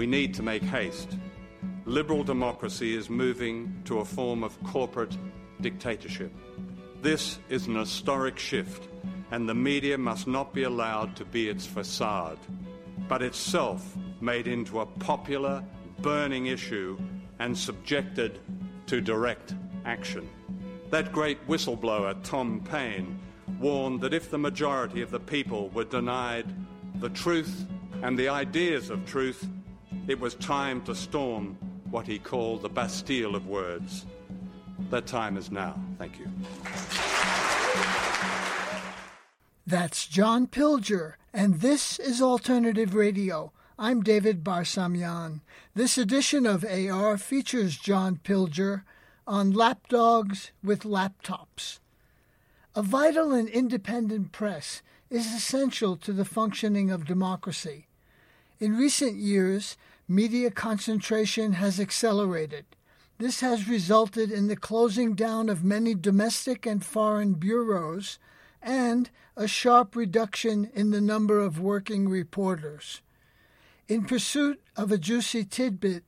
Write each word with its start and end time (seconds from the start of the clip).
We 0.00 0.06
need 0.06 0.32
to 0.36 0.42
make 0.42 0.62
haste. 0.62 1.18
Liberal 1.84 2.24
democracy 2.24 2.96
is 2.96 3.10
moving 3.10 3.82
to 3.84 3.98
a 3.98 4.04
form 4.06 4.42
of 4.42 4.58
corporate 4.64 5.14
dictatorship. 5.60 6.32
This 7.02 7.38
is 7.50 7.66
an 7.66 7.74
historic 7.74 8.38
shift, 8.38 8.88
and 9.30 9.46
the 9.46 9.54
media 9.54 9.98
must 9.98 10.26
not 10.26 10.54
be 10.54 10.62
allowed 10.62 11.16
to 11.16 11.26
be 11.26 11.50
its 11.50 11.66
facade, 11.66 12.38
but 13.10 13.20
itself 13.20 13.94
made 14.22 14.46
into 14.46 14.80
a 14.80 14.86
popular, 14.86 15.62
burning 15.98 16.46
issue 16.46 16.98
and 17.38 17.54
subjected 17.54 18.38
to 18.86 19.02
direct 19.02 19.52
action. 19.84 20.26
That 20.88 21.12
great 21.12 21.46
whistleblower, 21.46 22.16
Tom 22.22 22.62
Paine, 22.64 23.18
warned 23.58 24.00
that 24.00 24.14
if 24.14 24.30
the 24.30 24.38
majority 24.38 25.02
of 25.02 25.10
the 25.10 25.20
people 25.20 25.68
were 25.74 25.84
denied 25.84 26.46
the 26.94 27.10
truth 27.10 27.66
and 28.02 28.18
the 28.18 28.30
ideas 28.30 28.88
of 28.88 29.04
truth, 29.04 29.46
it 30.10 30.18
was 30.18 30.34
time 30.34 30.82
to 30.82 30.92
storm 30.92 31.56
what 31.88 32.04
he 32.04 32.18
called 32.18 32.62
the 32.62 32.68
Bastille 32.68 33.36
of 33.36 33.46
words. 33.46 34.06
That 34.90 35.06
time 35.06 35.36
is 35.36 35.52
now. 35.52 35.80
Thank 35.98 36.18
you. 36.18 36.26
That's 39.64 40.08
John 40.08 40.48
Pilger, 40.48 41.12
and 41.32 41.60
this 41.60 42.00
is 42.00 42.20
Alternative 42.20 42.92
Radio. 42.92 43.52
I'm 43.78 44.02
David 44.02 44.42
Barsamian. 44.42 45.42
This 45.76 45.96
edition 45.96 46.44
of 46.44 46.64
AR 46.64 47.16
features 47.16 47.76
John 47.76 48.18
Pilger 48.24 48.82
on 49.28 49.52
lapdogs 49.52 50.50
with 50.60 50.82
laptops. 50.82 51.78
A 52.74 52.82
vital 52.82 53.32
and 53.32 53.48
independent 53.48 54.32
press 54.32 54.82
is 55.08 55.32
essential 55.32 55.96
to 55.98 56.12
the 56.12 56.24
functioning 56.24 56.90
of 56.90 57.06
democracy. 57.06 57.86
In 58.58 58.76
recent 58.76 59.16
years, 59.16 59.76
media 60.10 60.50
concentration 60.50 61.52
has 61.52 61.78
accelerated. 61.78 62.64
This 63.18 63.42
has 63.42 63.68
resulted 63.68 64.32
in 64.32 64.48
the 64.48 64.56
closing 64.56 65.14
down 65.14 65.48
of 65.48 65.62
many 65.62 65.94
domestic 65.94 66.66
and 66.66 66.84
foreign 66.84 67.34
bureaus 67.34 68.18
and 68.60 69.08
a 69.36 69.46
sharp 69.46 69.94
reduction 69.94 70.68
in 70.74 70.90
the 70.90 71.00
number 71.00 71.38
of 71.38 71.60
working 71.60 72.08
reporters. 72.08 73.02
In 73.86 74.04
pursuit 74.04 74.60
of 74.76 74.90
a 74.90 74.98
juicy 74.98 75.44
tidbit, 75.44 76.02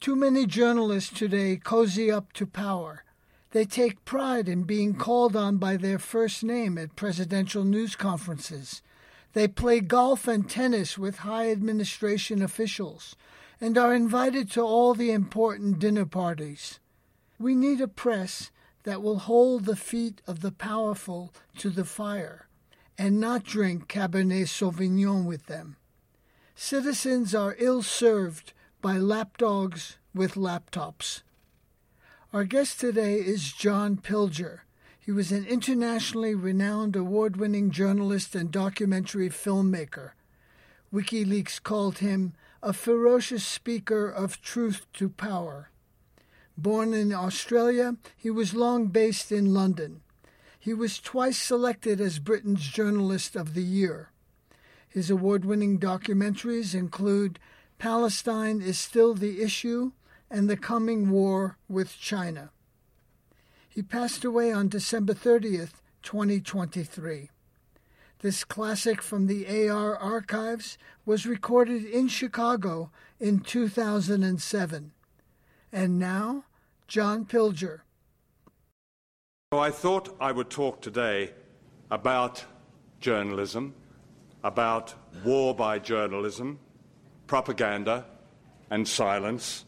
too 0.00 0.16
many 0.16 0.46
journalists 0.46 1.16
today 1.16 1.56
cozy 1.56 2.10
up 2.10 2.32
to 2.32 2.46
power. 2.46 3.04
They 3.52 3.66
take 3.66 4.04
pride 4.04 4.48
in 4.48 4.64
being 4.64 4.96
called 4.96 5.36
on 5.36 5.58
by 5.58 5.76
their 5.76 6.00
first 6.00 6.42
name 6.42 6.76
at 6.76 6.96
presidential 6.96 7.62
news 7.62 7.94
conferences. 7.94 8.82
They 9.32 9.46
play 9.46 9.78
golf 9.78 10.26
and 10.26 10.50
tennis 10.50 10.98
with 10.98 11.18
high 11.18 11.52
administration 11.52 12.42
officials 12.42 13.14
and 13.64 13.78
are 13.78 13.94
invited 13.94 14.50
to 14.50 14.60
all 14.60 14.92
the 14.92 15.10
important 15.10 15.78
dinner 15.78 16.04
parties. 16.04 16.80
We 17.38 17.54
need 17.54 17.80
a 17.80 17.88
press 17.88 18.50
that 18.82 19.00
will 19.02 19.20
hold 19.20 19.64
the 19.64 19.74
feet 19.74 20.20
of 20.26 20.40
the 20.40 20.52
powerful 20.52 21.32
to 21.56 21.70
the 21.70 21.86
fire 21.86 22.46
and 22.98 23.18
not 23.18 23.42
drink 23.42 23.88
Cabernet 23.88 24.48
Sauvignon 24.48 25.24
with 25.24 25.46
them. 25.46 25.76
Citizens 26.54 27.34
are 27.34 27.56
ill 27.58 27.82
served 27.82 28.52
by 28.82 28.98
lapdogs 28.98 29.96
with 30.14 30.34
laptops. 30.34 31.22
Our 32.34 32.44
guest 32.44 32.78
today 32.78 33.14
is 33.14 33.50
John 33.50 33.96
Pilger. 33.96 34.58
He 35.00 35.10
was 35.10 35.32
an 35.32 35.46
internationally 35.46 36.34
renowned 36.34 36.96
award 36.96 37.38
winning 37.38 37.70
journalist 37.70 38.34
and 38.34 38.50
documentary 38.50 39.30
filmmaker. 39.30 40.10
WikiLeaks 40.92 41.62
called 41.62 42.00
him 42.00 42.34
a 42.64 42.72
ferocious 42.72 43.44
speaker 43.44 44.08
of 44.08 44.40
truth 44.40 44.86
to 44.94 45.10
power. 45.10 45.68
Born 46.56 46.94
in 46.94 47.12
Australia, 47.12 47.96
he 48.16 48.30
was 48.30 48.54
long 48.54 48.86
based 48.86 49.30
in 49.30 49.52
London. 49.52 50.00
He 50.58 50.72
was 50.72 50.98
twice 50.98 51.36
selected 51.36 52.00
as 52.00 52.18
Britain's 52.18 52.66
Journalist 52.66 53.36
of 53.36 53.52
the 53.52 53.62
Year. 53.62 54.12
His 54.88 55.10
award 55.10 55.44
winning 55.44 55.78
documentaries 55.78 56.74
include 56.74 57.38
Palestine 57.78 58.62
is 58.62 58.78
Still 58.78 59.12
the 59.12 59.42
Issue 59.42 59.92
and 60.30 60.48
The 60.48 60.56
Coming 60.56 61.10
War 61.10 61.58
with 61.68 61.98
China. 61.98 62.50
He 63.68 63.82
passed 63.82 64.24
away 64.24 64.50
on 64.50 64.68
December 64.68 65.12
30th, 65.12 65.82
2023. 66.02 67.28
This 68.24 68.42
classic 68.42 69.02
from 69.02 69.26
the 69.26 69.68
AR 69.68 69.98
archives 69.98 70.78
was 71.04 71.26
recorded 71.26 71.84
in 71.84 72.08
Chicago 72.08 72.90
in 73.20 73.40
2007. 73.40 74.92
And 75.70 75.98
now, 75.98 76.44
John 76.88 77.26
Pilger. 77.26 77.80
So 79.52 79.58
I 79.58 79.70
thought 79.70 80.16
I 80.18 80.32
would 80.32 80.48
talk 80.48 80.80
today 80.80 81.34
about 81.90 82.42
journalism, 82.98 83.74
about 84.42 84.94
war 85.22 85.54
by 85.54 85.78
journalism, 85.78 86.58
propaganda, 87.26 88.06
and 88.70 88.88
silence, 88.88 89.66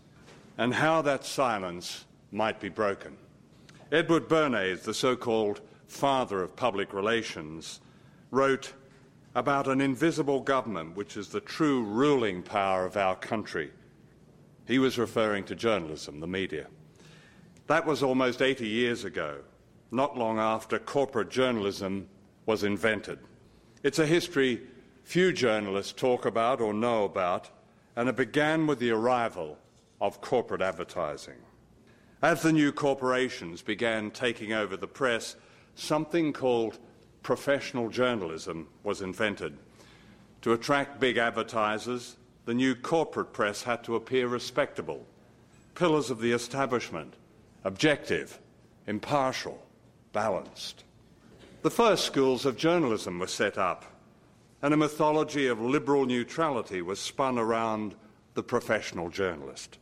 and 0.57 0.73
how 0.73 1.03
that 1.03 1.27
silence 1.27 2.07
might 2.33 2.59
be 2.59 2.71
broken. 2.71 3.19
Edward 3.93 4.31
Bernays, 4.31 4.85
the 4.85 4.95
so 4.95 5.15
called 5.15 5.61
father 5.89 6.43
of 6.43 6.57
public 6.57 6.95
relations, 6.95 7.83
wrote 8.31 8.73
about 9.35 9.69
an 9.69 9.81
invisible 9.81 10.41
government 10.41 10.97
which 10.97 11.17
is 11.17 11.29
the 11.29 11.41
true 11.41 11.83
ruling 11.83 12.43
power 12.43 12.85
of 12.85 12.97
our 12.97 13.15
country. 13.15 13.71
He 14.67 14.79
was 14.79 14.99
referring 14.99 15.45
to 15.45 15.55
journalism, 15.55 16.21
the 16.21 16.27
media. 16.27 16.67
That 17.67 17.87
was 17.87 18.03
almost 18.03 18.43
80 18.43 18.67
years 18.67 19.05
ago, 19.05 19.39
not 19.91 20.17
long 20.17 20.39
after 20.39 20.79
corporate 20.79 21.31
journalism 21.31 22.09
was 22.47 22.65
invented. 22.65 23.19
It's 23.83 23.99
a 23.99 24.07
history 24.07 24.63
few 25.05 25.33
journalists 25.33 25.93
talk 25.93 26.25
about 26.25 26.61
or 26.61 26.75
know 26.75 27.05
about, 27.05 27.51
and 27.95 28.09
it 28.09 28.17
began 28.17 28.67
with 28.67 28.81
the 28.81 28.91
arrival 28.91 29.57
of 30.01 30.21
corporate 30.21 30.63
advertising. 30.63 31.37
As 32.23 32.43
the 32.43 32.53
new 32.53 32.73
corporations 32.73 33.63
began 33.63 34.11
taking 34.11 34.53
over 34.53 34.77
the 34.77 34.89
press, 34.89 35.37
something 35.75 36.33
called 36.33 36.79
professional 37.27 37.89
journalism 37.89 38.69
was 38.85 39.03
invented. 39.03 39.59
To 40.43 40.53
attract 40.53 41.01
big 41.01 41.17
advertisers, 41.17 42.15
the 42.45 42.55
new 42.55 42.77
corporate 42.77 43.33
press 43.33 43.65
had 43.65 43.83
to 43.83 43.97
appear 43.97 44.29
respectable, 44.29 45.05
pillars 45.75 46.09
of 46.09 46.21
the 46.21 46.31
establishment, 46.31 47.15
objective, 47.65 48.39
impartial, 48.87 49.61
balanced. 50.13 50.85
The 51.63 51.71
first 51.71 52.05
schools 52.05 52.47
of 52.47 52.57
journalism 52.57 53.19
were 53.19 53.27
set 53.27 53.59
up, 53.59 53.85
and 54.63 54.73
a 54.73 54.77
mythology 54.77 55.49
of 55.49 55.61
liberal 55.61 56.07
neutrality 56.07 56.81
was 56.81 57.01
spun 57.01 57.39
around 57.39 57.97
the 58.35 58.45
professional 58.45 59.11
journalist. 59.11 59.79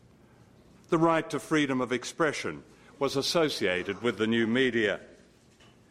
The 0.89 0.97
right 0.97 1.29
to 1.29 1.39
freedom 1.39 1.83
of 1.83 1.93
expression 1.93 2.63
was 2.99 3.17
associated 3.17 4.01
with 4.01 4.17
the 4.17 4.27
new 4.27 4.47
media 4.47 4.99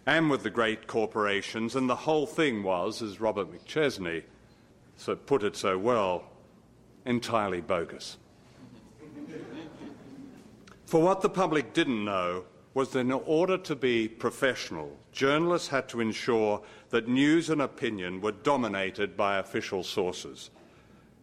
and 0.05 0.29
with 0.29 0.43
the 0.43 0.49
great 0.49 0.87
corporations, 0.87 1.75
and 1.75 1.89
the 1.89 1.95
whole 1.95 2.25
thing 2.25 2.63
was, 2.63 3.01
as 3.01 3.21
Robert 3.21 3.51
McChesney 3.51 4.23
so 4.95 5.15
put 5.15 5.43
it 5.43 5.55
so 5.55 5.77
well, 5.77 6.23
entirely 7.05 7.61
bogus. 7.61 8.17
For 10.85 11.01
what 11.01 11.21
the 11.21 11.29
public 11.29 11.73
didn't 11.73 12.05
know 12.05 12.45
was 12.73 12.89
that 12.89 12.99
in 12.99 13.11
order 13.11 13.57
to 13.57 13.75
be 13.75 14.07
professional, 14.07 14.97
journalists 15.11 15.67
had 15.67 15.87
to 15.89 16.01
ensure 16.01 16.61
that 16.89 17.07
news 17.07 17.49
and 17.49 17.61
opinion 17.61 18.21
were 18.21 18.31
dominated 18.31 19.15
by 19.15 19.37
official 19.37 19.83
sources. 19.83 20.49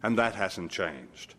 And 0.03 0.17
that 0.17 0.35
hasn't 0.35 0.71
changed. 0.71 1.35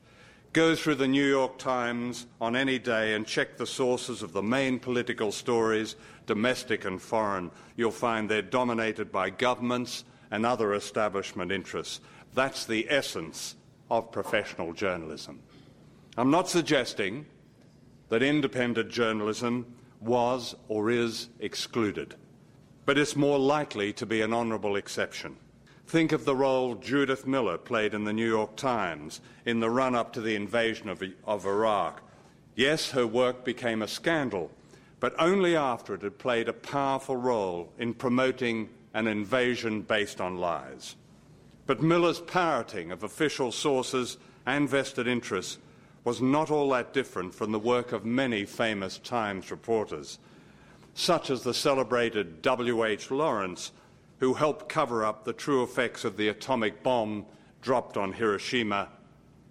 Go 0.53 0.75
through 0.75 0.97
the 0.97 1.09
New 1.09 1.27
York 1.27 1.59
Times 1.59 2.27
on 2.41 2.57
any 2.57 2.79
day 2.79 3.15
and 3.15 3.27
check 3.27 3.57
the 3.57 3.67
sources 3.67 4.23
of 4.23 4.33
the 4.33 4.43
main 4.43 4.79
political 4.79 5.33
stories, 5.33 5.97
domestic 6.27 6.85
and 6.85 7.01
foreign. 7.01 7.51
You'll 7.77 7.91
find 7.91 8.29
they're 8.29 8.43
dominated 8.43 9.11
by 9.11 9.31
governments 9.31 10.05
and 10.31 10.47
other 10.47 10.75
establishment 10.75 11.53
interests. 11.53 12.01
That's 12.35 12.65
the 12.65 12.87
essence 12.89 13.57
of 13.91 14.11
professional 14.11 14.73
journalism. 14.73 15.41
I'm 16.17 16.31
not 16.31 16.49
suggesting 16.49 17.27
that 18.09 18.23
independent 18.23 18.91
journalism 18.91 19.67
was 20.01 20.55
or 20.69 20.91
is 20.91 21.29
excluded, 21.41 22.15
but 22.85 22.99
it's 22.99 23.17
more 23.17 23.39
likely 23.39 23.93
to 23.95 24.07
be 24.07 24.21
an 24.21 24.33
honourable 24.33 24.77
exception. 24.77 25.37
Think 25.87 26.13
of 26.13 26.25
the 26.25 26.37
role 26.37 26.75
Judith 26.75 27.27
Miller 27.27 27.59
played 27.59 27.93
in 27.93 28.05
the 28.05 28.13
New 28.13 28.29
York 28.29 28.57
Times 28.57 29.21
in 29.45 29.61
the 29.61 29.71
run 29.71 29.95
up 29.95 30.13
to 30.15 30.21
the 30.21 30.35
invasion 30.35 30.89
of, 30.89 31.03
of 31.25 31.47
Iraq. 31.47 32.03
Yes, 32.55 32.91
her 32.91 33.07
work 33.07 33.45
became 33.45 33.83
a 33.83 33.89
scandal, 33.89 34.51
but 35.03 35.17
only 35.19 35.57
after 35.57 35.95
it 35.95 36.03
had 36.03 36.17
played 36.17 36.49
a 36.49 36.53
powerful 36.53 37.17
role 37.17 37.73
in 37.77 37.93
promoting 37.93 38.69
an 38.95 39.09
invasion 39.09 39.83
based 39.83 40.21
on 40.21 40.39
lies. 40.39 40.95
But 41.67 41.83
Miller's 41.83 42.21
parroting 42.21 42.93
of 42.93 43.03
official 43.03 43.51
sources 43.51 44.17
and 44.47 44.69
vested 44.69 45.09
interests 45.09 45.59
was 46.05 46.23
not 46.23 46.53
all 46.53 46.71
that 46.71 46.95
different 46.95 47.35
from 47.35 47.51
the 47.51 47.59
work 47.59 47.91
of 47.91 48.05
many 48.05 48.45
famous 48.45 48.97
Times 48.99 49.51
reporters, 49.51 50.21
such 50.95 51.31
as 51.31 51.43
the 51.43 51.53
celebrated 51.53 52.41
W.H. 52.41 53.11
Lawrence, 53.11 53.73
who 54.21 54.35
helped 54.35 54.69
cover 54.69 55.05
up 55.05 55.25
the 55.25 55.33
true 55.33 55.65
effects 55.65 56.05
of 56.05 56.17
the 56.17 56.29
atomic 56.29 56.81
bomb 56.85 57.27
dropped 57.61 57.97
on 57.97 58.13
Hiroshima 58.13 58.89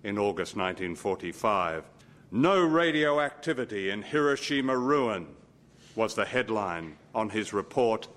in 0.05 0.17
August 0.17 0.55
1945. 0.55 1.83
No 2.31 2.63
radioactivity 2.65 3.89
in 3.89 4.01
Hiroshima 4.01 4.77
ruin 4.77 5.27
was 5.95 6.15
the 6.15 6.25
headline 6.25 6.95
on 7.13 7.29
his 7.29 7.53
report, 7.53 8.07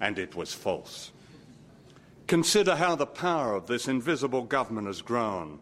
and 0.00 0.18
it 0.18 0.34
was 0.34 0.52
false. 0.52 1.12
Consider 2.26 2.76
how 2.76 2.94
the 2.94 3.06
power 3.06 3.54
of 3.54 3.66
this 3.66 3.88
invisible 3.88 4.42
government 4.42 4.86
has 4.86 5.02
grown. 5.02 5.58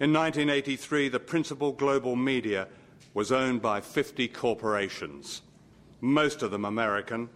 In 0.00 0.12
1983, 0.12 1.08
the 1.08 1.20
principal 1.20 1.72
global 1.72 2.16
media 2.16 2.68
was 3.14 3.32
owned 3.32 3.62
by 3.62 3.80
50 3.80 4.28
corporations, 4.28 5.42
most 6.00 6.42
of 6.42 6.50
them 6.50 6.64
American. 6.64 7.28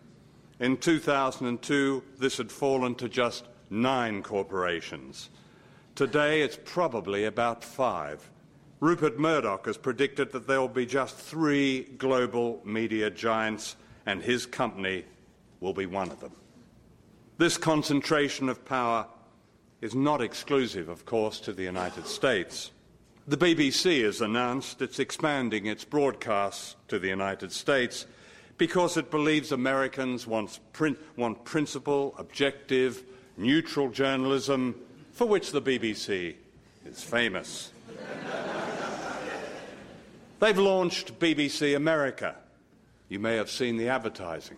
In 0.58 0.76
2002, 0.76 2.02
this 2.18 2.36
had 2.36 2.52
fallen 2.52 2.94
to 2.96 3.08
just 3.08 3.44
nine 3.70 4.22
corporations. 4.22 5.30
Today, 5.94 6.42
it's 6.42 6.58
probably 6.64 7.24
about 7.24 7.64
five. 7.64 8.28
Rupert 8.80 9.18
Murdoch 9.18 9.66
has 9.66 9.76
predicted 9.76 10.32
that 10.32 10.46
there 10.46 10.58
will 10.58 10.68
be 10.68 10.86
just 10.86 11.16
three 11.16 11.82
global 11.98 12.62
media 12.64 13.10
giants, 13.10 13.76
and 14.06 14.22
his 14.22 14.46
company 14.46 15.04
will 15.60 15.74
be 15.74 15.84
one 15.84 16.10
of 16.10 16.20
them. 16.20 16.32
This 17.36 17.58
concentration 17.58 18.48
of 18.48 18.64
power 18.64 19.06
is 19.82 19.94
not 19.94 20.22
exclusive, 20.22 20.88
of 20.88 21.04
course, 21.04 21.40
to 21.40 21.52
the 21.52 21.62
United 21.62 22.06
States. 22.06 22.70
The 23.28 23.36
BBC 23.36 24.02
has 24.04 24.22
announced 24.22 24.80
it's 24.80 24.98
expanding 24.98 25.66
its 25.66 25.84
broadcasts 25.84 26.76
to 26.88 26.98
the 26.98 27.08
United 27.08 27.52
States 27.52 28.06
because 28.56 28.96
it 28.96 29.10
believes 29.10 29.52
Americans 29.52 30.26
want, 30.26 30.58
prin- 30.72 30.96
want 31.16 31.44
principle, 31.44 32.14
objective, 32.18 33.04
neutral 33.36 33.90
journalism 33.90 34.74
for 35.12 35.26
which 35.26 35.52
the 35.52 35.62
BBC 35.62 36.34
is 36.86 37.02
famous. 37.02 37.72
They've 40.40 40.58
launched 40.58 41.18
BBC 41.18 41.76
America. 41.76 42.34
You 43.10 43.18
may 43.18 43.36
have 43.36 43.50
seen 43.50 43.76
the 43.76 43.88
advertising. 43.88 44.56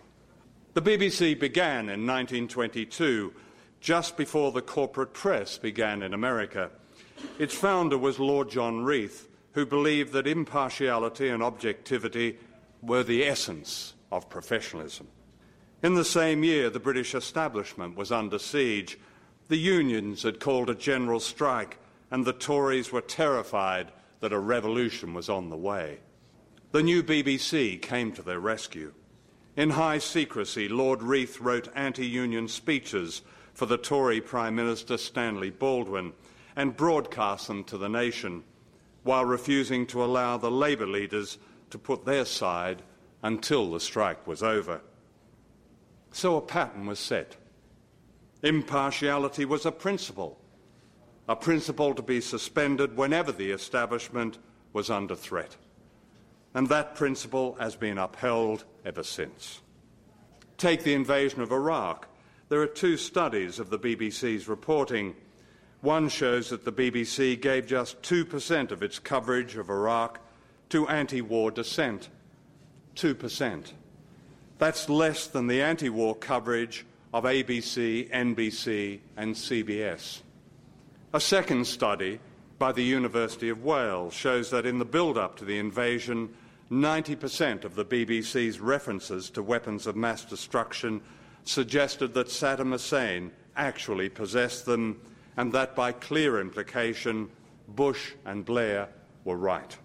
The 0.73 0.81
BBC 0.81 1.37
began 1.37 1.89
in 1.89 2.07
1922, 2.07 3.33
just 3.81 4.15
before 4.15 4.53
the 4.53 4.61
corporate 4.61 5.13
press 5.13 5.57
began 5.57 6.01
in 6.01 6.13
America. 6.13 6.71
Its 7.37 7.53
founder 7.53 7.97
was 7.97 8.17
Lord 8.17 8.49
John 8.49 8.85
Reith, 8.85 9.27
who 9.51 9.65
believed 9.65 10.13
that 10.13 10.25
impartiality 10.25 11.27
and 11.27 11.43
objectivity 11.43 12.37
were 12.81 13.03
the 13.03 13.25
essence 13.25 13.93
of 14.09 14.29
professionalism. 14.29 15.07
In 15.83 15.95
the 15.95 16.05
same 16.05 16.45
year, 16.45 16.69
the 16.69 16.79
British 16.79 17.13
establishment 17.13 17.97
was 17.97 18.11
under 18.11 18.39
siege 18.39 18.97
the 19.49 19.57
unions 19.57 20.23
had 20.23 20.39
called 20.39 20.69
a 20.69 20.75
general 20.75 21.19
strike, 21.19 21.77
and 22.09 22.23
the 22.23 22.31
Tories 22.31 22.93
were 22.93 23.01
terrified 23.01 23.91
that 24.23 24.31
a 24.31 24.39
revolution 24.39 25.13
was 25.13 25.27
on 25.27 25.49
the 25.49 25.57
way. 25.57 25.99
The 26.71 26.81
new 26.81 27.03
BBC 27.03 27.81
came 27.81 28.13
to 28.13 28.21
their 28.21 28.39
rescue. 28.39 28.93
In 29.57 29.71
high 29.71 29.97
secrecy, 29.97 30.69
Lord 30.69 31.03
Reith 31.03 31.41
wrote 31.41 31.67
anti 31.75 32.07
union 32.07 32.47
speeches 32.47 33.21
for 33.53 33.65
the 33.65 33.77
Tory 33.77 34.21
Prime 34.21 34.55
Minister 34.55 34.97
Stanley 34.97 35.49
Baldwin 35.49 36.13
and 36.55 36.77
broadcast 36.77 37.49
them 37.49 37.65
to 37.65 37.77
the 37.77 37.89
nation, 37.89 38.45
while 39.03 39.25
refusing 39.25 39.85
to 39.87 40.01
allow 40.01 40.37
the 40.37 40.49
Labour 40.49 40.87
leaders 40.87 41.37
to 41.71 41.77
put 41.77 42.05
their 42.05 42.23
side 42.23 42.81
until 43.23 43.73
the 43.73 43.79
strike 43.81 44.25
was 44.25 44.41
over. 44.41 44.79
So 46.13 46.37
a 46.37 46.41
pattern 46.41 46.85
was 46.85 46.99
set. 46.99 47.35
Impartiality 48.41 49.43
was 49.43 49.65
a 49.65 49.71
principle, 49.73 50.39
a 51.27 51.35
principle 51.35 51.93
to 51.93 52.01
be 52.01 52.19
suspended 52.19 52.97
whenever 52.97 53.31
the 53.31 53.51
establishment 53.51 54.37
was 54.73 54.89
under 54.89 55.15
threat. 55.15 55.55
And 56.53 56.67
that 56.69 56.95
principle 56.95 57.55
has 57.59 57.75
been 57.75 57.97
upheld 57.97 58.65
ever 58.85 59.03
since. 59.03 59.61
Take 60.57 60.83
the 60.83 60.93
invasion 60.93 61.41
of 61.41 61.51
Iraq. 61.51 62.07
There 62.49 62.61
are 62.61 62.67
two 62.67 62.97
studies 62.97 63.59
of 63.59 63.69
the 63.69 63.79
BBC's 63.79 64.47
reporting. 64.47 65.15
One 65.81 66.09
shows 66.09 66.49
that 66.49 66.65
the 66.65 66.71
BBC 66.71 67.41
gave 67.41 67.65
just 67.65 68.01
2% 68.03 68.71
of 68.71 68.83
its 68.83 68.99
coverage 68.99 69.55
of 69.55 69.69
Iraq 69.69 70.19
to 70.69 70.87
anti 70.87 71.21
war 71.21 71.51
dissent. 71.51 72.09
2%. 72.95 73.71
That's 74.59 74.89
less 74.89 75.27
than 75.27 75.47
the 75.47 75.61
anti 75.61 75.89
war 75.89 76.15
coverage 76.15 76.85
of 77.13 77.23
ABC, 77.23 78.09
NBC, 78.11 78.99
and 79.17 79.35
CBS. 79.35 80.22
A 81.15 81.19
second 81.19 81.67
study 81.67 82.19
by 82.57 82.71
the 82.71 82.81
University 82.81 83.49
of 83.49 83.63
Wales 83.63 84.15
shows 84.15 84.49
that 84.49 84.65
in 84.65 84.79
the 84.79 84.85
build 84.85 85.15
up 85.15 85.35
to 85.37 85.45
the 85.45 85.59
invasion, 85.59 86.33
90% 86.71 87.65
of 87.65 87.75
the 87.75 87.85
BBC's 87.85 88.59
references 88.59 89.29
to 89.29 89.43
weapons 89.43 89.85
of 89.85 89.95
mass 89.95 90.25
destruction 90.25 91.01
suggested 91.43 92.15
that 92.15 92.29
Saddam 92.29 92.71
Hussein 92.71 93.31
actually 93.55 94.09
possessed 94.09 94.65
them, 94.65 94.99
and 95.37 95.53
that 95.53 95.75
by 95.75 95.91
clear 95.91 96.41
implication, 96.41 97.29
Bush 97.67 98.13
and 98.25 98.43
Blair 98.43 98.89
were 99.23 99.37
right. 99.37 99.77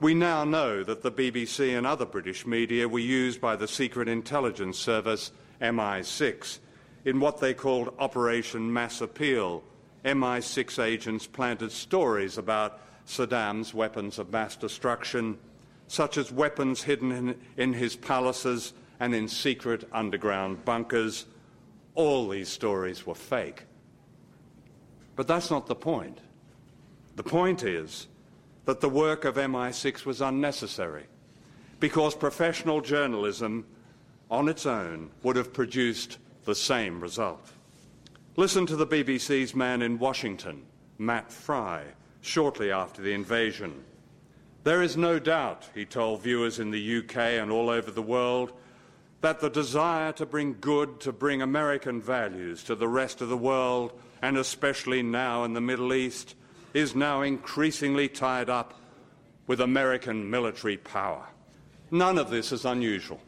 We 0.00 0.14
now 0.14 0.44
know 0.44 0.82
that 0.82 1.02
the 1.02 1.12
BBC 1.12 1.76
and 1.76 1.86
other 1.86 2.06
British 2.06 2.46
media 2.46 2.88
were 2.88 3.00
used 3.00 3.38
by 3.38 3.54
the 3.54 3.68
Secret 3.68 4.08
Intelligence 4.08 4.78
Service 4.78 5.30
MI6 5.60 6.58
in 7.04 7.20
what 7.20 7.38
they 7.38 7.52
called 7.52 7.92
Operation 7.98 8.72
Mass 8.72 9.02
Appeal. 9.02 9.62
MI6 10.08 10.82
agents 10.82 11.26
planted 11.26 11.70
stories 11.70 12.38
about 12.38 12.80
Saddam's 13.06 13.74
weapons 13.74 14.18
of 14.18 14.32
mass 14.32 14.56
destruction, 14.56 15.38
such 15.86 16.16
as 16.16 16.32
weapons 16.32 16.82
hidden 16.82 17.12
in, 17.12 17.40
in 17.56 17.72
his 17.74 17.94
palaces 17.94 18.72
and 19.00 19.14
in 19.14 19.28
secret 19.28 19.86
underground 19.92 20.64
bunkers. 20.64 21.26
All 21.94 22.28
these 22.28 22.48
stories 22.48 23.06
were 23.06 23.14
fake. 23.14 23.64
But 25.14 25.26
that's 25.26 25.50
not 25.50 25.66
the 25.66 25.74
point. 25.74 26.18
The 27.16 27.22
point 27.22 27.62
is 27.62 28.06
that 28.64 28.80
the 28.80 28.88
work 28.88 29.24
of 29.24 29.34
MI6 29.34 30.06
was 30.06 30.20
unnecessary 30.20 31.04
because 31.80 32.14
professional 32.14 32.80
journalism 32.80 33.66
on 34.30 34.48
its 34.48 34.64
own 34.64 35.10
would 35.22 35.36
have 35.36 35.52
produced 35.52 36.18
the 36.44 36.54
same 36.54 37.00
result. 37.00 37.52
Listen 38.38 38.66
to 38.66 38.76
the 38.76 38.86
BBC's 38.86 39.52
man 39.52 39.82
in 39.82 39.98
Washington, 39.98 40.64
Matt 40.96 41.32
Frei, 41.32 41.82
shortly 42.20 42.70
after 42.70 43.02
the 43.02 43.12
invasion. 43.12 43.82
There 44.62 44.80
is 44.80 44.96
no 44.96 45.18
doubt, 45.18 45.68
he 45.74 45.84
told 45.84 46.22
viewers 46.22 46.60
in 46.60 46.70
the 46.70 46.98
UK 46.98 47.16
and 47.16 47.50
all 47.50 47.68
over 47.68 47.90
the 47.90 48.00
world, 48.00 48.52
that 49.22 49.40
the 49.40 49.50
desire 49.50 50.12
to 50.12 50.24
bring 50.24 50.56
good, 50.60 51.00
to 51.00 51.10
bring 51.10 51.42
American 51.42 52.00
values 52.00 52.62
to 52.62 52.76
the 52.76 52.86
rest 52.86 53.20
of 53.20 53.28
the 53.28 53.36
world, 53.36 54.00
and 54.22 54.36
especially 54.36 55.02
now 55.02 55.42
in 55.42 55.52
the 55.52 55.60
Middle 55.60 55.92
East, 55.92 56.36
is 56.74 56.94
now 56.94 57.22
increasingly 57.22 58.06
tied 58.06 58.48
up 58.48 58.80
with 59.48 59.60
American 59.60 60.30
military 60.30 60.76
power. 60.76 61.26
None 61.90 62.18
of 62.18 62.30
this 62.30 62.52
is 62.52 62.64
unusual. 62.64 63.20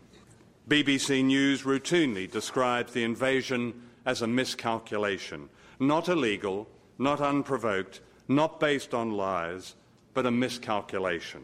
BBC 0.69 1.25
News 1.25 1.65
routinely 1.65 2.31
describes 2.31 2.93
the 2.93 3.03
invasion 3.03 3.90
as 4.07 4.23
a 4.23 4.27
miscalculation, 4.27 5.49
not 5.79 6.09
illegal, 6.09 6.69
not 6.99 7.21
unprovoked, 7.21 8.01
not 8.29 8.61
based 8.61 8.95
on 8.95 9.13
lies, 9.13 9.75
but 10.15 10.27
a 10.27 10.31
miscalculation. 10.31 11.43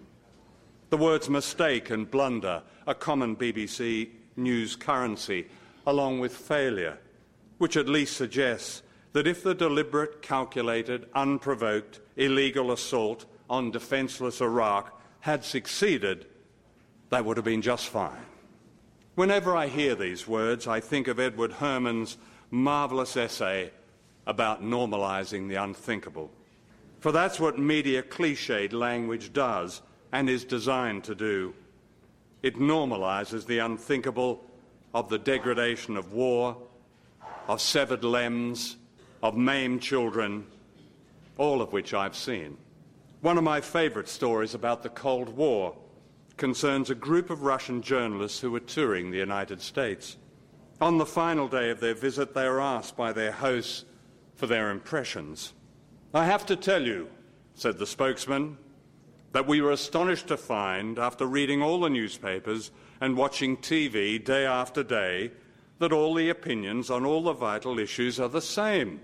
The 0.90 0.96
words 0.96 1.28
mistake 1.28 1.90
and 1.90 2.10
blunder 2.10 2.62
are 2.86 2.94
common 2.94 3.36
BBC 3.36 4.10
News 4.36 4.76
currency, 4.76 5.46
along 5.86 6.20
with 6.20 6.36
failure, 6.36 6.98
which 7.58 7.76
at 7.76 7.88
least 7.88 8.16
suggests 8.16 8.82
that 9.12 9.26
if 9.26 9.42
the 9.42 9.54
deliberate, 9.54 10.20
calculated, 10.20 11.06
unprovoked, 11.14 12.00
illegal 12.16 12.70
assault 12.70 13.24
on 13.48 13.70
defenceless 13.70 14.40
Iraq 14.40 15.00
had 15.20 15.42
succeeded, 15.44 16.26
that 17.08 17.24
would 17.24 17.36
have 17.36 17.44
been 17.44 17.62
just 17.62 17.88
fine. 17.88 18.26
Whenever 19.14 19.56
I 19.56 19.68
hear 19.68 19.94
these 19.94 20.28
words, 20.28 20.66
I 20.66 20.80
think 20.80 21.08
of 21.08 21.18
Edward 21.18 21.52
Herman's 21.52 22.18
marvellous 22.56 23.16
essay 23.16 23.70
about 24.26 24.62
normalising 24.62 25.48
the 25.48 25.56
unthinkable. 25.56 26.30
For 27.00 27.12
that's 27.12 27.38
what 27.38 27.58
media 27.58 28.02
cliched 28.02 28.72
language 28.72 29.32
does 29.32 29.82
and 30.12 30.28
is 30.28 30.44
designed 30.44 31.04
to 31.04 31.14
do. 31.14 31.54
It 32.42 32.56
normalises 32.56 33.46
the 33.46 33.58
unthinkable 33.58 34.44
of 34.94 35.08
the 35.08 35.18
degradation 35.18 35.96
of 35.96 36.12
war, 36.12 36.56
of 37.48 37.60
severed 37.60 38.02
limbs, 38.02 38.76
of 39.22 39.36
maimed 39.36 39.82
children, 39.82 40.46
all 41.38 41.60
of 41.60 41.72
which 41.72 41.92
I've 41.92 42.16
seen. 42.16 42.56
One 43.20 43.38
of 43.38 43.44
my 43.44 43.60
favourite 43.60 44.08
stories 44.08 44.54
about 44.54 44.82
the 44.82 44.88
Cold 44.88 45.28
War 45.28 45.76
concerns 46.36 46.90
a 46.90 46.94
group 46.94 47.30
of 47.30 47.42
Russian 47.42 47.82
journalists 47.82 48.40
who 48.40 48.50
were 48.50 48.60
touring 48.60 49.10
the 49.10 49.18
United 49.18 49.60
States. 49.60 50.16
On 50.80 50.98
the 50.98 51.06
final 51.06 51.48
day 51.48 51.70
of 51.70 51.80
their 51.80 51.94
visit, 51.94 52.34
they 52.34 52.46
were 52.46 52.60
asked 52.60 52.96
by 52.96 53.12
their 53.12 53.32
hosts 53.32 53.86
for 54.34 54.46
their 54.46 54.70
impressions. 54.70 55.54
I 56.12 56.26
have 56.26 56.44
to 56.46 56.56
tell 56.56 56.82
you, 56.82 57.08
said 57.54 57.78
the 57.78 57.86
spokesman, 57.86 58.58
that 59.32 59.46
we 59.46 59.62
were 59.62 59.72
astonished 59.72 60.28
to 60.28 60.36
find, 60.36 60.98
after 60.98 61.26
reading 61.26 61.62
all 61.62 61.80
the 61.80 61.88
newspapers 61.88 62.70
and 63.00 63.16
watching 63.16 63.56
TV 63.56 64.22
day 64.22 64.44
after 64.44 64.82
day, 64.82 65.30
that 65.78 65.92
all 65.92 66.12
the 66.12 66.28
opinions 66.28 66.90
on 66.90 67.06
all 67.06 67.22
the 67.22 67.32
vital 67.32 67.78
issues 67.78 68.20
are 68.20 68.28
the 68.28 68.42
same. 68.42 69.00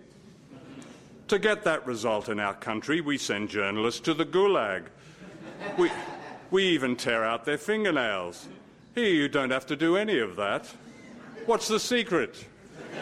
To 1.29 1.39
get 1.39 1.65
that 1.65 1.87
result 1.87 2.29
in 2.29 2.39
our 2.39 2.55
country, 2.55 3.01
we 3.01 3.17
send 3.17 3.49
journalists 3.49 4.01
to 4.01 4.13
the 4.13 4.27
gulag. 4.27 4.85
We, 5.79 5.91
we 6.51 6.65
even 6.65 6.97
tear 6.97 7.25
out 7.25 7.47
their 7.47 7.59
fingernails. 7.59 8.47
Here, 8.95 9.15
you 9.15 9.29
don't 9.29 9.51
have 9.51 9.67
to 9.67 9.77
do 9.77 9.97
any 9.97 10.19
of 10.19 10.37
that. 10.37 10.71
What's 11.47 11.67
the 11.67 11.81
secret? 11.81 12.45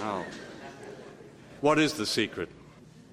oh. 0.00 0.24
What 1.62 1.78
is 1.78 1.94
the 1.94 2.04
secret? 2.04 2.50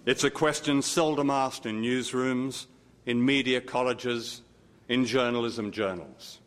It's 0.06 0.26
a 0.26 0.30
question 0.30 0.82
seldom 0.82 1.30
asked 1.30 1.66
in 1.66 1.82
newsrooms, 1.82 2.66
in 3.06 3.24
media 3.24 3.62
colleges, 3.62 4.42
in 4.90 5.06
journalism 5.06 5.72
journals. 5.72 6.40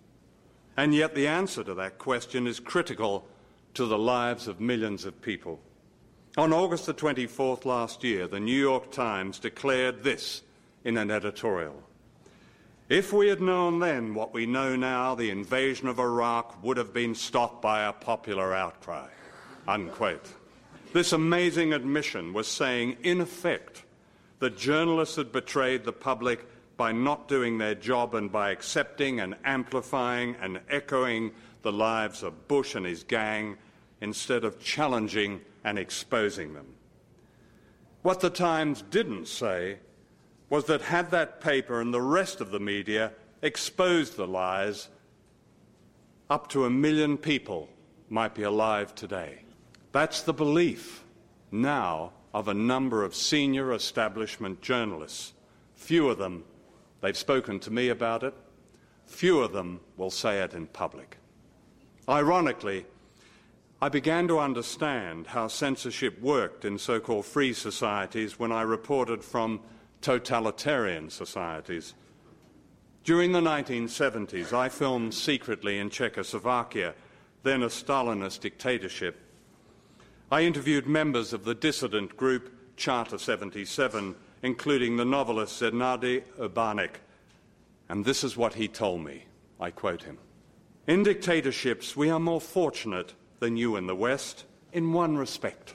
And 0.77 0.95
yet, 0.95 1.15
the 1.15 1.29
answer 1.29 1.65
to 1.65 1.75
that 1.75 1.97
question 1.97 2.47
is 2.47 2.61
critical 2.61 3.27
to 3.75 3.87
the 3.87 3.99
lives 3.99 4.49
of 4.49 4.61
millions 4.61 5.07
of 5.07 5.23
people. 5.23 5.59
On 6.37 6.53
August 6.53 6.85
the 6.87 6.95
24th 6.95 7.65
last 7.65 8.05
year, 8.05 8.27
the 8.27 8.41
New 8.41 8.59
York 8.59 8.91
Times 8.91 9.39
declared 9.39 10.03
this 10.03 10.43
in 10.85 10.99
an 10.99 11.11
editorial. 11.11 11.83
If 12.93 13.11
we 13.11 13.29
had 13.29 13.41
known 13.41 13.79
then 13.79 14.13
what 14.13 14.35
we 14.35 14.45
know 14.45 14.77
now, 14.77 15.15
the 15.15 15.31
invasion 15.31 15.89
of 15.89 15.99
Iraq 15.99 16.63
would 16.63 16.77
have 16.77 16.93
been 16.93 17.15
stopped 17.15 17.63
by 17.63 17.85
a 17.85 17.93
popular 17.95 18.55
outcry. 18.55 19.09
Unquote. 19.67 20.29
This 20.93 21.15
amazing 21.15 21.73
admission 21.73 22.35
was 22.35 22.47
saying, 22.47 22.99
in 23.03 23.23
effect, 23.23 23.85
that 24.41 24.59
journalists 24.59 25.17
had 25.17 25.33
betrayed 25.33 25.85
the 25.85 25.93
public 25.95 26.47
by 26.77 26.93
not 26.93 27.29
doing 27.29 27.57
their 27.57 27.75
job 27.75 28.15
and 28.15 28.31
by 28.31 28.51
accepting 28.51 29.21
and 29.21 29.37
amplifying 29.43 30.37
and 30.43 30.61
echoing 30.69 31.33
the 31.63 31.73
lives 31.73 32.23
of 32.23 32.47
Bush 32.47 32.75
and 32.75 32.85
his 32.85 33.05
gang 33.05 33.57
instead 34.03 34.45
of 34.45 34.61
challenging 34.61 35.41
and 35.65 35.79
exposing 35.79 36.53
them. 36.53 36.75
What 38.03 38.21
the 38.21 38.29
Times 38.29 38.83
didn't 38.91 39.29
say 39.29 39.79
was 40.53 40.67
that 40.67 40.83
had 40.83 41.11
that 41.11 41.41
paper 41.41 41.81
and 41.81 41.95
the 41.95 42.03
rest 42.03 42.43
of 42.43 42.51
the 42.51 42.61
media 42.61 43.11
exposed 43.41 44.19
the 44.19 44.27
lies, 44.27 44.91
up 46.29 46.47
to 46.47 46.67
a 46.67 46.71
million 46.71 47.17
people 47.17 47.71
might 48.11 48.35
be 48.35 48.43
alive 48.43 48.95
today. 48.95 49.39
That's 49.93 50.21
the 50.21 50.35
belief 50.35 51.05
now 51.51 52.13
of 52.35 52.49
a 52.49 52.55
number 52.55 53.03
of 53.03 53.15
senior 53.15 53.73
establishment 53.73 54.61
journalists. 54.61 55.33
Few 55.75 56.11
of 56.11 56.19
them, 56.19 56.45
they've 57.01 57.17
spoken 57.17 57.59
to 57.61 57.71
me 57.71 57.89
about 57.89 58.23
it, 58.23 58.35
few 59.07 59.41
of 59.41 59.53
them 59.53 59.81
will 59.97 60.11
say 60.11 60.43
it 60.43 60.53
in 60.53 60.67
public. 60.67 61.17
Ironically, 62.07 62.85
I 63.81 63.89
began 63.89 64.29
to 64.29 64.39
understand 64.39 65.29
how 65.29 65.49
censorship 65.49 66.21
worked 66.21 66.67
in 66.67 66.77
so 66.77 67.01
called 67.01 67.25
free 67.25 67.55
societies 67.55 68.39
when 68.39 68.53
I 68.53 68.61
reported 68.61 69.25
from 69.25 69.61
totalitarian 70.03 71.09
societies. 71.09 71.95
During 73.05 73.33
the 73.33 73.41
1970s, 73.41 74.53
I 74.53 74.69
filmed 74.69 75.15
secretly 75.15 75.79
in 75.79 75.91
Czechoslovakia, 75.91 76.95
then 77.43 77.63
a 77.63 77.67
Stalinist 77.67 78.41
dictatorship. 78.41 79.21
I 80.31 80.43
interviewed 80.43 80.87
members 80.87 81.33
of 81.33 81.45
the 81.45 81.55
dissident 81.55 82.17
group 82.17 82.77
Charter 82.77 83.19
77, 83.19 84.15
including 84.43 84.97
the 84.97 85.05
novelist 85.05 85.61
Zdeněk 85.61 86.23
Urbánek, 86.39 86.97
and 87.89 88.05
this 88.05 88.25
is 88.25 88.37
what 88.37 88.55
he 88.55 88.69
told 88.69 89.05
me. 89.05 89.25
I 89.61 89.71
quote 89.71 90.03
him. 90.03 90.19
In 90.87 91.03
dictatorships, 91.03 91.97
we 91.97 92.11
are 92.11 92.19
more 92.19 92.41
fortunate 92.41 93.15
than 93.41 93.57
you 93.57 93.77
in 93.77 93.87
the 93.87 93.95
West 93.95 94.45
in 94.73 94.93
one 94.93 95.17
respect. 95.17 95.75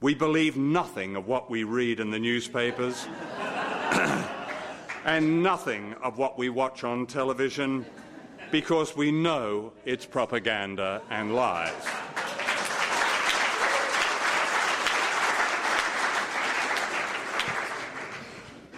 We 0.00 0.14
believe 0.14 0.56
nothing 0.56 1.16
of 1.16 1.26
what 1.26 1.50
we 1.50 1.64
read 1.64 1.98
in 1.98 2.10
the 2.10 2.18
newspapers 2.18 3.06
and 5.04 5.42
nothing 5.42 5.94
of 6.02 6.18
what 6.18 6.38
we 6.38 6.48
watch 6.48 6.84
on 6.84 7.06
television 7.06 7.84
because 8.50 8.96
we 8.96 9.10
know 9.10 9.72
it's 9.84 10.06
propaganda 10.06 11.02
and 11.10 11.34
lies. 11.34 11.72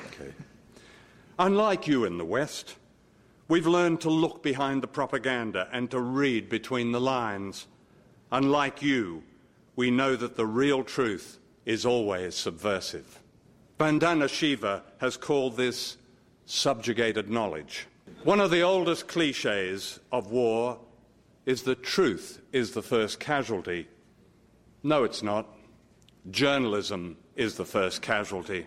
Okay. 0.06 0.32
Unlike 1.38 1.86
you 1.86 2.04
in 2.04 2.18
the 2.18 2.24
West, 2.24 2.76
We've 3.48 3.66
learned 3.66 4.00
to 4.00 4.10
look 4.10 4.42
behind 4.42 4.82
the 4.82 4.88
propaganda 4.88 5.68
and 5.70 5.88
to 5.92 6.00
read 6.00 6.48
between 6.48 6.90
the 6.90 7.00
lines. 7.00 7.68
Unlike 8.32 8.82
you, 8.82 9.22
we 9.76 9.88
know 9.88 10.16
that 10.16 10.36
the 10.36 10.46
real 10.46 10.82
truth 10.82 11.38
is 11.64 11.86
always 11.86 12.34
subversive. 12.34 13.22
Vandana 13.78 14.26
Shiva 14.28 14.82
has 14.98 15.18
called 15.18 15.56
this 15.56 15.98
subjugated 16.46 17.28
knowledge. 17.28 17.86
One 18.24 18.40
of 18.40 18.50
the 18.50 18.62
oldest 18.62 19.06
cliches 19.06 20.00
of 20.10 20.30
war 20.30 20.78
is 21.44 21.62
that 21.64 21.82
truth 21.82 22.40
is 22.52 22.70
the 22.70 22.82
first 22.82 23.20
casualty. 23.20 23.86
No, 24.82 25.04
it's 25.04 25.22
not. 25.22 25.46
Journalism 26.30 27.18
is 27.34 27.56
the 27.56 27.66
first 27.66 28.00
casualty. 28.00 28.64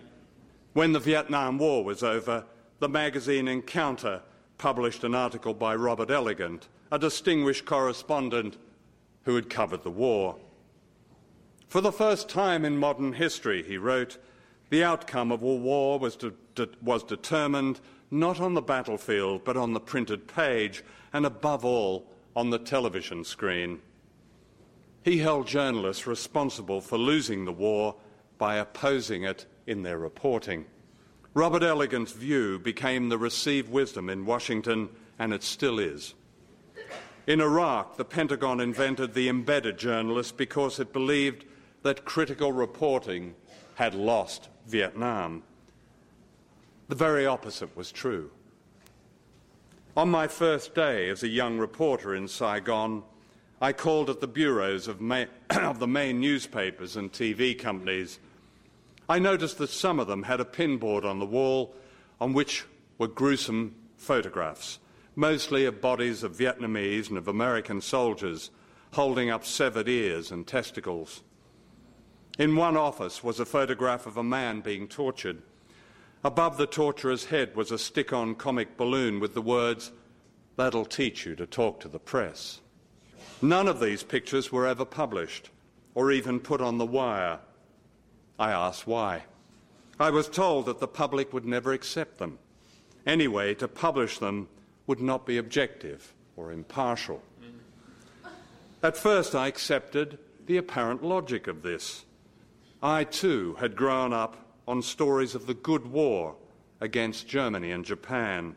When 0.74 0.92
the 0.92 1.00
Vietnam 1.00 1.58
War 1.58 1.82
was 1.82 2.04
over, 2.04 2.44
the 2.78 2.88
magazine 2.88 3.48
Encounter 3.48 4.22
published 4.58 5.02
an 5.02 5.16
article 5.16 5.54
by 5.54 5.74
Robert 5.74 6.10
Elegant, 6.10 6.68
a 6.92 6.98
distinguished 6.98 7.64
correspondent 7.64 8.56
who 9.24 9.34
had 9.34 9.50
covered 9.50 9.82
the 9.82 9.90
war. 9.90 10.36
For 11.66 11.80
the 11.80 11.92
first 11.92 12.28
time 12.28 12.64
in 12.64 12.76
modern 12.76 13.14
history, 13.14 13.62
he 13.62 13.76
wrote, 13.76 14.16
the 14.70 14.84
outcome 14.84 15.30
of 15.30 15.42
a 15.42 15.46
war 15.46 15.98
was, 15.98 16.16
de- 16.16 16.32
de- 16.54 16.68
was 16.80 17.02
determined 17.02 17.80
not 18.10 18.40
on 18.40 18.54
the 18.54 18.62
battlefield, 18.62 19.44
but 19.44 19.56
on 19.56 19.72
the 19.72 19.80
printed 19.80 20.26
page, 20.26 20.82
and 21.12 21.26
above 21.26 21.64
all, 21.64 22.06
on 22.34 22.50
the 22.50 22.58
television 22.58 23.24
screen. 23.24 23.80
He 25.04 25.18
held 25.18 25.46
journalists 25.46 26.06
responsible 26.06 26.80
for 26.80 26.98
losing 26.98 27.44
the 27.44 27.52
war 27.52 27.96
by 28.38 28.56
opposing 28.56 29.24
it 29.24 29.46
in 29.66 29.82
their 29.82 29.98
reporting. 29.98 30.66
Robert 31.34 31.62
Elegant's 31.62 32.12
view 32.12 32.58
became 32.58 33.08
the 33.08 33.18
received 33.18 33.70
wisdom 33.70 34.08
in 34.08 34.26
Washington, 34.26 34.88
and 35.18 35.32
it 35.32 35.42
still 35.42 35.78
is. 35.78 36.14
In 37.26 37.40
Iraq, 37.40 37.96
the 37.96 38.04
Pentagon 38.04 38.60
invented 38.60 39.14
the 39.14 39.28
embedded 39.28 39.78
journalist 39.78 40.36
because 40.36 40.80
it 40.80 40.92
believed 40.92 41.44
that 41.82 42.04
critical 42.04 42.52
reporting 42.52 43.34
had 43.76 43.94
lost 43.94 44.48
Vietnam. 44.70 45.42
The 46.88 46.94
very 46.94 47.26
opposite 47.26 47.76
was 47.76 47.92
true. 47.92 48.30
On 49.96 50.10
my 50.10 50.28
first 50.28 50.74
day 50.74 51.08
as 51.08 51.22
a 51.22 51.28
young 51.28 51.58
reporter 51.58 52.14
in 52.14 52.28
Saigon, 52.28 53.02
I 53.60 53.72
called 53.72 54.08
at 54.08 54.20
the 54.20 54.26
bureaus 54.26 54.88
of, 54.88 55.00
ma- 55.00 55.26
of 55.50 55.78
the 55.78 55.86
main 55.86 56.20
newspapers 56.20 56.96
and 56.96 57.12
TV 57.12 57.58
companies 57.58 58.18
I 59.10 59.18
noticed 59.18 59.58
that 59.58 59.70
some 59.70 59.98
of 59.98 60.06
them 60.06 60.22
had 60.22 60.38
a 60.38 60.44
pinboard 60.44 61.04
on 61.04 61.18
the 61.18 61.26
wall 61.26 61.74
on 62.20 62.32
which 62.32 62.64
were 62.96 63.08
gruesome 63.08 63.74
photographs, 63.96 64.78
mostly 65.16 65.64
of 65.64 65.80
bodies 65.80 66.22
of 66.22 66.36
Vietnamese 66.36 67.08
and 67.08 67.18
of 67.18 67.26
American 67.26 67.80
soldiers 67.80 68.52
holding 68.92 69.28
up 69.28 69.44
severed 69.44 69.88
ears 69.88 70.30
and 70.30 70.46
testicles. 70.46 71.24
In 72.38 72.56
one 72.56 72.76
office 72.76 73.22
was 73.22 73.40
a 73.40 73.44
photograph 73.44 74.06
of 74.06 74.16
a 74.16 74.22
man 74.22 74.60
being 74.60 74.88
tortured. 74.88 75.42
Above 76.24 76.56
the 76.56 76.66
torturer's 76.66 77.26
head 77.26 77.56
was 77.56 77.70
a 77.70 77.78
stick 77.78 78.12
on 78.12 78.34
comic 78.34 78.76
balloon 78.76 79.20
with 79.20 79.34
the 79.34 79.42
words, 79.42 79.92
That'll 80.56 80.84
teach 80.84 81.24
you 81.24 81.34
to 81.36 81.46
talk 81.46 81.80
to 81.80 81.88
the 81.88 81.98
press. 81.98 82.60
None 83.40 83.66
of 83.66 83.80
these 83.80 84.02
pictures 84.02 84.52
were 84.52 84.66
ever 84.66 84.84
published 84.84 85.48
or 85.94 86.12
even 86.12 86.38
put 86.38 86.60
on 86.60 86.76
the 86.76 86.84
wire 86.86 87.38
I 88.38 88.52
asked 88.52 88.86
why. 88.86 89.24
I 89.98 90.10
was 90.10 90.28
told 90.28 90.66
that 90.66 90.80
the 90.80 90.88
public 90.88 91.32
would 91.32 91.44
never 91.44 91.72
accept 91.72 92.18
them. 92.18 92.38
Anyway, 93.06 93.54
to 93.54 93.68
publish 93.68 94.18
them 94.18 94.48
would 94.86 95.00
not 95.00 95.26
be 95.26 95.36
objective 95.36 96.14
or 96.36 96.52
impartial. 96.52 97.22
At 98.82 98.96
first, 98.96 99.34
I 99.34 99.46
accepted 99.46 100.18
the 100.46 100.56
apparent 100.56 101.04
logic 101.04 101.46
of 101.46 101.62
this. 101.62 102.04
I 102.82 103.04
too 103.04 103.56
had 103.60 103.76
grown 103.76 104.14
up 104.14 104.36
on 104.66 104.80
stories 104.80 105.34
of 105.34 105.46
the 105.46 105.54
good 105.54 105.86
war 105.86 106.36
against 106.80 107.28
Germany 107.28 107.72
and 107.72 107.84
Japan, 107.84 108.54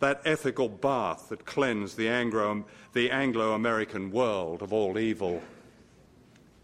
that 0.00 0.22
ethical 0.24 0.68
bath 0.68 1.28
that 1.28 1.44
cleansed 1.44 1.96
the 1.96 2.08
Anglo, 2.08 2.64
the 2.94 3.10
Anglo-American 3.10 4.10
world 4.10 4.62
of 4.62 4.72
all 4.72 4.98
evil. 4.98 5.40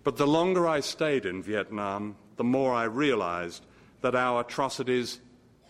But 0.03 0.17
the 0.17 0.27
longer 0.27 0.67
I 0.67 0.81
stayed 0.81 1.27
in 1.27 1.43
Vietnam, 1.43 2.17
the 2.37 2.45
more 2.45 2.73
I 2.75 2.85
realized 2.85 3.65
that 4.01 4.17
our 4.17 4.41
atrocities 4.41 5.21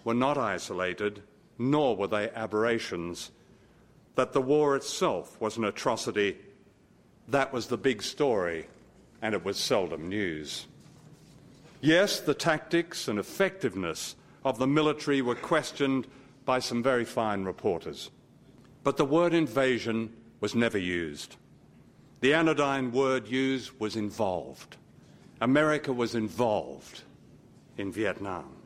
were 0.04 0.14
not 0.14 0.38
isolated, 0.38 1.22
nor 1.58 1.96
were 1.96 2.06
they 2.06 2.30
aberrations, 2.30 3.30
that 4.14 4.32
the 4.32 4.40
war 4.40 4.74
itself 4.74 5.38
was 5.40 5.58
an 5.58 5.64
atrocity. 5.64 6.38
That 7.28 7.52
was 7.52 7.66
the 7.66 7.76
big 7.76 8.02
story, 8.02 8.68
and 9.20 9.34
it 9.34 9.44
was 9.44 9.58
seldom 9.58 10.08
news. 10.08 10.66
Yes, 11.80 12.20
the 12.20 12.34
tactics 12.34 13.08
and 13.08 13.18
effectiveness 13.18 14.16
of 14.44 14.58
the 14.58 14.66
military 14.66 15.22
were 15.22 15.34
questioned 15.34 16.06
by 16.44 16.58
some 16.58 16.82
very 16.82 17.04
fine 17.04 17.44
reporters. 17.44 18.10
But 18.84 18.96
the 18.96 19.04
word 19.04 19.34
invasion 19.34 20.14
was 20.40 20.54
never 20.54 20.78
used. 20.78 21.36
The 22.20 22.32
anodyne 22.32 22.92
word 22.92 23.28
used 23.28 23.72
was 23.78 23.96
involved. 23.96 24.76
America 25.40 25.92
was 25.92 26.14
involved 26.14 27.02
in 27.76 27.92
Vietnam. 27.92 28.56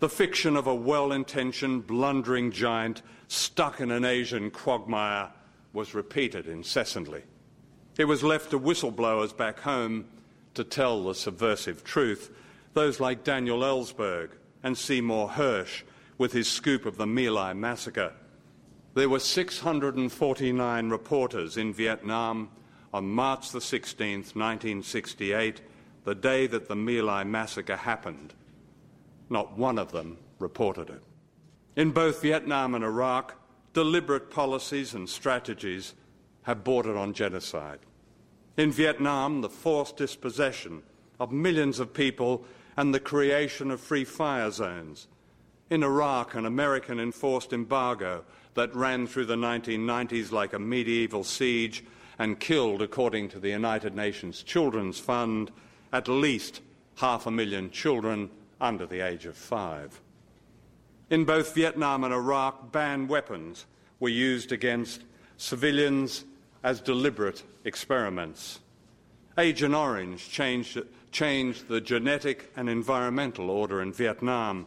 The 0.00 0.08
fiction 0.08 0.56
of 0.56 0.66
a 0.66 0.74
well 0.74 1.12
intentioned, 1.12 1.86
blundering 1.86 2.50
giant 2.50 3.02
stuck 3.28 3.80
in 3.80 3.90
an 3.90 4.04
Asian 4.04 4.50
quagmire 4.50 5.30
was 5.72 5.94
repeated 5.94 6.46
incessantly. 6.46 7.22
It 7.96 8.04
was 8.04 8.22
left 8.22 8.50
to 8.50 8.58
whistleblowers 8.58 9.34
back 9.36 9.60
home 9.60 10.06
to 10.54 10.64
tell 10.64 11.04
the 11.04 11.14
subversive 11.14 11.84
truth, 11.84 12.30
those 12.74 13.00
like 13.00 13.24
Daniel 13.24 13.60
Ellsberg 13.60 14.30
and 14.62 14.76
Seymour 14.76 15.30
Hersh 15.30 15.82
with 16.18 16.32
his 16.32 16.48
scoop 16.48 16.86
of 16.86 16.96
the 16.96 17.06
My 17.06 17.28
Lai 17.28 17.52
massacre. 17.52 18.12
There 18.94 19.08
were 19.08 19.18
649 19.18 20.90
reporters 20.90 21.56
in 21.56 21.72
Vietnam 21.72 22.50
on 22.92 23.08
March 23.08 23.50
the 23.50 23.58
16th, 23.58 24.34
1968, 24.34 25.62
the 26.04 26.14
day 26.14 26.46
that 26.46 26.68
the 26.68 26.76
My 26.76 27.00
Lai 27.00 27.24
massacre 27.24 27.76
happened. 27.76 28.34
Not 29.30 29.56
one 29.56 29.78
of 29.78 29.92
them 29.92 30.18
reported 30.38 30.90
it. 30.90 31.02
In 31.74 31.90
both 31.90 32.20
Vietnam 32.20 32.74
and 32.74 32.84
Iraq, 32.84 33.34
deliberate 33.72 34.30
policies 34.30 34.92
and 34.92 35.08
strategies 35.08 35.94
have 36.42 36.64
bordered 36.64 36.96
on 36.96 37.14
genocide. 37.14 37.78
In 38.56 38.70
Vietnam, 38.70 39.40
the 39.40 39.48
forced 39.48 39.96
dispossession 39.96 40.82
of 41.18 41.32
millions 41.32 41.80
of 41.80 41.94
people 41.94 42.44
and 42.76 42.94
the 42.94 43.00
creation 43.00 43.70
of 43.70 43.80
free 43.80 44.04
fire 44.04 44.50
zones. 44.50 45.08
In 45.70 45.82
Iraq, 45.82 46.34
an 46.34 46.44
American 46.44 47.00
enforced 47.00 47.52
embargo 47.52 48.24
that 48.54 48.74
ran 48.74 49.06
through 49.06 49.26
the 49.26 49.36
1990s 49.36 50.32
like 50.32 50.52
a 50.52 50.58
medieval 50.58 51.24
siege 51.24 51.82
and 52.18 52.38
killed, 52.38 52.82
according 52.82 53.30
to 53.30 53.40
the 53.40 53.50
United 53.50 53.94
Nations 53.94 54.42
Children's 54.42 54.98
Fund, 54.98 55.50
at 55.92 56.08
least 56.08 56.60
half 56.96 57.26
a 57.26 57.30
million 57.30 57.70
children 57.70 58.30
under 58.60 58.84
the 58.84 59.00
age 59.00 59.24
of 59.24 59.36
five. 59.36 60.00
In 61.08 61.24
both 61.24 61.54
Vietnam 61.54 62.04
and 62.04 62.12
Iraq, 62.12 62.70
banned 62.70 63.08
weapons 63.08 63.64
were 63.98 64.10
used 64.10 64.52
against 64.52 65.02
civilians 65.36 66.24
as 66.62 66.80
deliberate 66.80 67.42
experiments. 67.64 68.60
Agent 69.38 69.74
Orange 69.74 70.28
changed, 70.28 70.80
changed 71.10 71.68
the 71.68 71.80
genetic 71.80 72.52
and 72.56 72.68
environmental 72.68 73.50
order 73.50 73.80
in 73.80 73.92
Vietnam. 73.92 74.66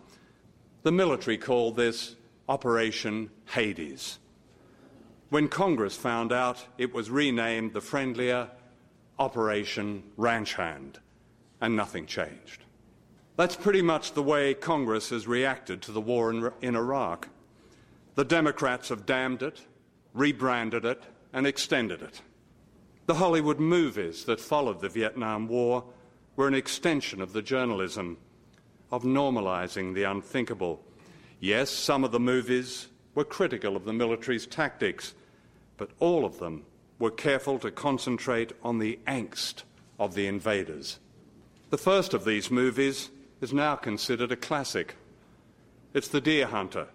The 0.83 0.91
military 0.91 1.37
called 1.37 1.75
this 1.75 2.15
Operation 2.49 3.29
Hades. 3.45 4.19
When 5.29 5.47
Congress 5.47 5.95
found 5.95 6.31
out, 6.31 6.65
it 6.77 6.93
was 6.93 7.09
renamed 7.09 7.73
the 7.73 7.81
friendlier 7.81 8.49
Operation 9.17 10.03
Ranch 10.17 10.53
Hand, 10.53 10.99
and 11.61 11.75
nothing 11.75 12.05
changed. 12.05 12.63
That's 13.37 13.55
pretty 13.55 13.81
much 13.81 14.13
the 14.13 14.23
way 14.23 14.53
Congress 14.53 15.09
has 15.09 15.27
reacted 15.27 15.81
to 15.83 15.91
the 15.91 16.01
war 16.01 16.31
in, 16.31 16.51
in 16.61 16.75
Iraq. 16.75 17.29
The 18.15 18.23
Democrats 18.23 18.89
have 18.89 19.05
damned 19.05 19.41
it, 19.41 19.61
rebranded 20.13 20.85
it, 20.85 21.03
and 21.35 21.45
extended 21.45 22.01
it. 22.01 22.21
The 23.07 23.15
Hollywood 23.15 23.59
movies 23.59 24.23
that 24.23 24.39
followed 24.39 24.79
the 24.79 24.89
Vietnam 24.89 25.49
War 25.49 25.83
were 26.37 26.47
an 26.47 26.55
extension 26.55 27.21
of 27.21 27.33
the 27.33 27.41
journalism 27.41 28.17
of 28.89 29.03
normalizing 29.03 29.93
the 29.93 30.03
unthinkable. 30.03 30.81
Yes, 31.41 31.69
some 31.69 32.05
of 32.05 32.13
the 32.13 32.21
movies 32.21 32.87
were 33.15 33.25
critical 33.25 33.75
of 33.75 33.83
the 33.83 33.91
military's 33.91 34.47
tactics, 34.47 35.13
but 35.75 35.91
all 35.99 36.23
of 36.23 36.39
them 36.39 36.65
were 36.99 37.11
careful 37.11 37.59
to 37.59 37.69
concentrate 37.69 38.53
on 38.63 38.79
the 38.79 38.97
angst 39.05 39.63
of 39.99 40.15
the 40.15 40.27
invaders. 40.27 40.99
The 41.69 41.77
first 41.77 42.13
of 42.13 42.23
these 42.23 42.49
movies 42.49 43.09
is 43.41 43.51
now 43.51 43.75
considered 43.75 44.31
a 44.31 44.37
classic. 44.37 44.95
It's 45.93 46.07
The 46.07 46.21
Deer 46.21 46.47
Hunter, 46.47 46.87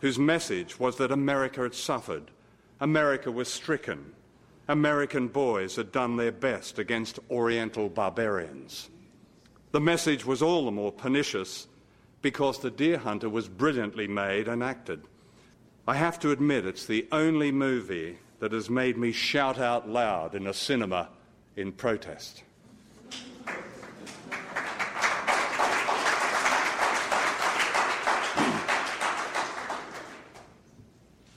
whose 0.00 0.18
message 0.18 0.78
was 0.78 0.96
that 0.98 1.10
America 1.10 1.62
had 1.62 1.74
suffered 1.74 2.30
America 2.80 3.30
was 3.30 3.52
stricken. 3.52 4.12
American 4.66 5.28
boys 5.28 5.76
had 5.76 5.92
done 5.92 6.16
their 6.16 6.32
best 6.32 6.78
against 6.78 7.18
Oriental 7.30 7.88
barbarians. 7.88 8.88
The 9.72 9.80
message 9.80 10.24
was 10.24 10.40
all 10.40 10.64
the 10.64 10.70
more 10.70 10.92
pernicious 10.92 11.66
because 12.22 12.58
The 12.58 12.70
Deer 12.70 12.98
Hunter 12.98 13.28
was 13.28 13.48
brilliantly 13.48 14.08
made 14.08 14.48
and 14.48 14.62
acted. 14.62 15.02
I 15.86 15.96
have 15.96 16.18
to 16.20 16.30
admit, 16.30 16.66
it's 16.66 16.86
the 16.86 17.06
only 17.12 17.52
movie 17.52 18.18
that 18.38 18.52
has 18.52 18.70
made 18.70 18.96
me 18.96 19.12
shout 19.12 19.58
out 19.58 19.88
loud 19.88 20.34
in 20.34 20.46
a 20.46 20.54
cinema 20.54 21.08
in 21.56 21.72
protest. 21.72 22.44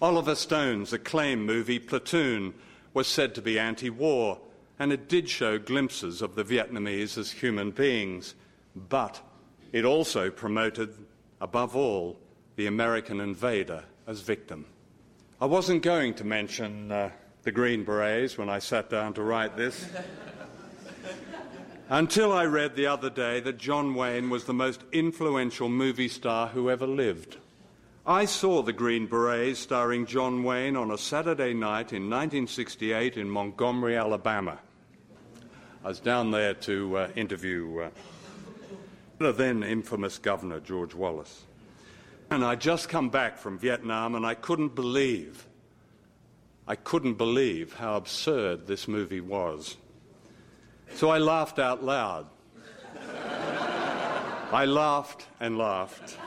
Oliver 0.03 0.35
Stone's 0.35 0.91
acclaimed 0.91 1.45
movie 1.45 1.79
Platoon 1.79 2.53
was 2.93 3.07
said 3.07 3.33
to 3.35 3.41
be 3.41 3.57
anti 3.57 3.89
war, 3.89 4.37
and 4.77 4.91
it 4.91 5.07
did 5.07 5.29
show 5.29 5.57
glimpses 5.57 6.21
of 6.21 6.35
the 6.35 6.43
Vietnamese 6.43 7.17
as 7.17 7.31
human 7.31 7.71
beings, 7.71 8.35
but 8.75 9.21
it 9.71 9.85
also 9.85 10.29
promoted, 10.29 10.93
above 11.39 11.73
all, 11.73 12.19
the 12.57 12.67
American 12.67 13.21
invader 13.21 13.85
as 14.05 14.19
victim. 14.19 14.65
I 15.39 15.45
wasn't 15.45 15.83
going 15.83 16.15
to 16.15 16.25
mention 16.25 16.91
uh, 16.91 17.11
the 17.43 17.53
Green 17.53 17.85
Berets 17.85 18.37
when 18.37 18.49
I 18.49 18.59
sat 18.59 18.89
down 18.89 19.13
to 19.13 19.23
write 19.23 19.55
this. 19.55 19.87
Until 21.87 22.33
I 22.33 22.43
read 22.43 22.75
the 22.75 22.87
other 22.87 23.09
day 23.09 23.39
that 23.39 23.57
John 23.57 23.95
Wayne 23.95 24.29
was 24.29 24.43
the 24.43 24.53
most 24.53 24.83
influential 24.91 25.69
movie 25.69 26.09
star 26.09 26.47
who 26.47 26.69
ever 26.69 26.87
lived. 26.87 27.37
I 28.05 28.25
saw 28.25 28.61
the 28.61 28.73
Green 28.73 29.07
Berets 29.07 29.59
starring 29.59 30.05
John 30.05 30.43
Wayne 30.43 30.75
on 30.75 30.91
a 30.91 30.97
Saturday 30.97 31.53
night 31.53 31.93
in 31.93 32.09
1968 32.09 33.15
in 33.15 33.29
Montgomery, 33.29 33.95
Alabama. 33.95 34.59
I 35.85 35.87
was 35.87 36.01
down 36.01 36.31
there 36.31 36.53
to 36.53 36.97
uh, 36.97 37.07
interview 37.15 37.79
uh, 37.79 37.89
the 39.19 39.31
then 39.31 39.63
infamous 39.63 40.17
Governor 40.17 40.59
George 40.59 40.93
Wallace. 40.93 41.43
And 42.29 42.43
I'd 42.43 42.59
just 42.59 42.89
come 42.89 43.07
back 43.07 43.37
from 43.37 43.57
Vietnam 43.57 44.15
and 44.15 44.25
I 44.25 44.33
couldn't 44.33 44.75
believe, 44.75 45.47
I 46.67 46.75
couldn't 46.75 47.13
believe 47.13 47.71
how 47.71 47.95
absurd 47.95 48.67
this 48.67 48.85
movie 48.85 49.21
was. 49.21 49.77
So 50.95 51.09
I 51.09 51.19
laughed 51.19 51.57
out 51.57 51.81
loud. 51.81 52.27
I 54.51 54.65
laughed 54.65 55.25
and 55.39 55.57
laughed. 55.57 56.17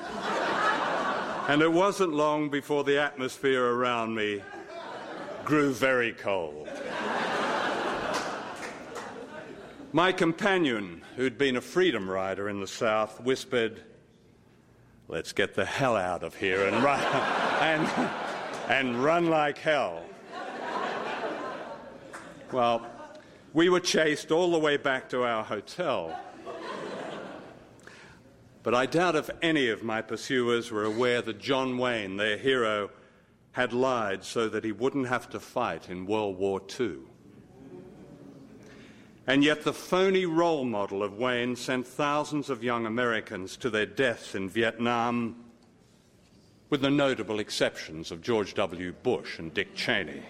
And 1.48 1.62
it 1.62 1.72
wasn't 1.72 2.12
long 2.12 2.48
before 2.50 2.82
the 2.82 3.00
atmosphere 3.00 3.64
around 3.64 4.14
me 4.14 4.42
grew 5.44 5.72
very 5.72 6.12
cold. 6.12 6.68
My 9.92 10.10
companion, 10.10 11.02
who'd 11.14 11.38
been 11.38 11.56
a 11.56 11.60
freedom 11.60 12.10
rider 12.10 12.48
in 12.48 12.60
the 12.60 12.66
South, 12.66 13.20
whispered, 13.20 13.82
Let's 15.08 15.32
get 15.32 15.54
the 15.54 15.64
hell 15.64 15.94
out 15.94 16.24
of 16.24 16.34
here 16.34 16.66
and 16.66 16.82
run, 16.82 17.00
and, 17.60 18.10
and 18.68 19.04
run 19.04 19.26
like 19.30 19.56
hell. 19.56 20.02
Well, 22.50 22.84
we 23.52 23.68
were 23.68 23.80
chased 23.80 24.32
all 24.32 24.50
the 24.50 24.58
way 24.58 24.76
back 24.76 25.08
to 25.10 25.22
our 25.22 25.44
hotel. 25.44 26.18
But 28.66 28.74
I 28.74 28.86
doubt 28.86 29.14
if 29.14 29.30
any 29.42 29.68
of 29.68 29.84
my 29.84 30.02
pursuers 30.02 30.72
were 30.72 30.82
aware 30.82 31.22
that 31.22 31.38
John 31.38 31.78
Wayne, 31.78 32.16
their 32.16 32.36
hero, 32.36 32.90
had 33.52 33.72
lied 33.72 34.24
so 34.24 34.48
that 34.48 34.64
he 34.64 34.72
wouldn't 34.72 35.06
have 35.06 35.30
to 35.30 35.38
fight 35.38 35.88
in 35.88 36.04
World 36.04 36.36
War 36.36 36.60
II. 36.80 36.96
And 39.24 39.44
yet, 39.44 39.62
the 39.62 39.72
phony 39.72 40.26
role 40.26 40.64
model 40.64 41.04
of 41.04 41.16
Wayne 41.16 41.54
sent 41.54 41.86
thousands 41.86 42.50
of 42.50 42.64
young 42.64 42.86
Americans 42.86 43.56
to 43.58 43.70
their 43.70 43.86
deaths 43.86 44.34
in 44.34 44.48
Vietnam, 44.48 45.44
with 46.68 46.80
the 46.80 46.90
notable 46.90 47.38
exceptions 47.38 48.10
of 48.10 48.20
George 48.20 48.54
W. 48.54 48.92
Bush 49.04 49.38
and 49.38 49.54
Dick 49.54 49.76
Cheney. 49.76 50.24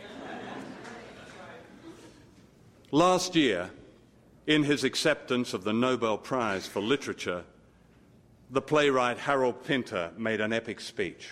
Last 2.91 3.35
year, 3.35 3.71
in 4.47 4.63
his 4.63 4.85
acceptance 4.85 5.55
of 5.55 5.65
the 5.65 5.73
Nobel 5.73 6.19
Prize 6.19 6.67
for 6.67 6.83
Literature, 6.83 7.43
the 8.51 8.63
playwright 8.63 9.19
Harold 9.19 9.65
Pinter 9.65 10.13
made 10.17 10.41
an 10.41 10.53
epic 10.53 10.81
speech. 10.81 11.31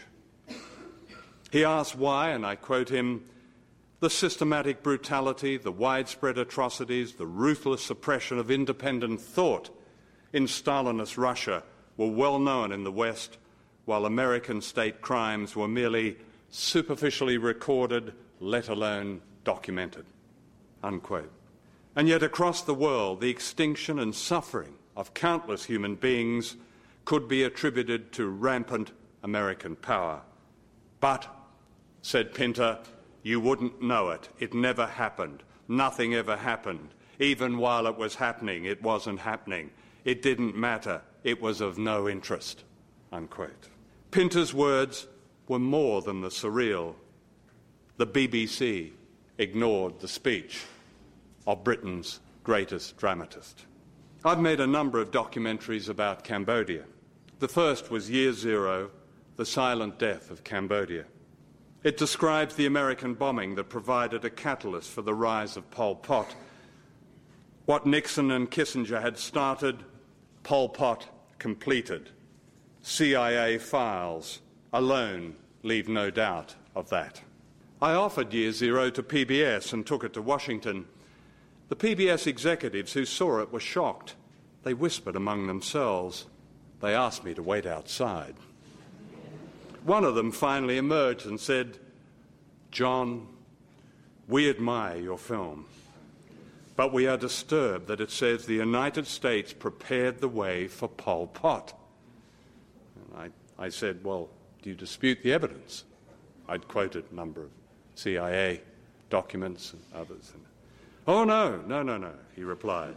He 1.51 1.65
asked 1.65 1.97
why, 1.97 2.31
and 2.31 2.45
I 2.45 2.57
quote 2.57 2.89
him, 2.89 3.25
the 4.01 4.11
systematic 4.11 4.83
brutality, 4.83 5.57
the 5.57 5.73
widespread 5.73 6.37
atrocities, 6.37 7.15
the 7.15 7.27
ruthless 7.27 7.83
suppression 7.83 8.39
of 8.39 8.51
independent 8.51 9.21
thought 9.21 9.71
in 10.33 10.47
Stalinist 10.47 11.17
Russia 11.17 11.63
were 11.97 12.11
well 12.11 12.39
known 12.39 12.73
in 12.73 12.85
the 12.85 12.93
West, 12.93 13.39
while 13.85 14.05
American 14.05 14.61
state 14.61 15.01
crimes 15.01 15.55
were 15.55 15.69
merely 15.69 16.17
superficially 16.51 17.39
recorded, 17.39 18.13
let 18.41 18.69
alone 18.69 19.21
documented. 19.45 20.05
Unquote. 20.83 21.31
And 21.95 22.09
yet, 22.09 22.23
across 22.23 22.63
the 22.63 22.75
world, 22.75 23.21
the 23.21 23.31
extinction 23.31 24.01
and 24.01 24.15
suffering 24.15 24.75
of 24.97 25.15
countless 25.15 25.65
human 25.65 25.95
beings 25.95 26.57
could 27.05 27.29
be 27.29 27.43
attributed 27.43 28.13
to 28.13 28.29
rampant 28.29 28.93
American 29.23 29.77
power. 29.77 30.23
But, 31.01 31.27
said 32.03 32.35
Pinter, 32.35 32.79
you 33.23 33.41
wouldn't 33.41 33.83
know 33.83 34.11
it. 34.11 34.29
It 34.39 34.55
never 34.55 34.87
happened. 34.87 35.43
Nothing 35.69 36.15
ever 36.15 36.37
happened. 36.37 36.91
Even 37.19 37.59
while 37.59 37.87
it 37.87 37.97
was 37.97 38.15
happening, 38.15 38.65
it 38.65 38.83
wasn't 38.83 39.21
happening. 39.21 39.71
It 40.05 40.23
didn't 40.23 40.57
matter. 40.57 41.03
It 41.23 41.41
was 41.41 41.61
of 41.61 41.79
no 41.79 42.09
interest. 42.09 42.65
Unquote. 43.13 43.69
Pinter's 44.11 44.53
words 44.53 45.07
were 45.49 45.59
more 45.59 46.03
than 46.03 46.21
the 46.21 46.29
surreal. 46.29 46.95
The 47.97 48.07
BBC 48.07 48.91
ignored 49.39 50.01
the 50.01 50.09
speech 50.09 50.63
of 51.47 51.65
Britain's 51.65 52.21
greatest 52.43 52.97
dramatist. 52.97 53.65
I've 54.25 54.41
made 54.41 54.61
a 54.61 54.67
number 54.67 55.01
of 55.01 55.11
documentaries 55.11 55.89
about 55.89 56.25
Cambodia. 56.25 56.85
The 57.45 57.49
first 57.49 57.91
was 57.91 58.09
Year 58.09 58.33
Zero 58.33 58.91
The 59.37 59.45
Silent 59.45 59.99
Death 59.99 60.31
of 60.31 60.45
Cambodia. 60.45 61.05
It 61.83 61.99
describes 61.99 62.55
the 62.55 62.65
American 62.65 63.13
bombing 63.13 63.55
that 63.57 63.69
provided 63.69 64.25
a 64.25 64.31
catalyst 64.31 64.89
for 64.89 65.03
the 65.03 65.13
rise 65.13 65.59
of 65.59 65.71
Pol 65.71 65.97
Pot. 65.97 66.35
What 67.67 67.85
Nixon 67.85 68.31
and 68.31 68.51
Kissinger 68.51 69.03
had 69.03 69.19
started, 69.19 69.85
Pol 70.43 70.71
Pot 70.71 71.07
completed. 71.39 72.09
CIA 72.81 73.59
files 73.59 74.41
alone 74.73 75.37
leave 75.63 75.87
no 75.87 76.11
doubt 76.11 76.55
of 76.75 76.89
that. 76.89 77.21
I 77.83 77.93
offered 77.93 78.33
Year 78.33 78.53
Zero 78.53 78.89
to 78.89 79.03
PBS 79.03 79.75
and 79.75 79.85
took 79.85 80.03
it 80.03 80.15
to 80.15 80.23
Washington. 80.23 80.87
The 81.69 81.77
PBS 81.77 82.27
executives 82.27 82.95
who 82.95 83.05
saw 83.05 83.41
it 83.41 83.53
were 83.53 83.61
shocked. 83.61 84.17
They 84.63 84.73
whispered 84.73 85.15
among 85.15 85.47
themselves. 85.47 86.25
They 86.85 86.95
asked 86.95 87.25
me 87.25 87.33
to 87.33 87.43
wait 87.43 87.65
outside. 87.65 88.35
One 89.85 90.05
of 90.05 90.15
them 90.15 90.31
finally 90.31 90.77
emerged 90.77 91.25
and 91.25 91.41
said, 91.41 91.79
John, 92.71 93.27
we 94.29 94.51
admire 94.51 94.99
your 94.99 95.17
film, 95.17 95.65
but 96.77 96.93
we 96.93 97.07
are 97.07 97.17
disturbed 97.17 97.87
that 97.87 98.03
it 98.03 98.11
says 98.11 98.45
the 98.45 98.53
United 98.53 99.07
States 99.07 99.51
prepared 99.55 100.21
the 100.21 100.29
way 100.29 100.69
for 100.69 100.87
Pol 100.87 101.29
Pot. 101.29 101.73
And 102.97 103.33
I, 103.59 103.65
I 103.65 103.71
said, 103.71 104.05
Well, 104.05 104.29
do 104.61 104.69
you 104.69 104.77
dispute 104.77 105.23
the 105.23 105.33
evidence? 105.33 105.85
I'd 106.51 106.69
quoted 106.69 107.07
a 107.11 107.15
number 107.15 107.45
of 107.45 107.51
CIA 107.95 108.61
documents 109.09 109.73
and 109.73 109.83
others. 109.95 110.33
And, 110.35 110.45
oh, 111.09 111.25
no, 111.25 111.63
no, 111.67 111.83
no, 111.83 111.97
no, 111.97 112.13
he 112.37 112.45
replied. 112.45 112.95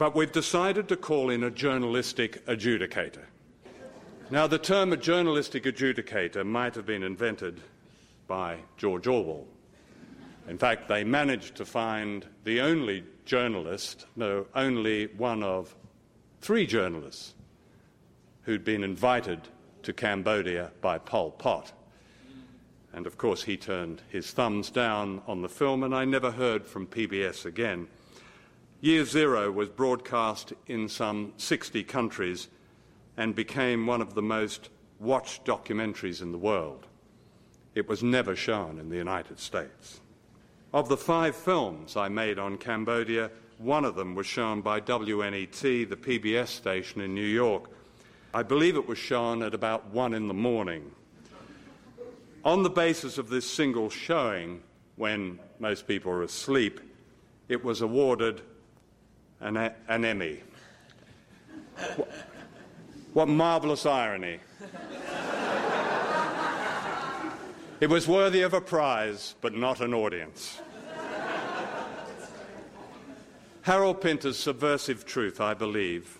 But 0.00 0.16
we've 0.16 0.32
decided 0.32 0.88
to 0.88 0.96
call 0.96 1.28
in 1.28 1.44
a 1.44 1.50
journalistic 1.50 2.46
adjudicator. 2.46 3.24
Now, 4.30 4.46
the 4.46 4.58
term 4.58 4.94
a 4.94 4.96
journalistic 4.96 5.64
adjudicator 5.64 6.42
might 6.42 6.74
have 6.74 6.86
been 6.86 7.02
invented 7.02 7.60
by 8.26 8.60
George 8.78 9.06
Orwell. 9.06 9.46
In 10.48 10.56
fact, 10.56 10.88
they 10.88 11.04
managed 11.04 11.56
to 11.56 11.66
find 11.66 12.24
the 12.44 12.62
only 12.62 13.04
journalist, 13.26 14.06
no, 14.16 14.46
only 14.54 15.08
one 15.18 15.42
of 15.42 15.76
three 16.40 16.64
journalists 16.64 17.34
who'd 18.44 18.64
been 18.64 18.82
invited 18.82 19.48
to 19.82 19.92
Cambodia 19.92 20.70
by 20.80 20.96
Pol 20.96 21.32
Pot. 21.32 21.74
And 22.94 23.06
of 23.06 23.18
course, 23.18 23.42
he 23.42 23.58
turned 23.58 24.00
his 24.08 24.30
thumbs 24.30 24.70
down 24.70 25.20
on 25.26 25.42
the 25.42 25.48
film, 25.50 25.82
and 25.82 25.94
I 25.94 26.06
never 26.06 26.30
heard 26.30 26.66
from 26.66 26.86
PBS 26.86 27.44
again. 27.44 27.88
Year 28.82 29.04
Zero 29.04 29.50
was 29.50 29.68
broadcast 29.68 30.54
in 30.66 30.88
some 30.88 31.34
60 31.36 31.84
countries 31.84 32.48
and 33.14 33.34
became 33.34 33.86
one 33.86 34.00
of 34.00 34.14
the 34.14 34.22
most 34.22 34.70
watched 34.98 35.44
documentaries 35.44 36.22
in 36.22 36.32
the 36.32 36.38
world. 36.38 36.86
It 37.74 37.86
was 37.90 38.02
never 38.02 38.34
shown 38.34 38.78
in 38.78 38.88
the 38.88 38.96
United 38.96 39.38
States. 39.38 40.00
Of 40.72 40.88
the 40.88 40.96
five 40.96 41.36
films 41.36 41.94
I 41.94 42.08
made 42.08 42.38
on 42.38 42.56
Cambodia, 42.56 43.30
one 43.58 43.84
of 43.84 43.96
them 43.96 44.14
was 44.14 44.26
shown 44.26 44.62
by 44.62 44.80
WNET, 44.80 45.90
the 45.90 45.96
PBS 45.96 46.48
station 46.48 47.02
in 47.02 47.14
New 47.14 47.20
York. 47.20 47.68
I 48.32 48.42
believe 48.42 48.76
it 48.76 48.88
was 48.88 48.96
shown 48.96 49.42
at 49.42 49.52
about 49.52 49.90
one 49.90 50.14
in 50.14 50.26
the 50.26 50.32
morning. 50.32 50.90
On 52.46 52.62
the 52.62 52.70
basis 52.70 53.18
of 53.18 53.28
this 53.28 53.46
single 53.46 53.90
showing, 53.90 54.62
when 54.96 55.38
most 55.58 55.86
people 55.86 56.10
are 56.12 56.22
asleep, 56.22 56.80
it 57.50 57.62
was 57.62 57.82
awarded 57.82 58.40
an, 59.40 59.56
an 59.88 60.04
Emmy. 60.04 60.40
What 63.12 63.28
marvelous 63.28 63.86
irony. 63.86 64.40
It 67.80 67.88
was 67.88 68.06
worthy 68.06 68.42
of 68.42 68.52
a 68.52 68.60
prize, 68.60 69.34
but 69.40 69.54
not 69.54 69.80
an 69.80 69.94
audience. 69.94 70.60
Harold 73.62 74.00
Pinter's 74.00 74.38
subversive 74.38 75.04
truth, 75.04 75.40
I 75.40 75.54
believe, 75.54 76.18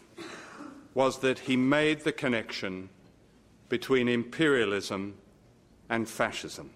was 0.94 1.18
that 1.18 1.40
he 1.40 1.56
made 1.56 2.00
the 2.00 2.12
connection 2.12 2.88
between 3.68 4.08
imperialism 4.08 5.14
and 5.88 6.08
fascism 6.08 6.70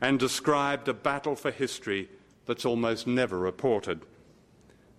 and 0.00 0.18
described 0.18 0.88
a 0.88 0.94
battle 0.94 1.36
for 1.36 1.50
history 1.50 2.08
that's 2.46 2.64
almost 2.64 3.06
never 3.06 3.38
reported. 3.38 4.02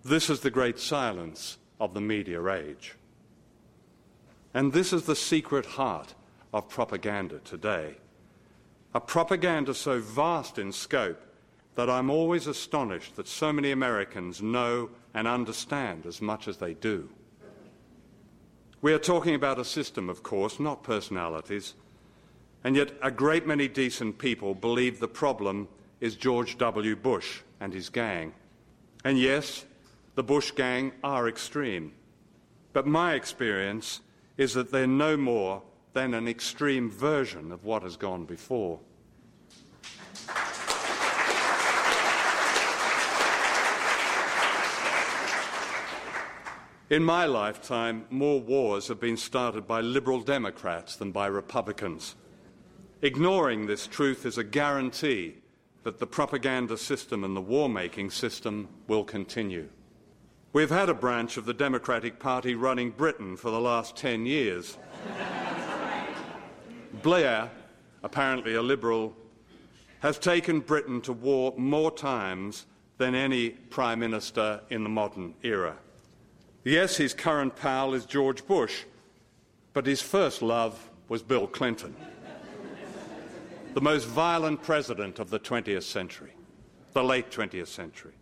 This 0.04 0.28
is 0.28 0.40
the 0.40 0.50
great 0.50 0.78
silence 0.78 1.58
of 1.80 1.94
the 1.94 2.00
media 2.00 2.44
age. 2.46 2.94
And 4.52 4.72
this 4.72 4.92
is 4.92 5.04
the 5.04 5.16
secret 5.16 5.64
heart 5.64 6.14
of 6.52 6.68
propaganda 6.68 7.40
today 7.40 7.96
a 8.94 9.00
propaganda 9.00 9.74
so 9.74 9.98
vast 9.98 10.58
in 10.58 10.70
scope 10.70 11.20
that 11.74 11.90
I'm 11.90 12.10
always 12.10 12.46
astonished 12.46 13.16
that 13.16 13.26
so 13.26 13.52
many 13.52 13.72
Americans 13.72 14.40
know 14.40 14.90
and 15.12 15.26
understand 15.26 16.06
as 16.06 16.22
much 16.22 16.46
as 16.46 16.58
they 16.58 16.74
do. 16.74 17.10
We 18.80 18.92
are 18.92 18.98
talking 18.98 19.34
about 19.34 19.58
a 19.58 19.64
system, 19.64 20.08
of 20.08 20.22
course, 20.22 20.60
not 20.60 20.84
personalities, 20.84 21.74
and 22.62 22.76
yet 22.76 22.92
a 23.02 23.10
great 23.10 23.46
many 23.46 23.66
decent 23.66 24.18
people 24.18 24.54
believe 24.54 25.00
the 25.00 25.08
problem 25.08 25.66
is 26.00 26.14
George 26.14 26.56
W. 26.58 26.94
Bush 26.94 27.40
and 27.58 27.74
his 27.74 27.88
gang. 27.88 28.32
And 29.04 29.18
yes, 29.18 29.64
the 30.14 30.22
Bush 30.22 30.52
gang 30.52 30.92
are 31.02 31.28
extreme. 31.28 31.92
But 32.72 32.86
my 32.86 33.14
experience 33.14 34.00
is 34.36 34.54
that 34.54 34.70
they're 34.70 34.86
no 34.86 35.16
more 35.16 35.62
than 35.92 36.14
an 36.14 36.28
extreme 36.28 36.90
version 36.90 37.52
of 37.52 37.64
what 37.64 37.82
has 37.82 37.96
gone 37.96 38.24
before. 38.24 38.80
In 46.90 47.02
my 47.02 47.24
lifetime, 47.24 48.04
more 48.10 48.40
wars 48.40 48.88
have 48.88 49.00
been 49.00 49.16
started 49.16 49.66
by 49.66 49.80
Liberal 49.80 50.20
Democrats 50.20 50.96
than 50.96 51.12
by 51.12 51.26
Republicans. 51.26 52.14
Ignoring 53.02 53.66
this 53.66 53.86
truth 53.86 54.26
is 54.26 54.38
a 54.38 54.44
guarantee 54.44 55.36
that 55.82 55.98
the 55.98 56.06
propaganda 56.06 56.76
system 56.76 57.24
and 57.24 57.34
the 57.34 57.40
war 57.40 57.68
making 57.68 58.10
system 58.10 58.68
will 58.86 59.02
continue. 59.02 59.68
We've 60.54 60.70
had 60.70 60.88
a 60.88 60.94
branch 60.94 61.36
of 61.36 61.46
the 61.46 61.52
Democratic 61.52 62.20
Party 62.20 62.54
running 62.54 62.92
Britain 62.92 63.36
for 63.36 63.50
the 63.50 63.60
last 63.60 63.96
10 63.96 64.24
years. 64.24 64.78
Blair, 67.02 67.50
apparently 68.04 68.54
a 68.54 68.62
liberal, 68.62 69.16
has 69.98 70.16
taken 70.16 70.60
Britain 70.60 71.00
to 71.00 71.12
war 71.12 71.54
more 71.56 71.90
times 71.90 72.66
than 72.98 73.16
any 73.16 73.50
Prime 73.50 73.98
Minister 73.98 74.60
in 74.70 74.84
the 74.84 74.88
modern 74.88 75.34
era. 75.42 75.74
Yes, 76.62 76.98
his 76.98 77.14
current 77.14 77.56
pal 77.56 77.92
is 77.92 78.06
George 78.06 78.46
Bush, 78.46 78.84
but 79.72 79.84
his 79.84 80.00
first 80.00 80.40
love 80.40 80.88
was 81.08 81.20
Bill 81.20 81.48
Clinton, 81.48 81.96
the 83.74 83.80
most 83.80 84.04
violent 84.04 84.62
president 84.62 85.18
of 85.18 85.30
the 85.30 85.40
20th 85.40 85.82
century, 85.82 86.30
the 86.92 87.02
late 87.02 87.32
20th 87.32 87.66
century. 87.66 88.12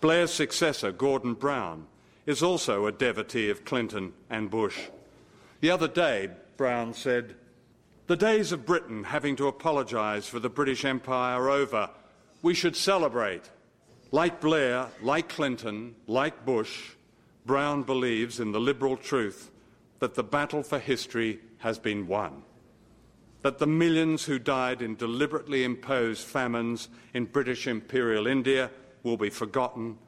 Blair's 0.00 0.32
successor, 0.32 0.92
Gordon 0.92 1.34
Brown, 1.34 1.86
is 2.24 2.42
also 2.42 2.86
a 2.86 2.92
devotee 2.92 3.50
of 3.50 3.64
Clinton 3.64 4.12
and 4.30 4.50
Bush. 4.50 4.78
The 5.60 5.70
other 5.70 5.88
day, 5.88 6.30
Brown 6.56 6.94
said, 6.94 7.34
The 8.06 8.16
days 8.16 8.52
of 8.52 8.64
Britain 8.64 9.04
having 9.04 9.36
to 9.36 9.48
apologise 9.48 10.26
for 10.26 10.38
the 10.38 10.48
British 10.48 10.84
Empire 10.84 11.42
are 11.42 11.50
over. 11.50 11.90
We 12.42 12.54
should 12.54 12.76
celebrate. 12.76 13.50
Like 14.10 14.40
Blair, 14.40 14.88
like 15.02 15.28
Clinton, 15.28 15.94
like 16.06 16.44
Bush, 16.44 16.92
Brown 17.44 17.82
believes 17.82 18.40
in 18.40 18.52
the 18.52 18.60
liberal 18.60 18.96
truth 18.96 19.50
that 19.98 20.14
the 20.14 20.24
battle 20.24 20.62
for 20.62 20.78
history 20.78 21.40
has 21.58 21.78
been 21.78 22.06
won. 22.06 22.42
That 23.42 23.58
the 23.58 23.66
millions 23.66 24.24
who 24.24 24.38
died 24.38 24.82
in 24.82 24.96
deliberately 24.96 25.64
imposed 25.64 26.26
famines 26.26 26.88
in 27.14 27.26
British 27.26 27.66
Imperial 27.66 28.26
India 28.26 28.70
will 29.02 29.16
be 29.16 29.30
forgotten, 29.30 29.98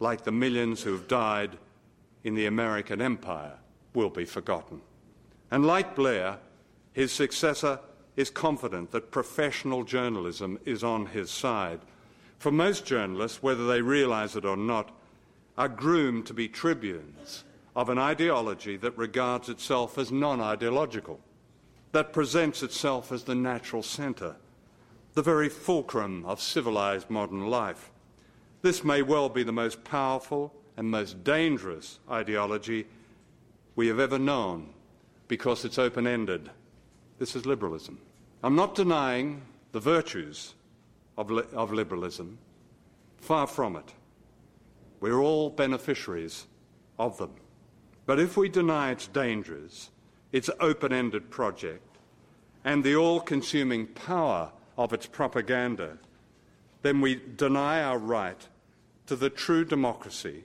like 0.00 0.24
the 0.24 0.32
millions 0.32 0.82
who 0.82 0.92
have 0.92 1.08
died 1.08 1.56
in 2.24 2.34
the 2.34 2.46
American 2.46 3.00
empire 3.00 3.54
will 3.94 4.10
be 4.10 4.24
forgotten. 4.24 4.80
And 5.50 5.66
like 5.66 5.94
Blair, 5.94 6.38
his 6.92 7.12
successor 7.12 7.78
is 8.16 8.30
confident 8.30 8.90
that 8.90 9.10
professional 9.10 9.84
journalism 9.84 10.58
is 10.64 10.84
on 10.84 11.06
his 11.06 11.30
side. 11.30 11.80
For 12.38 12.50
most 12.50 12.84
journalists, 12.84 13.42
whether 13.42 13.66
they 13.66 13.80
realize 13.80 14.36
it 14.36 14.44
or 14.44 14.56
not, 14.56 14.90
are 15.56 15.68
groomed 15.68 16.26
to 16.26 16.34
be 16.34 16.48
tribunes 16.48 17.44
of 17.76 17.88
an 17.88 17.98
ideology 17.98 18.76
that 18.76 18.96
regards 18.98 19.48
itself 19.48 19.96
as 19.96 20.10
non 20.10 20.40
ideological, 20.40 21.20
that 21.92 22.12
presents 22.12 22.62
itself 22.62 23.12
as 23.12 23.24
the 23.24 23.34
natural 23.34 23.82
centre, 23.82 24.36
the 25.14 25.22
very 25.22 25.48
fulcrum 25.48 26.24
of 26.26 26.40
civilized 26.40 27.08
modern 27.08 27.46
life. 27.48 27.91
This 28.62 28.84
may 28.84 29.02
well 29.02 29.28
be 29.28 29.42
the 29.42 29.52
most 29.52 29.82
powerful 29.82 30.54
and 30.76 30.88
most 30.88 31.24
dangerous 31.24 31.98
ideology 32.08 32.86
we 33.74 33.88
have 33.88 33.98
ever 33.98 34.20
known 34.20 34.68
because 35.26 35.64
it's 35.64 35.78
open 35.78 36.06
ended. 36.06 36.48
This 37.18 37.34
is 37.34 37.44
liberalism. 37.44 37.98
I'm 38.44 38.54
not 38.54 38.76
denying 38.76 39.42
the 39.72 39.80
virtues 39.80 40.54
of, 41.18 41.28
li- 41.30 41.42
of 41.52 41.72
liberalism, 41.72 42.38
far 43.18 43.48
from 43.48 43.74
it. 43.74 43.94
We're 45.00 45.20
all 45.20 45.50
beneficiaries 45.50 46.46
of 47.00 47.18
them. 47.18 47.32
But 48.06 48.20
if 48.20 48.36
we 48.36 48.48
deny 48.48 48.92
its 48.92 49.08
dangers, 49.08 49.90
its 50.30 50.48
open 50.60 50.92
ended 50.92 51.30
project, 51.30 51.98
and 52.64 52.84
the 52.84 52.94
all 52.94 53.20
consuming 53.20 53.88
power 53.88 54.52
of 54.78 54.92
its 54.92 55.06
propaganda, 55.06 55.98
then 56.82 57.00
we 57.00 57.20
deny 57.36 57.82
our 57.82 57.98
right 57.98 58.48
to 59.06 59.16
the 59.16 59.30
true 59.30 59.64
democracy 59.64 60.44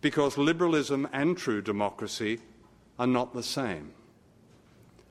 because 0.00 0.38
liberalism 0.38 1.08
and 1.12 1.36
true 1.36 1.60
democracy 1.60 2.40
are 2.98 3.06
not 3.06 3.34
the 3.34 3.42
same. 3.42 3.92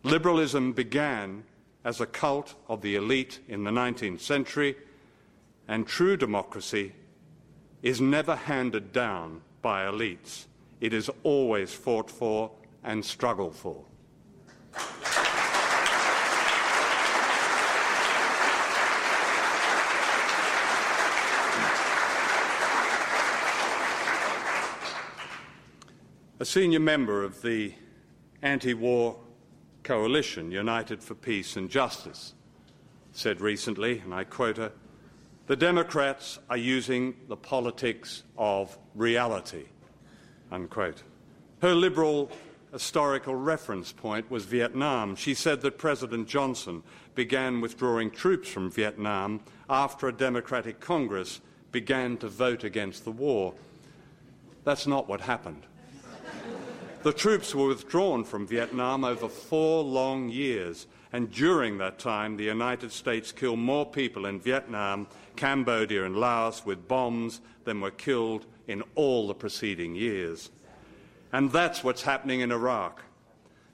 Liberalism 0.03 0.73
began 0.73 1.43
as 1.83 1.99
a 1.99 2.05
cult 2.05 2.55
of 2.67 2.81
the 2.81 2.95
elite 2.95 3.39
in 3.47 3.63
the 3.63 3.71
19th 3.71 4.21
century, 4.21 4.75
and 5.67 5.87
true 5.87 6.17
democracy 6.17 6.93
is 7.81 8.01
never 8.01 8.35
handed 8.35 8.91
down 8.91 9.41
by 9.61 9.85
elites. 9.85 10.45
It 10.79 10.93
is 10.93 11.09
always 11.23 11.73
fought 11.73 12.09
for 12.09 12.51
and 12.83 13.03
struggled 13.03 13.55
for. 13.55 13.83
A 26.39 26.45
senior 26.45 26.79
member 26.79 27.23
of 27.23 27.41
the 27.41 27.73
anti 28.43 28.75
war 28.75 29.17
coalition, 29.81 30.51
United 30.51 31.01
for 31.01 31.15
Peace 31.15 31.55
and 31.55 31.67
Justice, 31.67 32.35
said 33.11 33.41
recently, 33.41 33.97
and 33.99 34.13
I 34.13 34.23
quote 34.23 34.57
her 34.57 34.71
The 35.47 35.55
Democrats 35.55 36.37
are 36.47 36.57
using 36.57 37.15
the 37.27 37.35
politics 37.35 38.21
of 38.37 38.77
reality. 38.93 39.65
Unquote. 40.51 41.01
Her 41.63 41.73
liberal 41.73 42.29
historical 42.71 43.33
reference 43.33 43.91
point 43.91 44.29
was 44.29 44.45
Vietnam. 44.45 45.15
She 45.15 45.33
said 45.33 45.61
that 45.61 45.79
President 45.79 46.27
Johnson 46.27 46.83
began 47.15 47.61
withdrawing 47.61 48.11
troops 48.11 48.47
from 48.47 48.69
Vietnam 48.69 49.39
after 49.71 50.07
a 50.07 50.13
Democratic 50.13 50.79
Congress 50.79 51.41
began 51.71 52.15
to 52.17 52.27
vote 52.27 52.63
against 52.63 53.05
the 53.05 53.11
war. 53.11 53.55
That's 54.65 54.85
not 54.85 55.09
what 55.09 55.21
happened. 55.21 55.63
The 57.07 57.13
troops 57.13 57.55
were 57.55 57.69
withdrawn 57.69 58.25
from 58.25 58.45
Vietnam 58.45 59.05
over 59.05 59.29
four 59.29 59.81
long 59.81 60.27
years, 60.27 60.87
and 61.13 61.31
during 61.31 61.77
that 61.77 61.99
time, 61.99 62.35
the 62.35 62.43
United 62.43 62.91
States 62.91 63.31
killed 63.31 63.59
more 63.59 63.85
people 63.85 64.25
in 64.25 64.41
Vietnam, 64.41 65.07
Cambodia, 65.37 66.03
and 66.03 66.17
Laos 66.17 66.65
with 66.65 66.89
bombs 66.89 67.39
than 67.63 67.79
were 67.79 67.91
killed 67.91 68.45
in 68.67 68.83
all 68.95 69.25
the 69.25 69.33
preceding 69.33 69.95
years. 69.95 70.51
And 71.31 71.49
that's 71.49 71.81
what's 71.81 72.01
happening 72.01 72.41
in 72.41 72.51
Iraq. 72.51 73.01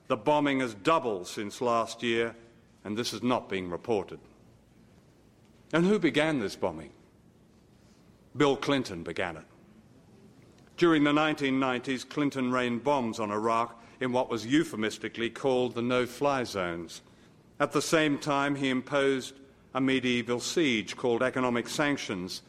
The 0.09 0.17
bombing 0.17 0.59
has 0.59 0.75
doubled 0.75 1.27
since 1.27 1.59
last 1.59 2.03
year, 2.03 2.35
and 2.83 2.95
this 2.95 3.13
is 3.13 3.23
not 3.23 3.49
being 3.49 3.67
reported. 3.67 4.19
And 5.73 5.87
who 5.87 5.97
began 5.97 6.39
this 6.39 6.55
bombing? 6.55 6.91
Bill 8.37 8.55
Clinton 8.55 9.01
began 9.01 9.37
it. 9.37 9.45
During 10.75 11.03
the 11.03 11.11
1990s, 11.11 12.07
Clinton 12.07 12.51
rained 12.51 12.83
bombs 12.83 13.19
on 13.19 13.31
Iraq 13.31 13.79
in 13.99 14.11
what 14.11 14.29
was 14.29 14.45
euphemistically 14.45 15.29
called 15.29 15.75
the 15.75 15.81
no 15.81 16.05
fly 16.05 16.43
zones. 16.43 17.01
At 17.59 17.71
the 17.71 17.81
same 17.81 18.17
time, 18.17 18.55
he 18.55 18.69
imposed 18.69 19.35
a 19.75 19.79
medieval 19.81 20.39
siege 20.39 20.97
called 20.97 21.21
economic 21.21 21.69
sanctions, 21.69 22.41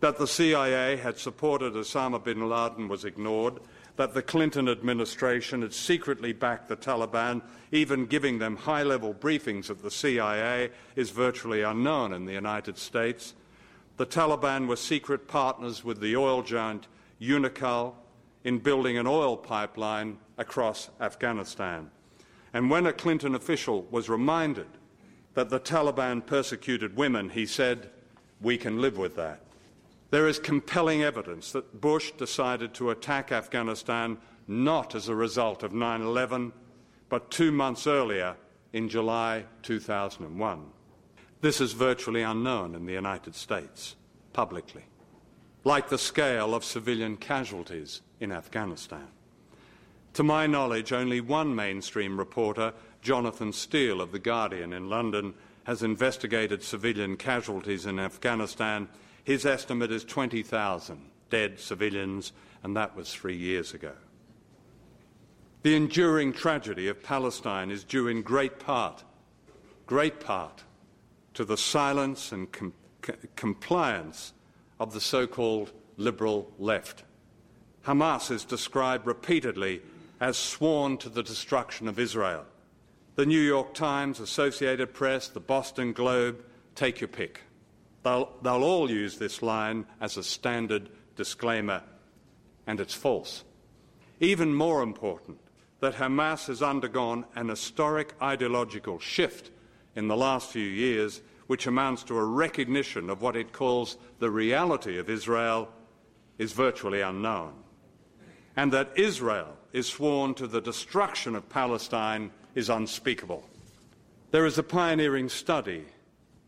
That 0.00 0.16
the 0.16 0.26
CIA 0.26 0.96
had 0.96 1.18
supported 1.18 1.74
Osama 1.74 2.22
bin 2.22 2.48
Laden 2.48 2.88
was 2.88 3.04
ignored. 3.04 3.60
That 3.96 4.14
the 4.14 4.22
Clinton 4.22 4.68
administration 4.68 5.62
had 5.62 5.72
secretly 5.72 6.32
backed 6.32 6.68
the 6.68 6.76
Taliban, 6.76 7.42
even 7.72 8.06
giving 8.06 8.38
them 8.38 8.56
high 8.56 8.82
level 8.82 9.14
briefings 9.14 9.70
at 9.70 9.82
the 9.82 9.90
CIA, 9.90 10.70
is 10.94 11.10
virtually 11.10 11.62
unknown 11.62 12.12
in 12.12 12.26
the 12.26 12.34
United 12.34 12.76
States. 12.76 13.34
The 13.96 14.06
Taliban 14.06 14.66
were 14.66 14.76
secret 14.76 15.26
partners 15.26 15.82
with 15.82 16.00
the 16.00 16.16
oil 16.16 16.42
giant 16.42 16.86
Unocal 17.20 17.94
in 18.44 18.58
building 18.58 18.98
an 18.98 19.06
oil 19.06 19.36
pipeline 19.36 20.18
across 20.36 20.90
Afghanistan. 21.00 21.90
And 22.52 22.70
when 22.70 22.86
a 22.86 22.92
Clinton 22.92 23.34
official 23.34 23.86
was 23.90 24.08
reminded 24.08 24.68
that 25.34 25.50
the 25.50 25.60
Taliban 25.60 26.24
persecuted 26.24 26.96
women, 26.96 27.30
he 27.30 27.46
said, 27.46 27.90
We 28.40 28.56
can 28.56 28.80
live 28.80 28.98
with 28.98 29.16
that. 29.16 29.40
There 30.10 30.28
is 30.28 30.38
compelling 30.38 31.02
evidence 31.02 31.52
that 31.52 31.80
Bush 31.80 32.12
decided 32.12 32.74
to 32.74 32.90
attack 32.90 33.32
Afghanistan 33.32 34.18
not 34.46 34.94
as 34.94 35.08
a 35.08 35.14
result 35.14 35.62
of 35.62 35.72
9 35.72 36.02
11, 36.02 36.52
but 37.08 37.30
two 37.30 37.50
months 37.50 37.86
earlier 37.86 38.36
in 38.72 38.88
July 38.88 39.44
2001. 39.62 40.66
This 41.40 41.60
is 41.60 41.72
virtually 41.72 42.22
unknown 42.22 42.74
in 42.74 42.86
the 42.86 42.92
United 42.92 43.34
States, 43.34 43.96
publicly, 44.32 44.84
like 45.64 45.88
the 45.88 45.98
scale 45.98 46.54
of 46.54 46.64
civilian 46.64 47.16
casualties 47.16 48.02
in 48.20 48.32
Afghanistan. 48.32 49.08
To 50.14 50.22
my 50.22 50.46
knowledge, 50.46 50.92
only 50.92 51.20
one 51.20 51.54
mainstream 51.54 52.18
reporter, 52.18 52.72
Jonathan 53.02 53.52
Steele 53.52 54.00
of 54.00 54.12
The 54.12 54.18
Guardian 54.18 54.72
in 54.72 54.88
London, 54.88 55.34
has 55.64 55.82
investigated 55.82 56.62
civilian 56.62 57.16
casualties 57.16 57.84
in 57.84 57.98
Afghanistan. 57.98 58.88
His 59.26 59.44
estimate 59.44 59.90
is 59.90 60.04
20,000 60.04 61.10
dead 61.30 61.58
civilians, 61.58 62.32
and 62.62 62.76
that 62.76 62.94
was 62.94 63.12
three 63.12 63.36
years 63.36 63.74
ago. 63.74 63.90
The 65.62 65.74
enduring 65.74 66.32
tragedy 66.32 66.86
of 66.86 67.02
Palestine 67.02 67.72
is 67.72 67.82
due 67.82 68.06
in 68.06 68.22
great 68.22 68.60
part, 68.60 69.02
great 69.84 70.20
part, 70.20 70.62
to 71.34 71.44
the 71.44 71.56
silence 71.56 72.30
and 72.30 72.52
com- 72.52 72.72
compliance 73.34 74.32
of 74.78 74.92
the 74.92 75.00
so 75.00 75.26
called 75.26 75.72
liberal 75.96 76.48
left. 76.60 77.02
Hamas 77.84 78.30
is 78.30 78.44
described 78.44 79.08
repeatedly 79.08 79.82
as 80.20 80.36
sworn 80.36 80.98
to 80.98 81.08
the 81.08 81.24
destruction 81.24 81.88
of 81.88 81.98
Israel. 81.98 82.44
The 83.16 83.26
New 83.26 83.40
York 83.40 83.74
Times, 83.74 84.20
Associated 84.20 84.94
Press, 84.94 85.26
the 85.26 85.40
Boston 85.40 85.92
Globe, 85.92 86.44
take 86.76 87.00
your 87.00 87.08
pick. 87.08 87.40
They'll, 88.06 88.30
they'll 88.40 88.62
all 88.62 88.88
use 88.88 89.18
this 89.18 89.42
line 89.42 89.84
as 90.00 90.16
a 90.16 90.22
standard 90.22 90.90
disclaimer, 91.16 91.82
and 92.64 92.78
it's 92.78 92.94
false. 92.94 93.42
Even 94.20 94.54
more 94.54 94.80
important, 94.80 95.40
that 95.80 95.96
Hamas 95.96 96.46
has 96.46 96.62
undergone 96.62 97.24
an 97.34 97.48
historic 97.48 98.14
ideological 98.22 99.00
shift 99.00 99.50
in 99.96 100.06
the 100.06 100.16
last 100.16 100.52
few 100.52 100.62
years, 100.62 101.20
which 101.48 101.66
amounts 101.66 102.04
to 102.04 102.16
a 102.16 102.24
recognition 102.24 103.10
of 103.10 103.22
what 103.22 103.34
it 103.34 103.52
calls 103.52 103.96
the 104.20 104.30
reality 104.30 104.98
of 104.98 105.10
Israel, 105.10 105.68
is 106.38 106.52
virtually 106.52 107.00
unknown. 107.00 107.54
And 108.54 108.72
that 108.72 108.92
Israel 108.94 109.56
is 109.72 109.88
sworn 109.88 110.34
to 110.34 110.46
the 110.46 110.60
destruction 110.60 111.34
of 111.34 111.48
Palestine 111.48 112.30
is 112.54 112.70
unspeakable. 112.70 113.42
There 114.30 114.46
is 114.46 114.58
a 114.58 114.62
pioneering 114.62 115.28
study 115.28 115.86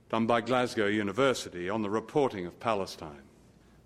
done 0.09 0.27
by 0.27 0.41
Glasgow 0.41 0.87
University 0.87 1.69
on 1.69 1.83
the 1.83 1.91
reporting 1.91 2.47
of 2.47 2.59
Palestine. 2.61 3.23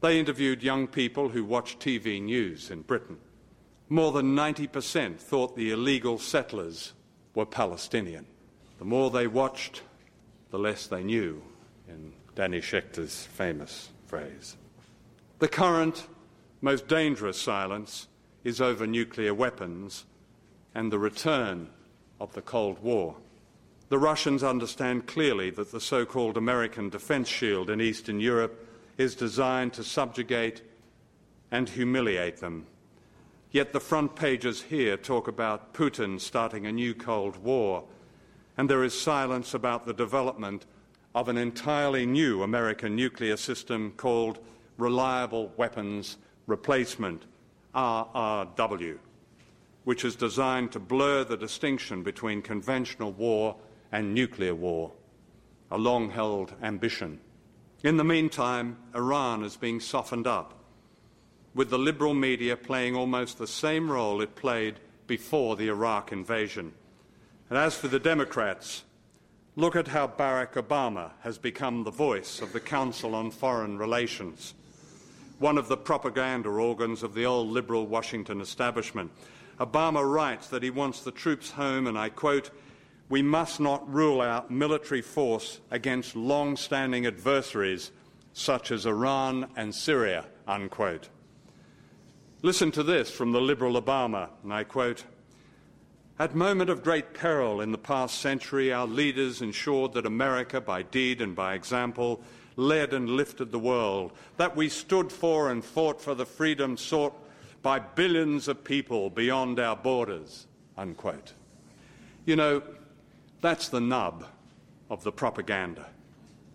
They 0.00 0.18
interviewed 0.18 0.62
young 0.62 0.86
people 0.86 1.28
who 1.28 1.44
watched 1.44 1.80
TV 1.80 2.20
news 2.20 2.70
in 2.70 2.82
Britain. 2.82 3.18
More 3.88 4.12
than 4.12 4.34
90% 4.34 5.18
thought 5.18 5.56
the 5.56 5.70
illegal 5.70 6.18
settlers 6.18 6.92
were 7.34 7.46
Palestinian. 7.46 8.26
The 8.78 8.84
more 8.84 9.10
they 9.10 9.26
watched, 9.26 9.82
the 10.50 10.58
less 10.58 10.86
they 10.86 11.04
knew, 11.04 11.42
in 11.88 12.12
Danny 12.34 12.60
Schechter's 12.60 13.26
famous 13.26 13.90
phrase. 14.06 14.56
The 15.38 15.48
current, 15.48 16.06
most 16.60 16.88
dangerous 16.88 17.40
silence 17.40 18.08
is 18.44 18.60
over 18.60 18.86
nuclear 18.86 19.34
weapons 19.34 20.04
and 20.74 20.90
the 20.90 20.98
return 20.98 21.68
of 22.20 22.32
the 22.32 22.42
Cold 22.42 22.78
War. 22.80 23.16
The 23.92 23.98
Russians 23.98 24.42
understand 24.42 25.06
clearly 25.06 25.50
that 25.50 25.70
the 25.70 25.78
so 25.78 26.06
called 26.06 26.38
American 26.38 26.88
defense 26.88 27.28
shield 27.28 27.68
in 27.68 27.82
Eastern 27.82 28.20
Europe 28.20 28.66
is 28.96 29.14
designed 29.14 29.74
to 29.74 29.84
subjugate 29.84 30.62
and 31.50 31.68
humiliate 31.68 32.38
them. 32.38 32.64
Yet 33.50 33.74
the 33.74 33.80
front 33.80 34.16
pages 34.16 34.62
here 34.62 34.96
talk 34.96 35.28
about 35.28 35.74
Putin 35.74 36.18
starting 36.18 36.66
a 36.66 36.72
new 36.72 36.94
Cold 36.94 37.36
War, 37.44 37.84
and 38.56 38.70
there 38.70 38.82
is 38.82 38.98
silence 38.98 39.52
about 39.52 39.84
the 39.84 39.92
development 39.92 40.64
of 41.14 41.28
an 41.28 41.36
entirely 41.36 42.06
new 42.06 42.42
American 42.42 42.96
nuclear 42.96 43.36
system 43.36 43.92
called 43.98 44.38
Reliable 44.78 45.52
Weapons 45.58 46.16
Replacement 46.46 47.24
RRW, 47.74 48.96
which 49.84 50.02
is 50.02 50.16
designed 50.16 50.72
to 50.72 50.80
blur 50.80 51.24
the 51.24 51.36
distinction 51.36 52.02
between 52.02 52.40
conventional 52.40 53.12
war 53.12 53.54
and 53.92 54.14
nuclear 54.14 54.54
war, 54.54 54.90
a 55.70 55.78
long 55.78 56.10
held 56.10 56.54
ambition. 56.62 57.20
In 57.84 57.96
the 57.96 58.04
meantime, 58.04 58.78
Iran 58.94 59.44
is 59.44 59.56
being 59.56 59.78
softened 59.78 60.26
up, 60.26 60.54
with 61.54 61.70
the 61.70 61.78
liberal 61.78 62.14
media 62.14 62.56
playing 62.56 62.96
almost 62.96 63.38
the 63.38 63.46
same 63.46 63.90
role 63.90 64.20
it 64.20 64.34
played 64.34 64.80
before 65.06 65.54
the 65.54 65.68
Iraq 65.68 66.10
invasion. 66.10 66.72
And 67.50 67.58
as 67.58 67.76
for 67.76 67.88
the 67.88 68.00
Democrats, 68.00 68.82
look 69.54 69.76
at 69.76 69.88
how 69.88 70.08
Barack 70.08 70.54
Obama 70.54 71.10
has 71.20 71.36
become 71.36 71.84
the 71.84 71.90
voice 71.90 72.40
of 72.40 72.52
the 72.52 72.60
Council 72.60 73.14
on 73.14 73.30
Foreign 73.30 73.76
Relations 73.76 74.54
one 75.42 75.58
of 75.58 75.66
the 75.66 75.76
propaganda 75.76 76.48
organs 76.48 77.02
of 77.02 77.14
the 77.14 77.26
old 77.26 77.48
liberal 77.48 77.84
Washington 77.84 78.40
establishment. 78.40 79.10
Obama 79.58 80.08
writes 80.08 80.46
that 80.46 80.62
he 80.62 80.70
wants 80.70 81.02
the 81.02 81.10
troops 81.10 81.50
home, 81.50 81.88
and 81.88 81.98
I 81.98 82.10
quote, 82.10 82.50
We 83.12 83.20
must 83.20 83.60
not 83.60 83.92
rule 83.92 84.22
out 84.22 84.50
military 84.50 85.02
force 85.02 85.60
against 85.70 86.16
long 86.16 86.56
standing 86.56 87.04
adversaries 87.04 87.90
such 88.32 88.70
as 88.70 88.86
Iran 88.86 89.50
and 89.54 89.74
Syria, 89.74 90.24
unquote. 90.48 91.10
Listen 92.40 92.70
to 92.70 92.82
this 92.82 93.10
from 93.10 93.32
the 93.32 93.40
liberal 93.42 93.78
Obama, 93.78 94.30
and 94.42 94.50
I 94.50 94.64
quote, 94.64 95.04
at 96.18 96.34
moment 96.34 96.70
of 96.70 96.82
great 96.82 97.12
peril 97.12 97.60
in 97.60 97.70
the 97.70 97.76
past 97.76 98.18
century, 98.18 98.72
our 98.72 98.86
leaders 98.86 99.42
ensured 99.42 99.92
that 99.92 100.06
America, 100.06 100.58
by 100.58 100.80
deed 100.80 101.20
and 101.20 101.36
by 101.36 101.52
example, 101.52 102.22
led 102.56 102.94
and 102.94 103.10
lifted 103.10 103.52
the 103.52 103.58
world, 103.58 104.12
that 104.38 104.56
we 104.56 104.70
stood 104.70 105.12
for 105.12 105.50
and 105.50 105.62
fought 105.62 106.00
for 106.00 106.14
the 106.14 106.24
freedom 106.24 106.78
sought 106.78 107.12
by 107.60 107.78
billions 107.78 108.48
of 108.48 108.64
people 108.64 109.10
beyond 109.10 109.60
our 109.60 109.76
borders. 109.76 110.46
Unquote. 110.78 111.34
You 112.24 112.36
know, 112.36 112.62
that's 113.42 113.68
the 113.68 113.80
nub 113.80 114.24
of 114.88 115.04
the 115.04 115.12
propaganda, 115.12 115.86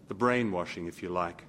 the 0.08 0.16
brainwashing, 0.16 0.88
if 0.88 1.04
you 1.04 1.10
like, 1.10 1.44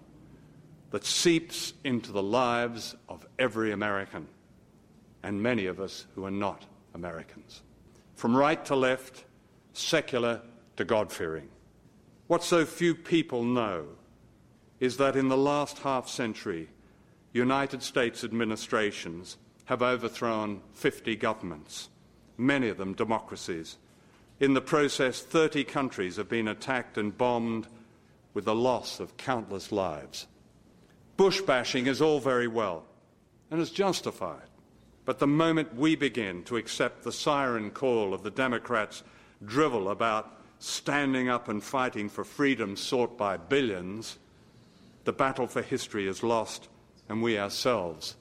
that 0.91 1.05
seeps 1.05 1.73
into 1.85 2.13
the 2.13 2.23
lives 2.23 2.95
of 3.09 3.27
every 3.39 3.73
American 3.73 4.27
and 5.23 5.43
many 5.43 5.67
of 5.67 5.81
us 5.81 6.07
who 6.15 6.25
are 6.25 6.31
not 6.31 6.67
Americans. 6.95 7.63
From 8.15 8.37
right 8.37 8.63
to 8.67 8.75
left, 8.75 9.25
secular 9.73 10.43
to 10.77 10.85
God 10.85 11.13
fearing. 11.13 11.49
What 12.27 12.43
so 12.43 12.65
few 12.65 12.95
people 12.95 13.45
know 13.45 13.87
is 14.81 14.97
that 14.97 15.17
in 15.17 15.29
the 15.29 15.37
last 15.37 15.79
half 15.79 16.09
century, 16.09 16.69
United 17.33 17.83
States 17.83 18.25
administrations 18.25 19.37
have 19.67 19.83
overthrown 19.83 20.63
50 20.73 21.17
governments, 21.17 21.91
many 22.37 22.69
of 22.69 22.79
them 22.79 22.95
democracies. 22.95 23.77
In 24.41 24.55
the 24.55 24.61
process, 24.61 25.21
30 25.21 25.65
countries 25.65 26.17
have 26.17 26.29
been 26.29 26.47
attacked 26.47 26.97
and 26.97 27.17
bombed 27.17 27.67
with 28.35 28.45
the 28.45 28.55
loss 28.55 29.01
of 29.01 29.17
countless 29.17 29.73
lives. 29.73 30.27
Bush 31.17 31.41
bashing 31.41 31.87
is 31.87 32.01
all 32.01 32.21
very 32.21 32.47
well 32.47 32.85
and 33.51 33.61
is 33.61 33.71
justified. 33.71 34.49
But 35.05 35.19
the 35.19 35.27
moment 35.27 35.75
we 35.75 35.97
begin 35.97 36.45
to 36.45 36.57
accept 36.57 37.03
the 37.03 37.13
siren 37.13 37.71
call 37.71 38.15
of 38.15 38.23
the 38.23 38.31
Democrats' 38.31 39.03
drivel 39.45 39.89
about 39.89 40.31
standing 40.61 41.29
up 41.29 41.49
and 41.49 41.63
fighting 41.63 42.09
for 42.09 42.25
freedom 42.25 42.77
sought 42.77 43.17
by 43.17 43.37
billions, 43.37 44.19
the 45.05 45.13
battle 45.13 45.47
for 45.47 45.63
history 45.63 46.07
is 46.07 46.23
lost 46.23 46.69
and 47.09 47.23
we 47.23 47.39
ourselves 47.39 48.17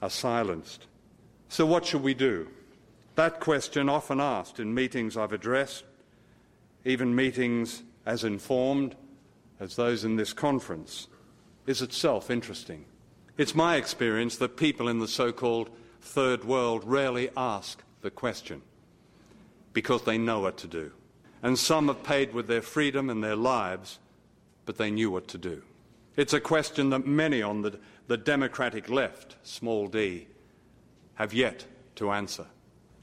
are 0.00 0.10
silenced. 0.10 0.86
So, 1.48 1.66
what 1.66 1.84
should 1.84 2.02
we 2.02 2.14
do? 2.14 2.48
That 3.16 3.40
question, 3.40 3.88
often 3.88 4.20
asked 4.20 4.60
in 4.60 4.74
meetings 4.74 5.16
I've 5.16 5.32
addressed, 5.32 5.84
even 6.84 7.14
meetings 7.14 7.82
as 8.06 8.24
informed 8.24 8.94
as 9.58 9.76
those 9.76 10.04
in 10.04 10.16
this 10.16 10.32
conference, 10.32 11.08
is 11.66 11.82
itself 11.82 12.30
interesting. 12.30 12.86
It's 13.36 13.54
my 13.54 13.76
experience 13.76 14.36
that 14.36 14.56
people 14.56 14.88
in 14.88 14.98
the 14.98 15.08
so 15.08 15.32
called 15.32 15.70
third 16.00 16.44
world 16.44 16.82
rarely 16.84 17.30
ask 17.36 17.82
the 18.00 18.10
question 18.10 18.62
because 19.72 20.02
they 20.02 20.18
know 20.18 20.40
what 20.40 20.56
to 20.58 20.66
do. 20.66 20.92
And 21.42 21.58
some 21.58 21.88
have 21.88 22.02
paid 22.02 22.34
with 22.34 22.48
their 22.48 22.62
freedom 22.62 23.08
and 23.08 23.22
their 23.22 23.36
lives, 23.36 23.98
but 24.66 24.76
they 24.76 24.90
knew 24.90 25.10
what 25.10 25.28
to 25.28 25.38
do. 25.38 25.62
It's 26.16 26.34
a 26.34 26.40
question 26.40 26.90
that 26.90 27.06
many 27.06 27.40
on 27.40 27.62
the, 27.62 27.78
the 28.08 28.16
democratic 28.16 28.90
left, 28.90 29.36
small 29.42 29.86
d, 29.86 30.26
have 31.14 31.32
yet 31.32 31.64
to 31.96 32.10
answer. 32.10 32.46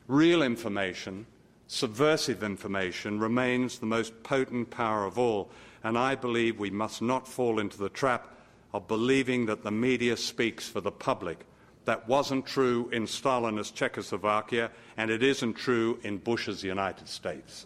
Real 0.07 0.41
information, 0.41 1.25
subversive 1.67 2.41
information, 2.41 3.19
remains 3.19 3.77
the 3.77 3.85
most 3.85 4.23
potent 4.23 4.69
power 4.69 5.03
of 5.03 5.19
all, 5.19 5.49
and 5.83 5.97
I 5.97 6.15
believe 6.15 6.57
we 6.57 6.69
must 6.69 7.01
not 7.01 7.27
fall 7.27 7.59
into 7.59 7.77
the 7.77 7.89
trap 7.89 8.33
of 8.73 8.87
believing 8.87 9.47
that 9.47 9.63
the 9.63 9.71
media 9.71 10.15
speaks 10.15 10.69
for 10.69 10.79
the 10.79 10.91
public. 10.91 11.45
That 11.83 12.07
wasn't 12.07 12.45
true 12.45 12.89
in 12.93 13.03
Stalinist 13.03 13.73
Czechoslovakia, 13.73 14.71
and 14.95 15.11
it 15.11 15.21
isn't 15.21 15.55
true 15.55 15.99
in 16.03 16.19
Bush's 16.19 16.63
United 16.63 17.09
States. 17.09 17.65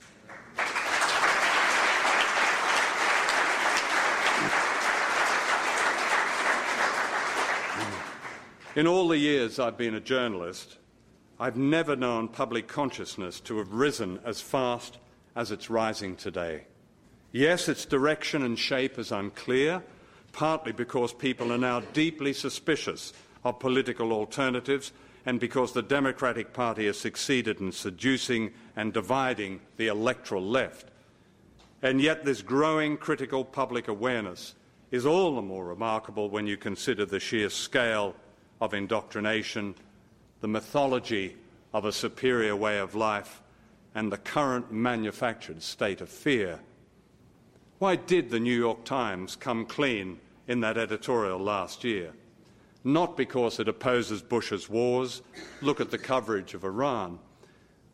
In 8.76 8.88
all 8.88 9.08
the 9.08 9.18
years 9.18 9.60
I've 9.60 9.78
been 9.78 9.94
a 9.94 10.00
journalist, 10.00 10.78
I've 11.42 11.58
never 11.58 11.96
known 11.96 12.28
public 12.28 12.68
consciousness 12.68 13.40
to 13.42 13.58
have 13.58 13.74
risen 13.74 14.20
as 14.24 14.40
fast 14.40 15.00
as 15.36 15.50
it's 15.50 15.72
rising 15.72 16.16
today. 16.16 16.66
Yes, 17.32 17.68
its 17.68 17.84
direction 17.84 18.44
and 18.44 18.60
shape 18.60 19.00
is 19.00 19.12
unclear, 19.12 19.82
partly 20.34 20.72
because 20.72 21.14
people 21.14 21.52
are 21.52 21.58
now 21.58 21.80
deeply 21.80 22.32
suspicious 22.34 23.12
of 23.44 23.58
political 23.58 24.14
alternatives 24.14 24.92
and 25.26 25.40
because 25.40 25.74
the 25.74 25.82
Democratic 25.82 26.54
Party 26.54 26.86
has 26.86 27.00
succeeded 27.00 27.60
in 27.60 27.72
seducing 27.72 28.52
and 28.76 28.94
dividing 28.94 29.62
the 29.78 29.88
electoral 29.88 30.44
left. 30.44 30.90
And 31.82 32.00
yet, 32.00 32.24
this 32.24 32.44
growing 32.44 32.98
critical 32.98 33.44
public 33.44 33.88
awareness 33.88 34.54
is 34.92 35.08
all 35.08 35.34
the 35.34 35.42
more 35.42 35.66
remarkable 35.66 36.30
when 36.30 36.46
you 36.46 36.56
consider 36.56 37.04
the 37.04 37.20
sheer 37.20 37.50
scale 37.50 38.16
of 38.62 38.76
indoctrination, 38.76 39.74
the 40.42 40.48
mythology 40.48 41.36
of 41.74 41.86
a 41.86 41.92
superior 41.92 42.56
way 42.56 42.80
of 42.80 42.96
life, 42.96 43.42
and 43.96 44.12
the 44.12 44.18
current 44.18 44.72
manufactured 44.72 45.62
state 45.62 46.02
of 46.02 46.10
fear. 46.10 46.60
Why 47.80 47.96
did 47.96 48.30
the 48.30 48.40
New 48.40 48.58
York 48.58 48.84
Times 48.84 49.36
come 49.36 49.66
clean 49.66 50.20
in 50.48 50.60
that 50.62 50.78
editorial 50.78 51.40
last 51.40 51.84
year? 51.84 52.14
Not 52.84 53.16
because 53.16 53.60
it 53.60 53.68
opposes 53.68 54.22
Bush's 54.22 54.70
wars. 54.70 55.22
Look 55.62 55.80
at 55.80 55.92
the 55.92 55.98
coverage 55.98 56.54
of 56.54 56.64
Iran. 56.64 57.20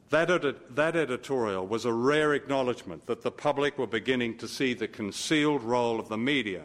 That, 0.09 0.31
edit- 0.31 0.75
that, 0.75 0.95
editorial 0.95 1.67
was 1.67 1.83
a 1.83 1.91
rare 1.91 2.33
acknowledgement 2.33 3.05
that 3.07 3.21
the 3.21 3.31
public 3.31 3.77
were 3.77 3.87
beginning 3.87 4.37
to 4.37 4.47
see 4.47 4.73
the 4.73 4.87
concealed 4.87 5.63
role 5.63 5.99
of 5.99 6.07
the 6.07 6.17
media, 6.17 6.63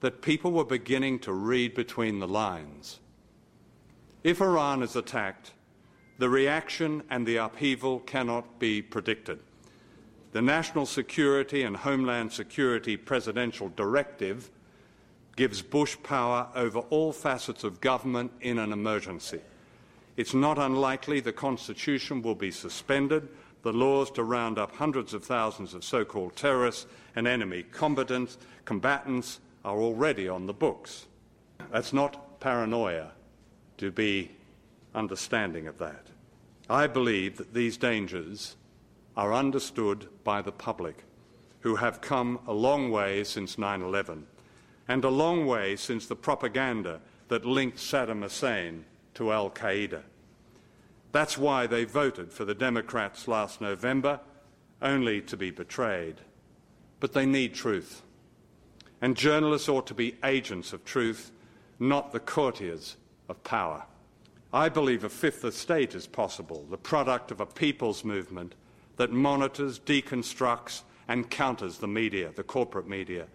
that 0.00 0.20
people 0.20 0.52
were 0.52 0.64
beginning 0.66 1.18
to 1.20 1.32
read 1.32 1.74
between 1.74 2.18
the 2.18 2.28
lines. 2.28 3.00
If 4.24 4.40
Iran 4.40 4.82
is 4.82 4.96
attacked, 4.96 5.52
the 6.16 6.30
reaction 6.30 7.02
and 7.10 7.26
the 7.26 7.36
upheaval 7.36 8.00
cannot 8.00 8.58
be 8.58 8.80
predicted. 8.80 9.38
The 10.32 10.40
National 10.40 10.86
Security 10.86 11.62
and 11.62 11.76
Homeland 11.76 12.32
Security 12.32 12.96
Presidential 12.96 13.68
Directive 13.76 14.50
gives 15.36 15.60
Bush 15.60 15.98
power 16.02 16.48
over 16.54 16.78
all 16.78 17.12
facets 17.12 17.64
of 17.64 17.82
government 17.82 18.32
in 18.40 18.58
an 18.58 18.72
emergency. 18.72 19.42
It's 20.16 20.32
not 20.32 20.56
unlikely 20.56 21.20
the 21.20 21.32
Constitution 21.32 22.22
will 22.22 22.34
be 22.34 22.50
suspended, 22.50 23.28
the 23.62 23.74
laws 23.74 24.10
to 24.12 24.24
round 24.24 24.58
up 24.58 24.74
hundreds 24.76 25.12
of 25.12 25.22
thousands 25.22 25.74
of 25.74 25.84
so 25.84 26.02
called 26.02 26.34
terrorists 26.34 26.86
and 27.14 27.28
enemy 27.28 27.66
combatants, 27.72 28.38
are 29.66 29.78
already 29.78 30.28
on 30.30 30.46
the 30.46 30.54
books. 30.54 31.08
That's 31.70 31.92
not 31.92 32.40
paranoia 32.40 33.10
to 33.78 33.90
be 33.90 34.30
understanding 34.94 35.66
of 35.66 35.78
that. 35.78 36.06
I 36.68 36.86
believe 36.86 37.36
that 37.36 37.54
these 37.54 37.76
dangers 37.76 38.56
are 39.16 39.34
understood 39.34 40.08
by 40.24 40.42
the 40.42 40.52
public, 40.52 41.04
who 41.60 41.76
have 41.76 42.00
come 42.00 42.38
a 42.46 42.52
long 42.52 42.90
way 42.90 43.24
since 43.24 43.58
9 43.58 43.82
11, 43.82 44.26
and 44.88 45.04
a 45.04 45.10
long 45.10 45.46
way 45.46 45.76
since 45.76 46.06
the 46.06 46.16
propaganda 46.16 47.00
that 47.28 47.44
linked 47.44 47.78
Saddam 47.78 48.22
Hussein 48.22 48.84
to 49.14 49.32
Al 49.32 49.50
Qaeda. 49.50 50.02
That's 51.12 51.38
why 51.38 51.66
they 51.66 51.84
voted 51.84 52.32
for 52.32 52.44
the 52.44 52.54
Democrats 52.54 53.28
last 53.28 53.60
November, 53.60 54.20
only 54.82 55.20
to 55.22 55.36
be 55.36 55.50
betrayed. 55.50 56.16
But 56.98 57.12
they 57.12 57.26
need 57.26 57.54
truth. 57.54 58.02
And 59.00 59.16
journalists 59.16 59.68
ought 59.68 59.86
to 59.88 59.94
be 59.94 60.16
agents 60.24 60.72
of 60.72 60.84
truth, 60.84 61.30
not 61.78 62.12
the 62.12 62.20
courtiers 62.20 62.96
of 63.28 63.42
power. 63.44 63.84
I 64.52 64.68
believe 64.68 65.04
a 65.04 65.08
fifth 65.08 65.44
estate 65.44 65.94
is 65.94 66.06
possible, 66.06 66.64
the 66.70 66.76
product 66.76 67.30
of 67.30 67.40
a 67.40 67.46
people's 67.46 68.04
movement 68.04 68.54
that 68.96 69.10
monitors, 69.10 69.80
deconstructs, 69.80 70.82
and 71.08 71.28
counters 71.28 71.78
the 71.78 71.88
media, 71.88 72.30
the 72.34 72.42
corporate 72.42 72.88
media. 72.88 73.26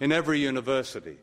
In 0.00 0.12
every 0.12 0.40
university, 0.40 1.18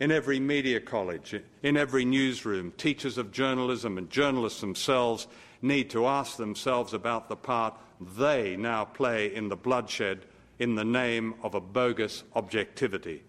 in 0.00 0.10
every 0.10 0.38
media 0.38 0.80
college, 0.80 1.40
in 1.62 1.76
every 1.76 2.04
newsroom, 2.04 2.72
teachers 2.76 3.16
of 3.16 3.32
journalism 3.32 3.96
and 3.96 4.10
journalists 4.10 4.60
themselves 4.60 5.26
need 5.62 5.88
to 5.90 6.06
ask 6.06 6.36
themselves 6.36 6.92
about 6.92 7.28
the 7.28 7.36
part 7.36 7.74
they 8.18 8.56
now 8.56 8.84
play 8.84 9.34
in 9.34 9.48
the 9.48 9.56
bloodshed 9.56 10.26
in 10.58 10.74
the 10.74 10.84
name 10.84 11.34
of 11.42 11.54
a 11.54 11.60
bogus 11.60 12.22
objectivity. 12.34 13.22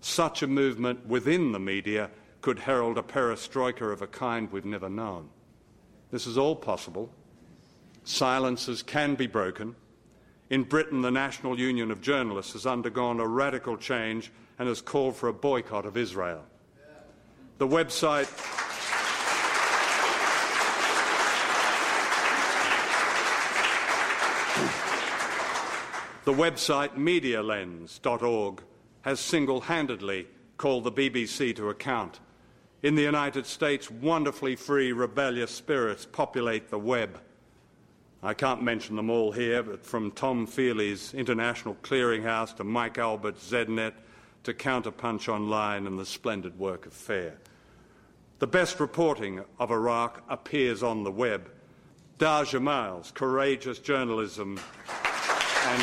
Such 0.00 0.42
a 0.42 0.46
movement 0.46 1.06
within 1.06 1.52
the 1.52 1.58
media 1.58 2.10
could 2.46 2.60
herald 2.60 2.96
a 2.96 3.02
perestroika 3.02 3.92
of 3.92 4.02
a 4.02 4.06
kind 4.06 4.52
we've 4.52 4.64
never 4.64 4.88
known. 4.88 5.28
This 6.12 6.28
is 6.28 6.38
all 6.38 6.54
possible. 6.54 7.10
Silences 8.04 8.84
can 8.84 9.16
be 9.16 9.26
broken. 9.26 9.74
In 10.48 10.62
Britain, 10.62 11.02
the 11.02 11.10
National 11.10 11.58
Union 11.58 11.90
of 11.90 12.00
Journalists 12.00 12.52
has 12.52 12.64
undergone 12.64 13.18
a 13.18 13.26
radical 13.26 13.76
change 13.76 14.30
and 14.60 14.68
has 14.68 14.80
called 14.80 15.16
for 15.16 15.28
a 15.28 15.32
boycott 15.32 15.86
of 15.86 15.96
Israel. 15.96 16.44
The 17.58 17.66
website. 17.66 18.28
The 26.24 26.32
website 26.32 26.94
MediaLens.org 26.94 28.62
has 29.02 29.18
single 29.18 29.62
handedly 29.62 30.28
called 30.58 30.84
the 30.84 30.92
BBC 30.92 31.56
to 31.56 31.70
account 31.70 32.20
in 32.82 32.94
the 32.94 33.02
United 33.02 33.46
States, 33.46 33.90
wonderfully 33.90 34.56
free, 34.56 34.92
rebellious 34.92 35.50
spirits 35.50 36.06
populate 36.06 36.70
the 36.70 36.78
web. 36.78 37.20
I 38.22 38.34
can't 38.34 38.62
mention 38.62 38.96
them 38.96 39.10
all 39.10 39.32
here, 39.32 39.62
but 39.62 39.84
from 39.84 40.10
Tom 40.10 40.46
Feeley's 40.46 41.14
International 41.14 41.76
Clearinghouse 41.82 42.56
to 42.56 42.64
Mike 42.64 42.98
Albert's 42.98 43.50
ZNet 43.50 43.92
to 44.44 44.54
Counterpunch 44.54 45.28
Online 45.28 45.86
and 45.86 45.98
the 45.98 46.06
splendid 46.06 46.58
work 46.58 46.86
of 46.86 46.92
FAIR. 46.92 47.38
The 48.38 48.46
best 48.46 48.80
reporting 48.80 49.42
of 49.58 49.70
Iraq 49.70 50.22
appears 50.28 50.82
on 50.82 51.04
the 51.04 51.10
web. 51.10 51.50
Dahr 52.18 52.44
Jamail's 52.44 53.10
courageous 53.10 53.78
journalism 53.78 54.60
and 55.66 55.82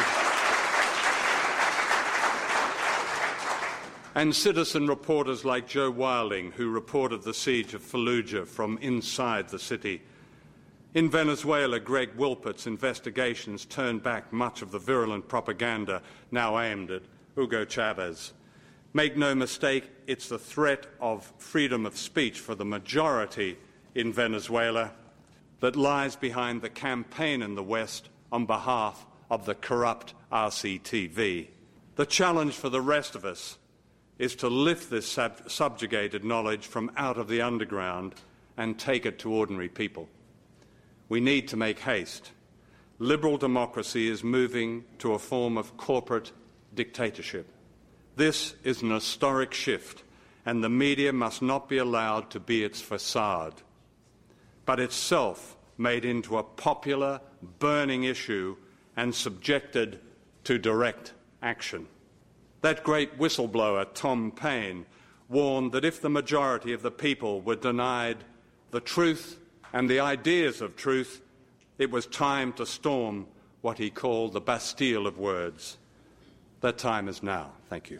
and 4.15 4.35
citizen 4.35 4.87
reporters 4.87 5.43
like 5.43 5.67
Jo 5.67 5.89
Wilding, 5.89 6.51
who 6.51 6.69
reported 6.69 7.23
the 7.23 7.33
siege 7.33 7.73
of 7.73 7.81
Fallujah 7.81 8.45
from 8.45 8.77
inside 8.77 9.49
the 9.49 9.57
city. 9.57 10.01
In 10.93 11.09
Venezuela, 11.09 11.79
Greg 11.79 12.15
Wilpert's 12.15 12.67
investigations 12.67 13.65
turned 13.65 14.03
back 14.03 14.31
much 14.31 14.61
of 14.61 14.71
the 14.71 14.77
virulent 14.77 15.27
propaganda 15.27 16.03
now 16.29 16.59
aimed 16.59 16.91
at 16.91 17.01
Hugo 17.35 17.65
Chavez. 17.65 18.33
Make 18.93 19.17
no 19.17 19.33
mistake, 19.33 19.89
it's 20.05 20.29
the 20.29 20.37
threat 20.37 20.85
of 21.01 21.33
freedom 21.39 21.87
of 21.87 21.97
speech 21.97 22.39
for 22.39 22.53
the 22.53 22.65
majority 22.65 23.57
in 23.95 24.13
Venezuela 24.13 24.91
that 25.61 25.75
lies 25.75 26.15
behind 26.15 26.61
the 26.61 26.69
campaign 26.69 27.41
in 27.41 27.55
the 27.55 27.63
West 27.63 28.09
on 28.31 28.45
behalf 28.45 29.07
of 29.31 29.47
the 29.47 29.55
corrupt 29.55 30.13
RCTV. 30.31 31.47
The 31.95 32.05
challenge 32.05 32.53
for 32.53 32.69
the 32.69 32.81
rest 32.81 33.15
of 33.15 33.25
us 33.25 33.57
is 34.23 34.35
to 34.35 34.47
lift 34.47 34.89
this 34.89 35.05
sub- 35.05 35.51
subjugated 35.51 36.23
knowledge 36.23 36.65
from 36.65 36.89
out 36.95 37.17
of 37.17 37.27
the 37.27 37.41
underground 37.41 38.15
and 38.55 38.79
take 38.79 39.05
it 39.05 39.19
to 39.19 39.29
ordinary 39.29 39.67
people. 39.67 40.07
We 41.09 41.19
need 41.19 41.49
to 41.49 41.57
make 41.57 41.79
haste. 41.79 42.31
liberal 42.99 43.37
democracy 43.37 44.07
is 44.07 44.23
moving 44.23 44.85
to 44.99 45.13
a 45.13 45.19
form 45.19 45.57
of 45.57 45.75
corporate 45.75 46.31
dictatorship. 46.73 47.45
This 48.15 48.55
is 48.63 48.81
an 48.81 48.91
historic 48.91 49.53
shift, 49.53 50.03
and 50.45 50.63
the 50.63 50.69
media 50.69 51.11
must 51.11 51.41
not 51.41 51.67
be 51.67 51.79
allowed 51.79 52.29
to 52.29 52.39
be 52.39 52.63
its 52.63 52.79
facade, 52.79 53.55
but 54.65 54.79
itself 54.79 55.57
made 55.77 56.05
into 56.05 56.37
a 56.37 56.43
popular, 56.43 57.19
burning 57.59 58.05
issue 58.05 58.55
and 58.95 59.13
subjected 59.13 59.99
to 60.45 60.57
direct 60.57 61.11
action. 61.41 61.87
That 62.63 62.81
great 62.85 63.19
whistleblower, 63.19 63.85
Tom 63.93 64.31
Paine, 64.31 64.85
warned 65.27 65.73
that 65.73 65.83
if 65.83 65.99
the 65.99 66.09
majority 66.09 66.71
of 66.71 66.81
the 66.81 66.91
people 66.91 67.41
were 67.41 67.57
denied 67.57 68.23
the 68.71 68.79
truth 68.79 69.37
and 69.73 69.89
the 69.89 69.99
ideas 69.99 70.61
of 70.61 70.77
truth, 70.77 71.21
it 71.77 71.91
was 71.91 72.05
time 72.05 72.53
to 72.53 72.65
storm 72.65 73.27
what 73.59 73.77
he 73.77 73.89
called 73.89 74.31
the 74.31 74.39
Bastille 74.39 75.07
of 75.07 75.17
words. 75.17 75.77
That 76.61 76.77
time 76.77 77.09
is 77.09 77.21
now. 77.21 77.51
Thank 77.69 77.89
you. 77.89 77.99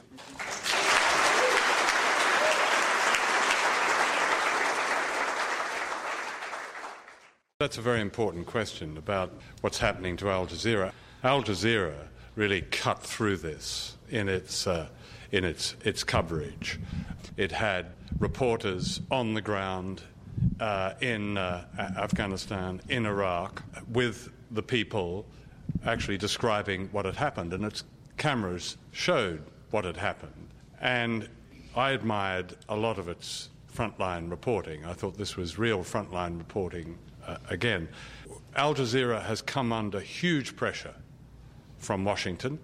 That's 7.60 7.78
a 7.78 7.82
very 7.82 8.00
important 8.00 8.46
question 8.46 8.96
about 8.96 9.34
what's 9.60 9.80
happening 9.80 10.16
to 10.18 10.30
Al 10.30 10.48
Jazeera. 10.48 10.94
Al 11.22 11.44
Jazeera 11.44 12.08
really 12.36 12.62
cut 12.62 13.02
through 13.02 13.38
this 13.38 13.98
in 14.10 14.28
its, 14.30 14.68
uh, 14.68 14.88
in 15.32 15.44
its, 15.44 15.76
its 15.84 16.04
coverage. 16.04 16.80
It 17.38 17.52
had 17.52 17.88
reporters 18.20 19.02
on 19.12 19.34
the 19.34 19.42
ground 19.42 20.02
uh, 20.60 20.94
in 21.02 21.38
uh, 21.38 21.66
Afghanistan, 21.98 22.82
in 22.90 23.06
Iraq, 23.06 23.64
with 23.92 24.30
the 24.52 24.64
people 24.64 25.26
actually 25.86 26.18
describing 26.18 26.90
what 26.92 27.06
had 27.06 27.16
happened, 27.16 27.54
and 27.54 27.66
its 27.66 27.84
cameras 28.18 28.78
showed 28.92 29.44
what 29.72 29.86
had 29.86 29.98
happened. 29.98 30.50
And 30.82 31.30
I 31.76 31.92
admired 31.92 32.56
a 32.70 32.76
lot 32.76 32.98
of 32.98 33.08
its 33.08 33.50
frontline 33.74 34.30
reporting. 34.30 34.86
I 34.86 34.94
thought 34.94 35.18
this 35.18 35.36
was 35.36 35.58
real 35.58 35.80
frontline 35.80 36.38
reporting 36.38 36.98
uh, 37.26 37.38
again. 37.50 37.90
Al 38.56 38.76
Jazeera 38.76 39.24
has 39.24 39.42
come 39.42 39.74
under 39.74 40.00
huge 40.00 40.56
pressure 40.56 40.94
from 41.84 42.06
Washington. 42.06 42.58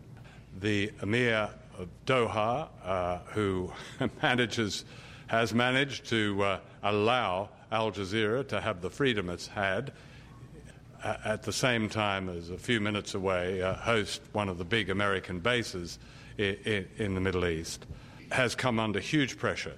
The 0.60 0.92
Emir 1.02 1.50
of 1.78 1.90
Doha, 2.06 2.70
uh, 2.84 3.18
who 3.34 3.72
manages, 4.22 4.86
has 5.28 5.54
managed 5.54 6.06
to 6.10 6.42
uh, 6.42 6.60
allow 6.84 7.50
Al 7.72 7.92
Jazeera 7.92 8.48
to 8.48 8.62
have 8.62 8.82
the 8.82 8.90
freedom 8.90 9.30
it's 9.30 9.48
had, 9.48 9.92
uh, 11.04 11.18
at 11.24 11.44
the 11.44 11.54
same 11.54 11.90
time 11.90 12.30
as 12.30 12.50
a 12.50 12.58
few 12.58 12.80
minutes 12.80 13.14
away, 13.14 13.62
uh, 13.62 13.74
host 13.76 14.22
one 14.32 14.50
of 14.50 14.58
the 14.58 14.66
big 14.66 14.90
American 14.90 15.40
bases 15.40 16.00
in, 16.38 16.88
in 16.98 17.14
the 17.14 17.22
Middle 17.22 17.46
East, 17.46 17.86
has 18.32 18.56
come 18.56 18.80
under 18.80 19.00
huge 19.00 19.38
pressure 19.38 19.78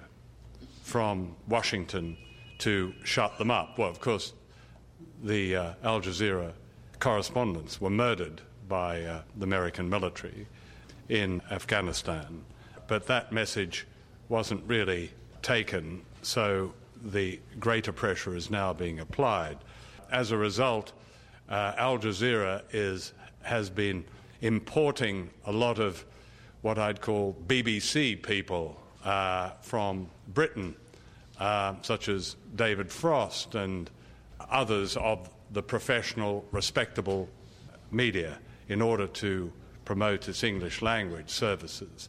from 0.82 1.34
Washington 1.48 2.16
to 2.58 2.92
shut 3.04 3.38
them 3.38 3.50
up. 3.50 3.78
Well, 3.78 3.88
of 3.88 4.00
course, 4.00 4.32
the 5.22 5.56
uh, 5.56 5.72
Al 5.82 6.00
Jazeera 6.00 6.52
correspondents 6.98 7.80
were 7.80 7.90
murdered 7.90 8.40
by 8.72 9.02
uh, 9.02 9.20
the 9.36 9.44
American 9.44 9.86
military 9.86 10.46
in 11.10 11.42
Afghanistan. 11.50 12.42
But 12.86 13.06
that 13.06 13.30
message 13.30 13.86
wasn't 14.30 14.66
really 14.66 15.10
taken, 15.42 16.00
so 16.22 16.72
the 17.04 17.38
greater 17.60 17.92
pressure 17.92 18.34
is 18.34 18.50
now 18.50 18.72
being 18.72 19.00
applied. 19.00 19.58
As 20.10 20.30
a 20.30 20.38
result, 20.38 20.94
uh, 21.50 21.74
Al 21.76 21.98
Jazeera 21.98 22.62
is, 22.72 23.12
has 23.42 23.68
been 23.68 24.06
importing 24.40 25.28
a 25.44 25.52
lot 25.52 25.78
of 25.78 26.02
what 26.62 26.78
I'd 26.78 27.02
call 27.02 27.36
BBC 27.46 28.22
people 28.22 28.80
uh, 29.04 29.50
from 29.60 30.08
Britain, 30.28 30.74
uh, 31.38 31.74
such 31.82 32.08
as 32.08 32.36
David 32.56 32.90
Frost 32.90 33.54
and 33.54 33.90
others 34.50 34.96
of 34.96 35.28
the 35.50 35.62
professional, 35.62 36.46
respectable 36.52 37.28
media, 37.90 38.38
in 38.72 38.82
order 38.82 39.06
to 39.06 39.52
promote 39.84 40.28
its 40.28 40.42
English 40.42 40.82
language 40.82 41.30
services. 41.30 42.08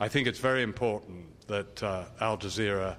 I 0.00 0.08
think 0.08 0.26
it's 0.26 0.38
very 0.38 0.62
important 0.62 1.26
that 1.48 1.82
uh, 1.82 2.04
Al 2.20 2.38
Jazeera 2.38 2.96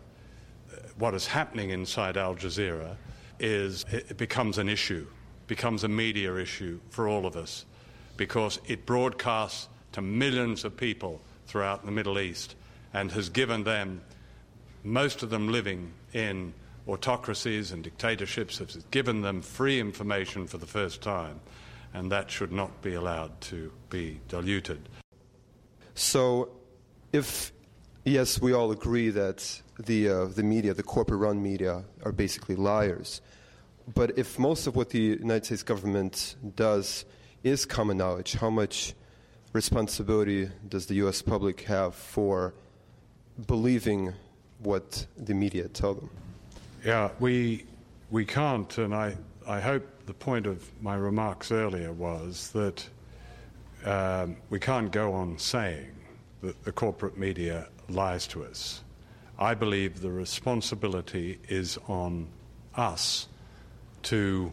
what 0.97 1.13
is 1.13 1.25
happening 1.25 1.69
inside 1.69 2.17
Al 2.17 2.35
Jazeera 2.35 2.95
is 3.39 3.85
it 3.89 4.17
becomes 4.17 4.57
an 4.57 4.67
issue, 4.67 5.07
becomes 5.47 5.83
a 5.83 5.87
media 5.87 6.35
issue 6.35 6.79
for 6.89 7.07
all 7.07 7.25
of 7.25 7.35
us, 7.35 7.65
because 8.17 8.59
it 8.67 8.85
broadcasts 8.85 9.69
to 9.93 10.01
millions 10.01 10.65
of 10.65 10.75
people 10.75 11.21
throughout 11.47 11.85
the 11.85 11.91
Middle 11.91 12.19
East 12.19 12.55
and 12.93 13.11
has 13.11 13.29
given 13.29 13.63
them, 13.63 14.01
most 14.83 15.23
of 15.23 15.29
them 15.29 15.49
living 15.51 15.93
in 16.13 16.53
autocracies 16.87 17.71
and 17.71 17.83
dictatorships, 17.83 18.57
has 18.57 18.83
given 18.91 19.21
them 19.21 19.41
free 19.41 19.79
information 19.79 20.47
for 20.47 20.57
the 20.57 20.65
first 20.65 21.01
time, 21.01 21.39
and 21.93 22.11
that 22.11 22.29
should 22.29 22.51
not 22.51 22.81
be 22.81 22.93
allowed 22.95 23.39
to 23.41 23.71
be 23.89 24.19
diluted. 24.27 24.89
So, 25.95 26.49
if 27.11 27.51
yes, 28.05 28.41
we 28.41 28.53
all 28.53 28.71
agree 28.71 29.09
that 29.09 29.61
the, 29.77 30.09
uh, 30.09 30.25
the 30.25 30.43
media, 30.43 30.73
the 30.73 30.83
corporate 30.83 31.19
run 31.19 31.41
media, 31.41 31.83
are 32.03 32.11
basically 32.11 32.55
liars. 32.55 33.21
But 33.93 34.17
if 34.17 34.37
most 34.37 34.67
of 34.67 34.75
what 34.75 34.89
the 34.89 34.99
United 34.99 35.45
States 35.45 35.63
government 35.63 36.35
does 36.55 37.05
is 37.43 37.65
common 37.65 37.97
knowledge, 37.97 38.33
how 38.33 38.49
much 38.49 38.93
responsibility 39.53 40.49
does 40.67 40.85
the 40.85 40.95
U.S. 40.95 41.21
public 41.21 41.61
have 41.61 41.95
for 41.95 42.53
believing 43.47 44.13
what 44.59 45.05
the 45.17 45.33
media 45.33 45.67
tell 45.69 45.93
them? 45.93 46.09
Yeah, 46.85 47.09
we, 47.19 47.65
we 48.11 48.25
can't, 48.25 48.77
and 48.77 48.93
I, 48.93 49.17
I 49.47 49.59
hope 49.59 49.85
the 50.09 50.13
point 50.15 50.47
of 50.47 50.67
my 50.81 50.95
remarks 50.95 51.51
earlier 51.51 51.93
was 51.93 52.49
that 52.49 52.89
um, 53.85 54.37
we 54.49 54.59
can't 54.59 54.91
go 54.91 55.13
on 55.13 55.37
saying 55.37 55.91
that 56.41 56.63
the 56.63 56.71
corporate 56.71 57.15
media 57.15 57.67
lies 57.89 58.25
to 58.25 58.43
us. 58.43 58.81
I 59.37 59.53
believe 59.53 60.01
the 60.01 60.09
responsibility 60.09 61.37
is 61.47 61.77
on 61.87 62.27
us 62.73 63.27
to 64.01 64.51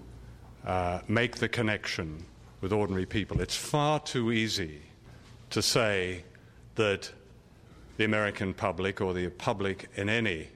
uh, 0.67 1.01
make 1.09 1.37
the 1.37 1.49
connection 1.49 2.23
with 2.61 2.71
ordinary 2.71 3.07
people. 3.07 3.41
It's 3.41 3.57
far 3.57 3.99
too 3.99 4.33
easy 4.33 4.83
to 5.49 5.63
say 5.63 6.23
that 6.75 7.11
the 7.97 8.05
American 8.05 8.53
public 8.53 9.01
or 9.01 9.15
the 9.15 9.31
public 9.31 9.89
in 9.97 10.11
any 10.11 10.49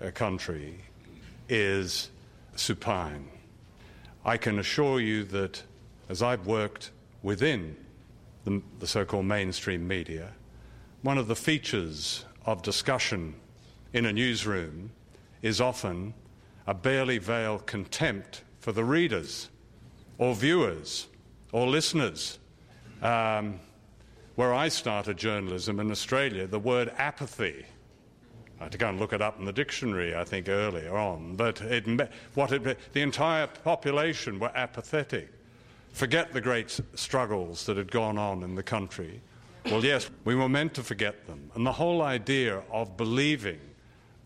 uh, 0.00 0.12
country 0.12 0.76
is 1.48 2.10
supine. 2.54 3.28
I 4.24 4.36
can 4.36 4.58
assure 4.58 5.00
you 5.00 5.24
that 5.24 5.62
as 6.08 6.22
I've 6.22 6.46
worked 6.46 6.90
within 7.22 7.76
the, 8.44 8.62
the 8.78 8.86
so 8.86 9.04
called 9.04 9.26
mainstream 9.26 9.86
media, 9.86 10.32
one 11.02 11.18
of 11.18 11.28
the 11.28 11.36
features 11.36 12.24
of 12.44 12.62
discussion 12.62 13.34
in 13.92 14.06
a 14.06 14.12
newsroom 14.12 14.90
is 15.42 15.60
often 15.60 16.14
a 16.66 16.74
barely 16.74 17.18
veiled 17.18 17.66
contempt 17.66 18.42
for 18.58 18.72
the 18.72 18.84
readers 18.84 19.48
or 20.18 20.34
viewers 20.34 21.06
or 21.52 21.66
listeners. 21.66 22.38
Um, 23.02 23.60
where 24.36 24.54
I 24.54 24.68
started 24.68 25.18
journalism 25.18 25.80
in 25.80 25.90
Australia, 25.90 26.46
the 26.46 26.58
word 26.58 26.92
apathy. 26.96 27.66
I 28.60 28.64
had 28.64 28.72
to 28.72 28.78
go 28.78 28.88
and 28.88 29.00
look 29.00 29.14
it 29.14 29.22
up 29.22 29.38
in 29.38 29.46
the 29.46 29.52
dictionary, 29.52 30.14
I 30.14 30.24
think, 30.24 30.48
earlier 30.48 30.96
on. 30.96 31.34
But 31.34 31.62
it, 31.62 31.86
what 32.34 32.52
it, 32.52 32.92
the 32.92 33.00
entire 33.00 33.46
population 33.46 34.38
were 34.38 34.52
apathetic. 34.54 35.30
Forget 35.92 36.32
the 36.32 36.40
great 36.40 36.78
struggles 36.94 37.64
that 37.66 37.78
had 37.78 37.90
gone 37.90 38.18
on 38.18 38.42
in 38.42 38.54
the 38.54 38.62
country. 38.62 39.22
Well, 39.64 39.84
yes, 39.84 40.10
we 40.24 40.34
were 40.34 40.48
meant 40.48 40.74
to 40.74 40.82
forget 40.82 41.26
them. 41.26 41.50
And 41.54 41.66
the 41.66 41.72
whole 41.72 42.02
idea 42.02 42.62
of 42.70 42.96
believing 42.96 43.60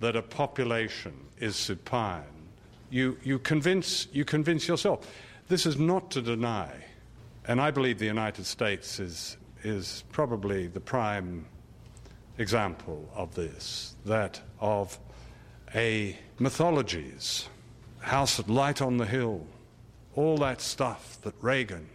that 0.01 0.17
a 0.17 0.23
population 0.23 1.15
is 1.39 1.57
supine, 1.57 2.25
you, 2.91 3.17
you, 3.23 3.39
convince, 3.39 4.09
you 4.13 4.25
convince 4.25 4.69
yourself. 4.69 5.11
This 5.49 5.67
is 5.67 5.79
not 5.79 6.11
to 6.13 6.23
deny, 6.23 6.71
and 7.47 7.61
I 7.61 7.71
believe 7.71 7.99
the 7.99 8.07
United 8.07 8.47
States 8.47 9.01
is, 9.01 9.37
is 9.63 10.05
probably 10.13 10.67
the 10.67 10.81
prime 10.81 11.47
example 12.39 13.09
of 13.15 13.35
this, 13.35 13.94
that 14.05 14.41
of 14.61 14.99
a 15.75 16.17
mythologies, 16.39 17.49
House 18.01 18.39
of 18.39 18.49
Light 18.49 18.83
on 18.83 18.97
the 18.97 19.07
Hill, 19.07 19.47
all 20.15 20.37
that 20.39 20.61
stuff 20.61 21.19
that 21.23 21.35
Reagan 21.41 21.89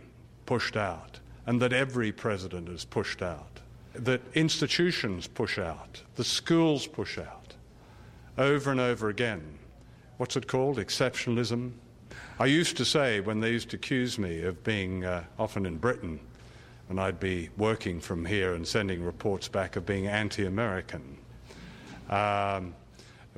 pushed 0.45 0.75
out 0.75 1.19
and 1.45 1.61
that 1.61 1.73
every 1.73 2.11
president 2.11 2.67
has 2.67 2.83
pushed 2.83 3.21
out, 3.21 3.59
that 3.93 4.21
institutions 4.33 5.27
push 5.27 5.57
out, 5.57 6.01
the 6.15 6.23
schools 6.23 6.87
push 6.87 7.17
out, 7.17 7.55
over 8.37 8.71
and 8.71 8.79
over 8.79 9.09
again. 9.09 9.57
What's 10.17 10.35
it 10.35 10.47
called? 10.47 10.77
Exceptionalism? 10.77 11.71
I 12.39 12.45
used 12.45 12.77
to 12.77 12.85
say, 12.85 13.19
when 13.19 13.39
they 13.39 13.51
used 13.51 13.69
to 13.71 13.77
accuse 13.77 14.17
me 14.17 14.41
of 14.43 14.63
being 14.63 15.05
uh, 15.05 15.23
often 15.37 15.65
in 15.65 15.77
Britain, 15.77 16.19
and 16.89 16.99
I'd 16.99 17.19
be 17.19 17.49
working 17.57 17.99
from 17.99 18.25
here 18.25 18.53
and 18.53 18.67
sending 18.67 19.03
reports 19.03 19.47
back 19.47 19.75
of 19.75 19.85
being 19.85 20.07
anti 20.07 20.45
American, 20.45 21.17
um, 22.09 22.73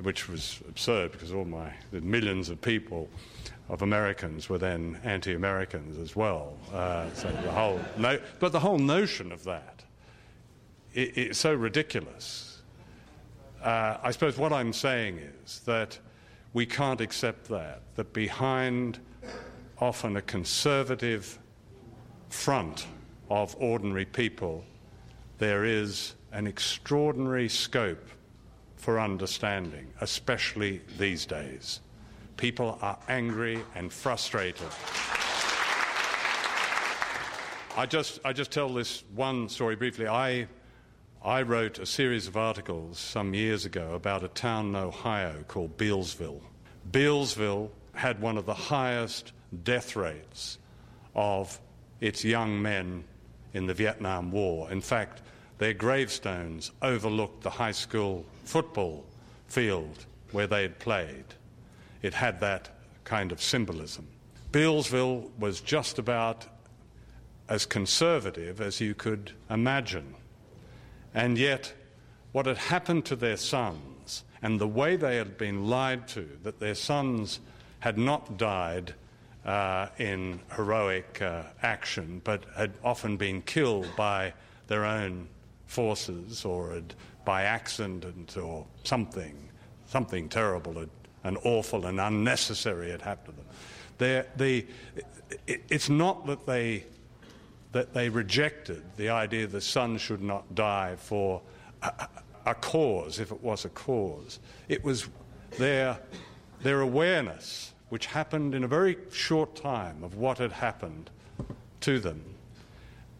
which 0.02 0.28
was 0.28 0.60
absurd 0.68 1.12
because 1.12 1.32
all 1.32 1.44
my 1.44 1.72
millions 1.92 2.48
of 2.48 2.60
people 2.60 3.08
of 3.68 3.82
Americans 3.82 4.48
were 4.48 4.58
then 4.58 4.98
anti 5.04 5.34
Americans 5.34 5.98
as 5.98 6.16
well. 6.16 6.54
Uh, 6.72 7.06
so 7.14 7.28
the 7.28 7.52
whole 7.52 7.80
no, 7.96 8.18
but 8.40 8.52
the 8.52 8.60
whole 8.60 8.78
notion 8.78 9.32
of 9.32 9.44
that 9.44 9.82
it, 10.94 11.16
it's 11.16 11.38
so 11.38 11.54
ridiculous. 11.54 12.62
Uh, 13.62 13.96
I 14.02 14.10
suppose 14.10 14.36
what 14.36 14.52
I'm 14.52 14.72
saying 14.72 15.20
is 15.44 15.60
that 15.60 15.98
we 16.52 16.66
can't 16.66 17.00
accept 17.00 17.48
that, 17.48 17.82
that 17.94 18.12
behind 18.12 18.98
often 19.78 20.16
a 20.16 20.22
conservative 20.22 21.38
front 22.28 22.86
of 23.30 23.54
ordinary 23.58 24.04
people, 24.04 24.64
there 25.38 25.64
is 25.64 26.14
an 26.32 26.46
extraordinary 26.46 27.48
scope 27.48 28.08
for 28.82 28.98
understanding, 28.98 29.86
especially 30.00 30.80
these 30.98 31.24
days. 31.24 31.78
People 32.36 32.80
are 32.82 32.98
angry 33.08 33.62
and 33.76 33.92
frustrated. 33.92 34.66
I 37.76 37.86
just, 37.88 38.18
I 38.24 38.32
just 38.32 38.50
tell 38.50 38.68
this 38.68 39.04
one 39.14 39.48
story 39.48 39.76
briefly. 39.76 40.08
I, 40.08 40.48
I 41.24 41.42
wrote 41.42 41.78
a 41.78 41.86
series 41.86 42.26
of 42.26 42.36
articles 42.36 42.98
some 42.98 43.34
years 43.34 43.64
ago 43.66 43.94
about 43.94 44.24
a 44.24 44.28
town 44.28 44.70
in 44.70 44.74
Ohio 44.74 45.44
called 45.46 45.78
Bealsville. 45.78 46.40
Bealsville 46.90 47.70
had 47.94 48.20
one 48.20 48.36
of 48.36 48.46
the 48.46 48.54
highest 48.54 49.30
death 49.62 49.94
rates 49.94 50.58
of 51.14 51.60
its 52.00 52.24
young 52.24 52.60
men 52.60 53.04
in 53.54 53.66
the 53.66 53.74
Vietnam 53.74 54.32
War. 54.32 54.72
In 54.72 54.80
fact, 54.80 55.22
their 55.62 55.72
gravestones 55.72 56.72
overlooked 56.82 57.44
the 57.44 57.50
high 57.50 57.70
school 57.70 58.26
football 58.42 59.04
field 59.46 60.06
where 60.32 60.48
they 60.48 60.62
had 60.62 60.76
played. 60.80 61.24
It 62.02 62.14
had 62.14 62.40
that 62.40 62.68
kind 63.04 63.30
of 63.30 63.40
symbolism. 63.40 64.08
Bealsville 64.50 65.30
was 65.38 65.60
just 65.60 66.00
about 66.00 66.46
as 67.48 67.64
conservative 67.64 68.60
as 68.60 68.80
you 68.80 68.92
could 68.92 69.30
imagine. 69.48 70.16
And 71.14 71.38
yet, 71.38 71.72
what 72.32 72.46
had 72.46 72.58
happened 72.58 73.04
to 73.04 73.14
their 73.14 73.36
sons 73.36 74.24
and 74.42 74.60
the 74.60 74.66
way 74.66 74.96
they 74.96 75.14
had 75.14 75.38
been 75.38 75.68
lied 75.68 76.08
to, 76.08 76.28
that 76.42 76.58
their 76.58 76.74
sons 76.74 77.38
had 77.78 77.98
not 77.98 78.36
died 78.36 78.94
uh, 79.46 79.86
in 79.96 80.40
heroic 80.56 81.22
uh, 81.22 81.42
action, 81.62 82.20
but 82.24 82.46
had 82.56 82.72
often 82.82 83.16
been 83.16 83.42
killed 83.42 83.86
by 83.96 84.32
their 84.66 84.84
own 84.84 85.28
forces 85.72 86.44
or 86.44 86.72
had, 86.74 86.94
by 87.24 87.44
accident 87.44 88.36
or 88.36 88.66
something, 88.84 89.48
something 89.86 90.28
terrible 90.28 90.74
had, 90.74 90.90
and 91.24 91.38
awful 91.44 91.86
and 91.86 91.98
unnecessary 91.98 92.90
had 92.90 93.00
happened 93.00 93.38
to 93.38 93.42
them. 93.42 93.54
They're, 93.98 94.26
they, 94.36 94.66
it, 95.46 95.62
it's 95.68 95.88
not 95.88 96.26
that 96.26 96.46
they, 96.46 96.84
that 97.72 97.94
they 97.94 98.08
rejected 98.08 98.82
the 98.96 99.08
idea 99.08 99.46
the 99.46 99.60
son 99.60 99.96
should 99.98 100.22
not 100.22 100.54
die 100.54 100.96
for 100.96 101.40
a, 101.82 102.08
a 102.46 102.54
cause, 102.54 103.18
if 103.18 103.32
it 103.32 103.42
was 103.42 103.64
a 103.64 103.70
cause. 103.70 104.40
It 104.68 104.84
was 104.84 105.08
their, 105.58 105.98
their 106.62 106.80
awareness 106.80 107.72
which 107.88 108.06
happened 108.06 108.54
in 108.54 108.64
a 108.64 108.68
very 108.68 108.96
short 109.10 109.54
time 109.54 110.02
of 110.02 110.16
what 110.16 110.38
had 110.38 110.52
happened 110.52 111.10
to 111.80 111.98
them, 111.98 112.22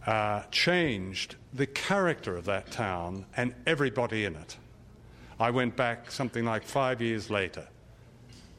uh, 0.06 0.42
changed 0.50 1.36
the 1.54 1.66
character 1.66 2.36
of 2.36 2.44
that 2.46 2.70
town 2.70 3.24
and 3.36 3.54
everybody 3.66 4.24
in 4.24 4.34
it. 4.36 4.56
I 5.38 5.50
went 5.50 5.76
back 5.76 6.10
something 6.10 6.44
like 6.44 6.64
five 6.64 7.00
years 7.00 7.30
later 7.30 7.66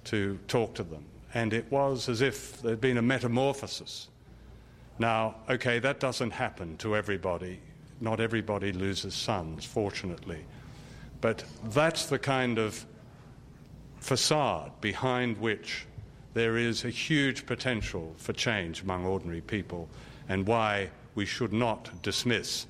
to 0.05 0.37
talk 0.47 0.73
to 0.75 0.83
them, 0.83 1.05
and 1.33 1.53
it 1.53 1.71
was 1.71 2.09
as 2.09 2.21
if 2.21 2.61
there'd 2.61 2.81
been 2.81 2.97
a 2.97 3.01
metamorphosis. 3.01 4.09
Now, 4.99 5.35
okay, 5.49 5.79
that 5.79 5.99
doesn't 5.99 6.31
happen 6.31 6.77
to 6.77 6.95
everybody. 6.95 7.59
Not 7.99 8.19
everybody 8.19 8.73
loses 8.73 9.13
sons, 9.13 9.65
fortunately. 9.65 10.45
But 11.21 11.43
that's 11.69 12.05
the 12.07 12.19
kind 12.19 12.59
of 12.59 12.85
facade 13.99 14.71
behind 14.81 15.37
which 15.37 15.85
there 16.33 16.57
is 16.57 16.83
a 16.83 16.89
huge 16.89 17.45
potential 17.45 18.13
for 18.17 18.33
change 18.33 18.81
among 18.81 19.05
ordinary 19.05 19.41
people 19.41 19.87
and 20.27 20.45
why 20.45 20.89
we 21.15 21.25
should 21.25 21.53
not 21.53 22.01
dismiss 22.01 22.67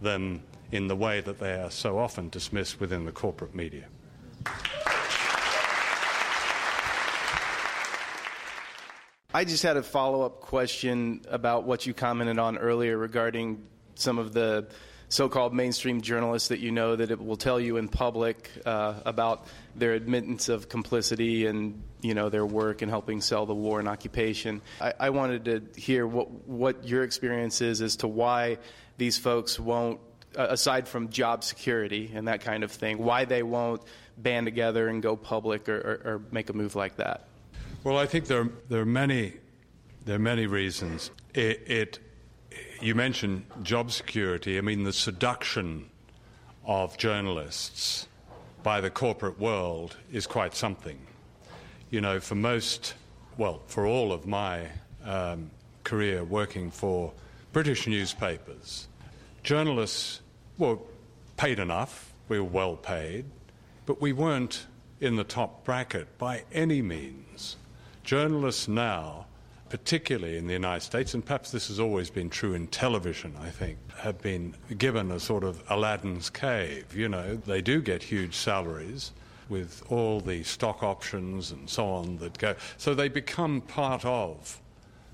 them 0.00 0.42
in 0.72 0.88
the 0.88 0.96
way 0.96 1.20
that 1.20 1.38
they 1.38 1.54
are 1.54 1.70
so 1.70 1.98
often 1.98 2.28
dismissed 2.28 2.80
within 2.80 3.04
the 3.04 3.12
corporate 3.12 3.54
media. 3.54 3.86
I 9.32 9.44
just 9.44 9.62
had 9.62 9.76
a 9.76 9.82
follow 9.82 10.22
up 10.22 10.40
question 10.40 11.22
about 11.28 11.64
what 11.64 11.86
you 11.86 11.94
commented 11.94 12.38
on 12.38 12.58
earlier 12.58 12.98
regarding 12.98 13.64
some 13.94 14.18
of 14.18 14.32
the 14.32 14.66
so-called 15.10 15.52
mainstream 15.52 16.00
journalists 16.00 16.48
that 16.48 16.60
you 16.60 16.70
know 16.70 16.96
that 16.96 17.10
it 17.10 17.22
will 17.22 17.36
tell 17.36 17.60
you 17.60 17.76
in 17.76 17.88
public 17.88 18.50
uh, 18.64 18.94
about 19.04 19.44
their 19.74 19.92
admittance 19.92 20.48
of 20.48 20.68
complicity 20.68 21.46
and 21.46 21.82
you 22.00 22.14
know 22.14 22.28
their 22.28 22.46
work 22.46 22.80
in 22.80 22.88
helping 22.88 23.20
sell 23.20 23.44
the 23.44 23.54
war 23.54 23.80
and 23.80 23.88
occupation. 23.88 24.62
I, 24.80 24.94
I 24.98 25.10
wanted 25.10 25.44
to 25.44 25.80
hear 25.80 26.06
what 26.06 26.30
what 26.48 26.88
your 26.88 27.02
experience 27.02 27.60
is 27.60 27.82
as 27.82 27.96
to 27.96 28.08
why 28.08 28.58
these 28.98 29.18
folks 29.18 29.58
won't, 29.58 30.00
aside 30.36 30.86
from 30.86 31.10
job 31.10 31.42
security 31.42 32.12
and 32.14 32.28
that 32.28 32.42
kind 32.42 32.62
of 32.62 32.70
thing, 32.70 32.98
why 32.98 33.24
they 33.24 33.42
won't 33.42 33.82
band 34.16 34.46
together 34.46 34.88
and 34.88 35.02
go 35.02 35.16
public 35.16 35.68
or, 35.68 35.78
or, 35.78 36.12
or 36.12 36.22
make 36.30 36.50
a 36.50 36.52
move 36.52 36.76
like 36.76 36.96
that. 36.96 37.26
Well, 37.82 37.98
I 37.98 38.06
think 38.06 38.26
there 38.26 38.48
there 38.68 38.80
are 38.80 38.86
many 38.86 39.34
there 40.04 40.16
are 40.16 40.20
many 40.20 40.46
reasons. 40.46 41.10
It, 41.34 41.62
it 41.66 41.98
you 42.80 42.94
mentioned 42.94 43.44
job 43.62 43.92
security. 43.92 44.58
I 44.58 44.60
mean, 44.60 44.84
the 44.84 44.92
seduction 44.92 45.90
of 46.64 46.96
journalists 46.98 48.06
by 48.62 48.80
the 48.80 48.90
corporate 48.90 49.38
world 49.38 49.96
is 50.12 50.26
quite 50.26 50.54
something. 50.54 50.98
You 51.90 52.00
know, 52.00 52.20
for 52.20 52.34
most, 52.34 52.94
well, 53.36 53.62
for 53.66 53.86
all 53.86 54.12
of 54.12 54.26
my 54.26 54.68
um, 55.04 55.50
career 55.84 56.24
working 56.24 56.70
for 56.70 57.12
British 57.52 57.86
newspapers, 57.86 58.86
journalists 59.42 60.20
were 60.58 60.78
paid 61.36 61.58
enough, 61.58 62.12
we 62.28 62.38
were 62.38 62.44
well 62.44 62.76
paid, 62.76 63.24
but 63.86 64.00
we 64.00 64.12
weren't 64.12 64.66
in 65.00 65.16
the 65.16 65.24
top 65.24 65.64
bracket 65.64 66.18
by 66.18 66.44
any 66.52 66.82
means. 66.82 67.56
Journalists 68.04 68.68
now 68.68 69.26
particularly 69.70 70.36
in 70.36 70.48
the 70.48 70.52
United 70.52 70.84
States, 70.84 71.14
and 71.14 71.24
perhaps 71.24 71.52
this 71.52 71.68
has 71.68 71.78
always 71.78 72.10
been 72.10 72.28
true 72.28 72.54
in 72.54 72.66
television, 72.66 73.34
I 73.40 73.50
think, 73.50 73.78
have 73.98 74.20
been 74.20 74.54
given 74.76 75.12
a 75.12 75.20
sort 75.20 75.44
of 75.44 75.62
Aladdin's 75.70 76.28
cave. 76.28 76.94
You 76.94 77.08
know, 77.08 77.36
they 77.36 77.62
do 77.62 77.80
get 77.80 78.02
huge 78.02 78.34
salaries 78.34 79.12
with 79.48 79.82
all 79.88 80.20
the 80.20 80.42
stock 80.42 80.82
options 80.82 81.52
and 81.52 81.70
so 81.70 81.86
on 81.86 82.18
that 82.18 82.36
go. 82.38 82.56
So 82.78 82.94
they 82.94 83.08
become 83.08 83.60
part 83.60 84.04
of 84.04 84.60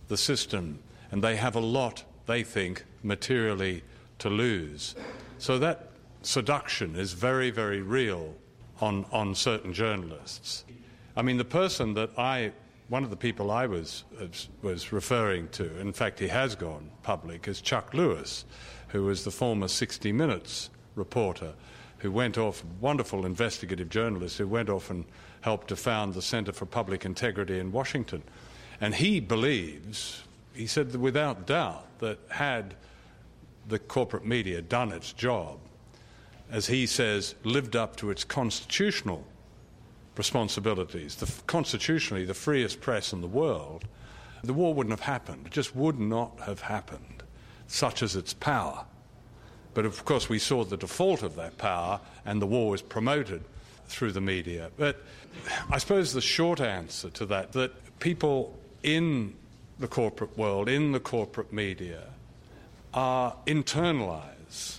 the 0.09 0.17
system, 0.17 0.79
and 1.11 1.23
they 1.23 1.37
have 1.37 1.55
a 1.55 1.61
lot, 1.61 2.05
they 2.25 2.43
think, 2.43 2.85
materially 3.03 3.83
to 4.21 4.31
lose. 4.31 4.95
So 5.39 5.59
that 5.59 5.91
seduction 6.23 6.97
is 6.97 7.13
very, 7.13 7.51
very 7.51 7.83
real 7.83 8.35
on, 8.81 9.05
on 9.13 9.35
certain 9.35 9.75
journalists. 9.75 10.65
I 11.15 11.23
mean, 11.23 11.37
the 11.37 11.45
person 11.45 11.95
that 11.95 12.11
I 12.19 12.53
one 12.89 13.03
of 13.03 13.11
the 13.11 13.17
people 13.17 13.51
I 13.51 13.67
was, 13.67 14.05
was 14.63 14.93
referring 14.93 15.49
to, 15.49 15.79
in 15.81 15.93
fact, 15.93 16.21
he 16.21 16.29
has 16.29 16.55
gone 16.55 16.91
public, 17.03 17.49
is 17.49 17.61
Chuck 17.61 17.93
Lewis, 17.95 18.45
who 18.89 19.05
was 19.05 19.25
the 19.25 19.31
former 19.31 19.69
60 19.69 20.13
Minutes 20.13 20.71
reporter 20.95 21.55
who 21.99 22.13
went 22.13 22.39
off, 22.39 22.63
wonderful 22.81 23.27
investigative 23.27 23.89
journalist 23.89 24.39
who 24.39 24.47
went 24.47 24.69
off 24.69 24.91
and 24.91 25.05
helped 25.41 25.69
to 25.69 25.77
found 25.77 26.15
the 26.15 26.23
Center 26.23 26.53
for 26.53 26.67
Public 26.67 27.05
Integrity 27.05 27.59
in 27.59 27.73
Washington. 27.73 28.23
And 28.81 28.95
he 28.95 29.19
believes, 29.19 30.23
he 30.55 30.67
said 30.67 30.95
without 30.95 31.47
doubt, 31.47 31.87
that 31.99 32.19
had 32.29 32.75
the 33.67 33.79
corporate 33.79 34.25
media 34.25 34.61
done 34.63 34.93
its 34.93 35.13
job, 35.13 35.59
as 36.51 36.67
he 36.67 36.87
says, 36.87 37.35
lived 37.43 37.75
up 37.75 37.97
to 37.97 38.11
its 38.11 38.23
constitutional 38.23 39.25
responsibilities. 40.17 41.17
The, 41.17 41.33
constitutionally, 41.47 42.25
the 42.25 42.35
freest 42.35 42.81
press 42.81 43.13
in 43.13 43.21
the 43.21 43.29
world, 43.29 43.85
the 44.43 44.55
war 44.55 44.75
wouldn't 44.75 44.93
have 44.93 45.07
happened. 45.07 45.47
It 45.47 45.53
just 45.53 45.75
would 45.75 45.99
not 45.99 46.41
have 46.41 46.61
happened, 46.61 47.23
such 47.67 48.03
as 48.03 48.17
its 48.17 48.33
power. 48.33 48.85
But 49.75 49.85
of 49.85 50.05
course, 50.05 50.29
we 50.29 50.39
saw 50.39 50.65
the 50.65 50.77
default 50.77 51.23
of 51.23 51.37
that 51.37 51.59
power, 51.59 52.01
and 52.25 52.41
the 52.41 52.47
war 52.47 52.71
was 52.71 52.83
promoted 52.83 53.45
through 53.89 54.13
the 54.13 54.21
media. 54.21 54.71
But 54.77 55.03
I 55.71 55.79
suppose 55.79 56.13
the 56.13 56.21
short 56.21 56.61
answer 56.61 57.11
to 57.11 57.27
that, 57.27 57.53
that 57.53 57.99
people 57.99 58.57
in 58.83 59.35
the 59.79 59.89
corporate 59.89 60.37
world, 60.39 60.69
in 60.69 60.93
the 60.93 61.01
corporate 61.01 61.53
media, 61.53 62.05
are 62.95 63.37
internalized. 63.47 64.79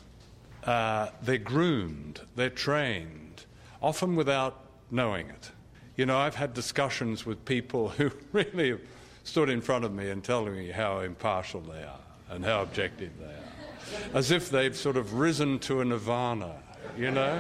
Uh, 0.64 1.10
they're 1.22 1.38
groomed, 1.38 2.22
they're 2.36 2.50
trained, 2.50 3.46
often 3.82 4.16
without 4.16 4.67
knowing 4.92 5.30
it. 5.30 5.52
You 5.96 6.06
know, 6.06 6.18
I've 6.18 6.36
had 6.36 6.54
discussions 6.54 7.26
with 7.26 7.44
people 7.46 7.90
who 7.98 8.12
really 8.32 8.72
have 8.72 8.82
stood 9.24 9.50
in 9.50 9.62
front 9.62 9.86
of 9.86 9.94
me 9.94 10.10
and 10.10 10.24
telling 10.24 10.56
me 10.56 10.70
how 10.70 11.00
impartial 11.00 11.62
they 11.62 11.84
are 11.84 12.00
and 12.30 12.44
how 12.44 12.62
objective 12.62 13.12
they 13.20 13.26
are, 13.26 14.18
as 14.18 14.32
if 14.32 14.50
they've 14.50 14.76
sort 14.76 14.98
of 14.98 15.14
risen 15.16 15.60
to 15.60 15.82
a 15.82 15.86
nirvana, 15.86 16.56
you 16.98 17.12
know? 17.12 17.34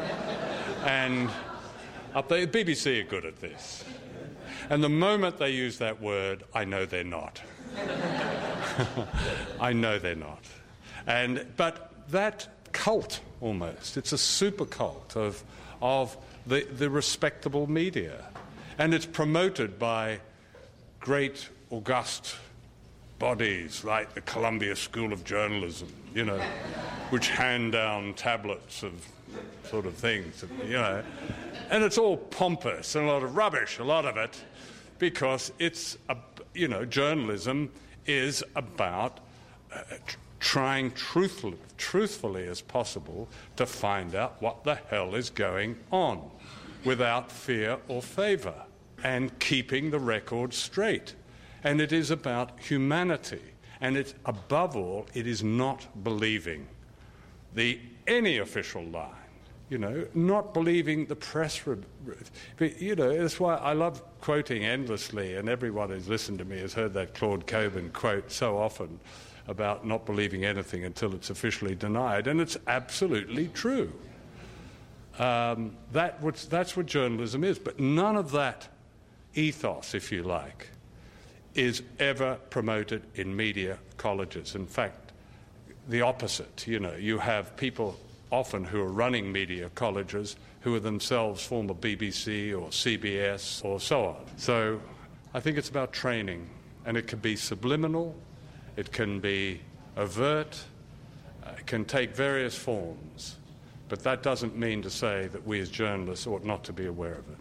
and 0.86 1.30
up 2.14 2.30
there, 2.30 2.48
BBC 2.48 3.02
are 3.02 3.04
good 3.04 3.26
at 3.26 3.40
this. 3.40 3.84
And 4.70 4.84
the 4.84 4.90
moment 4.90 5.38
they 5.38 5.52
use 5.52 5.78
that 5.78 6.02
word, 6.02 6.44
I 6.54 6.66
know 6.66 6.86
they're 6.86 7.04
not. 7.04 7.42
I 9.60 9.74
know 9.74 10.00
they're 10.00 10.16
not. 10.16 10.44
And, 11.06 11.46
but 11.56 11.94
that 12.10 12.48
cult, 12.72 13.22
almost, 13.40 13.98
it's 13.98 14.12
a 14.12 14.18
super 14.18 14.66
cult 14.66 15.16
of, 15.16 15.44
of 15.82 16.18
the, 16.48 16.64
the 16.64 16.90
respectable 16.90 17.68
media. 17.68 18.26
And 18.78 18.94
it's 18.94 19.06
promoted 19.06 19.78
by 19.78 20.20
great, 21.00 21.50
august 21.70 22.36
bodies 23.20 23.84
like 23.84 24.14
the 24.14 24.22
Columbia 24.22 24.76
School 24.76 25.12
of 25.12 25.24
Journalism, 25.24 25.92
you 26.14 26.24
know, 26.24 26.40
which 27.10 27.30
hand 27.30 27.74
down 27.74 28.14
tablets 28.14 28.84
of 28.84 28.94
sort 29.64 29.86
of 29.86 29.96
things, 29.96 30.46
you 30.66 30.74
know. 30.74 31.04
And 31.70 31.84
it's 31.84 31.98
all 31.98 32.18
pompous 32.18 32.96
and 32.96 33.06
a 33.06 33.12
lot 33.12 33.24
of 33.24 33.36
rubbish, 33.36 33.80
a 33.80 33.84
lot 33.84 34.06
of 34.06 34.18
it, 34.18 34.42
because 35.00 35.52
it's, 35.60 35.98
a, 36.10 36.16
you 36.54 36.68
know, 36.68 36.86
journalism 36.86 37.70
is 38.06 38.44
about 38.56 39.20
uh, 39.74 39.82
trying 40.40 40.92
truthfully, 40.92 41.58
truthfully 41.78 42.48
as 42.48 42.62
possible 42.62 43.28
to 43.58 43.66
find 43.66 44.16
out 44.16 44.42
what 44.42 44.64
the 44.64 44.76
hell 44.76 45.16
is 45.16 45.30
going 45.30 45.76
on 45.92 46.30
without 46.88 47.30
fear 47.30 47.78
or 47.90 48.02
favour 48.02 48.56
and 49.04 49.38
keeping 49.40 49.92
the 49.92 50.00
record 50.00 50.54
straight. 50.54 51.14
And 51.64 51.82
it 51.82 51.92
is 51.92 52.12
about 52.12 52.60
humanity. 52.60 53.42
And 53.82 53.98
it's, 53.98 54.16
above 54.26 54.76
all, 54.76 55.06
it 55.14 55.28
is 55.28 55.44
not 55.44 55.86
believing 56.04 56.66
the, 57.54 57.80
any 58.08 58.38
official 58.38 58.84
line. 58.86 59.12
You 59.70 59.78
know, 59.80 60.08
not 60.14 60.54
believing 60.54 61.08
the 61.08 61.16
press. 61.18 61.68
Re- 61.68 61.76
but, 62.56 62.82
you 62.82 62.96
know, 62.96 63.18
that's 63.18 63.38
why 63.38 63.56
I 63.56 63.74
love 63.74 64.02
quoting 64.22 64.64
endlessly, 64.64 65.36
and 65.36 65.50
everyone 65.50 65.90
who's 65.90 66.08
listened 66.08 66.40
to 66.40 66.46
me 66.46 66.58
has 66.60 66.74
heard 66.74 66.94
that 66.94 67.14
Claud 67.14 67.46
Cockburn 67.46 67.90
quote 67.90 68.32
so 68.32 68.58
often 68.58 68.98
about 69.46 69.86
not 69.86 70.06
believing 70.06 70.46
anything 70.46 70.86
until 70.86 71.14
it's 71.14 71.30
officially 71.30 71.76
denied, 71.76 72.28
and 72.28 72.40
it's 72.40 72.56
absolutely 72.68 73.50
true. 73.50 73.92
Um, 75.20 75.76
that 75.94 76.22
that's 76.50 76.78
what 76.78 76.86
journalism 76.86 77.44
is, 77.44 77.58
but 77.58 77.80
none 77.80 78.16
of 78.16 78.32
that 78.32 78.68
ethos, 79.34 79.96
if 79.96 80.12
you 80.12 80.24
like, 80.24 80.70
is 81.56 81.82
ever 82.00 82.36
promoted 82.50 83.04
in 83.16 83.36
media 83.36 83.80
colleges. 83.98 84.56
In 84.56 84.68
fact, 84.68 85.12
the 85.88 86.02
opposite. 86.02 86.68
You 86.68 86.80
know, 86.80 86.96
you 86.96 87.18
have 87.18 87.56
people 87.58 87.98
often 88.32 88.64
who 88.64 88.80
are 88.82 88.92
running 88.92 89.32
media 89.32 89.70
colleges 89.74 90.36
who 90.62 90.76
are 90.76 90.80
themselves 90.80 91.44
former 91.46 91.74
BBC 91.74 92.52
or 92.52 92.70
CBS 92.70 93.64
or 93.64 93.80
so 93.80 94.06
on. 94.06 94.26
So 94.38 94.82
I 95.34 95.40
think 95.40 95.58
it's 95.58 95.70
about 95.70 95.94
training, 95.94 96.48
and 96.86 96.98
it 96.98 97.08
can 97.08 97.20
be 97.20 97.36
subliminal, 97.36 98.16
it 98.76 98.92
can 98.92 99.20
be 99.20 99.62
overt, 99.96 100.62
uh, 101.46 101.52
it 101.58 101.66
can 101.66 101.86
take 101.86 102.16
various 102.16 102.56
forms, 102.56 103.38
but 103.90 104.04
that 104.04 104.24
doesn't 104.24 104.58
mean 104.58 104.82
to 104.82 104.90
say 104.90 105.28
that 105.28 105.46
we 105.46 105.60
as 105.60 105.70
journalists 105.70 106.28
ought 106.28 106.44
not 106.44 106.64
to 106.66 106.74
be 106.74 106.86
aware 106.86 107.14
of 107.14 107.30
it. 107.30 107.38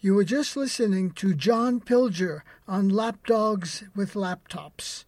You 0.00 0.14
were 0.14 0.24
just 0.24 0.56
listening 0.56 1.10
to 1.12 1.34
John 1.34 1.80
Pilger 1.80 2.42
on 2.68 2.90
Lapdogs 2.90 3.82
with 3.96 4.14
Laptops. 4.14 5.04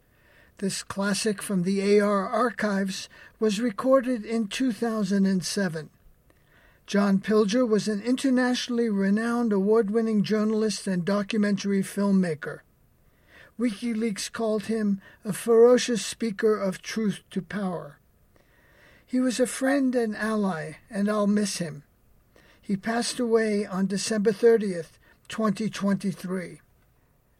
This 0.58 0.82
classic 0.82 1.40
from 1.40 1.62
the 1.62 2.00
AR 2.00 2.26
archives 2.28 3.08
was 3.38 3.60
recorded 3.60 4.24
in 4.24 4.48
2007. 4.48 5.90
John 6.86 7.18
Pilger 7.18 7.68
was 7.68 7.86
an 7.86 8.02
internationally 8.02 8.88
renowned 8.88 9.52
award 9.52 9.90
winning 9.90 10.24
journalist 10.24 10.88
and 10.88 11.04
documentary 11.04 11.82
filmmaker. 11.82 12.60
WikiLeaks 13.58 14.30
called 14.30 14.64
him 14.64 15.00
a 15.24 15.32
ferocious 15.32 16.04
speaker 16.04 16.56
of 16.56 16.80
truth 16.80 17.22
to 17.30 17.42
power. 17.42 17.98
He 19.04 19.18
was 19.18 19.40
a 19.40 19.46
friend 19.46 19.94
and 19.96 20.16
ally, 20.16 20.74
and 20.88 21.08
I'll 21.08 21.26
miss 21.26 21.58
him. 21.58 21.82
He 22.60 22.76
passed 22.76 23.18
away 23.18 23.66
on 23.66 23.86
December 23.86 24.30
30th, 24.30 24.98
2023. 25.28 26.60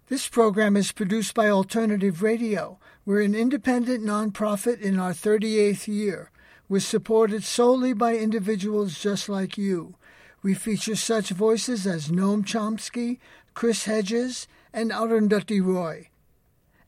This 0.09 0.29
program 0.29 0.77
is 0.77 0.91
produced 0.91 1.35
by 1.35 1.51
Alternative 1.51 2.23
Radio. 2.23 2.79
We're 3.05 3.21
an 3.21 3.35
independent 3.35 4.03
nonprofit 4.03 4.81
in 4.81 4.99
our 4.99 5.13
38th 5.13 5.87
year. 5.87 6.31
We're 6.69 6.81
supported 6.81 7.45
solely 7.45 7.93
by 7.93 8.17
individuals 8.17 8.99
just 8.99 9.29
like 9.29 9.57
you. 9.57 9.95
We 10.43 10.55
feature 10.55 10.97
such 10.97 11.31
voices 11.31 11.87
as 11.87 12.09
Noam 12.09 12.45
Chomsky, 12.45 13.19
Chris 13.53 13.85
Hedges, 13.85 14.49
and 14.79 14.91
Arundhati 14.93 15.61
Roy. 15.61 16.09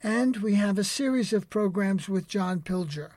And 0.01 0.37
we 0.37 0.55
have 0.55 0.79
a 0.79 0.85
series 0.85 1.33
of 1.33 1.51
programs 1.51 2.09
with 2.09 2.29
John 2.29 2.61
Pilger. 2.61 3.15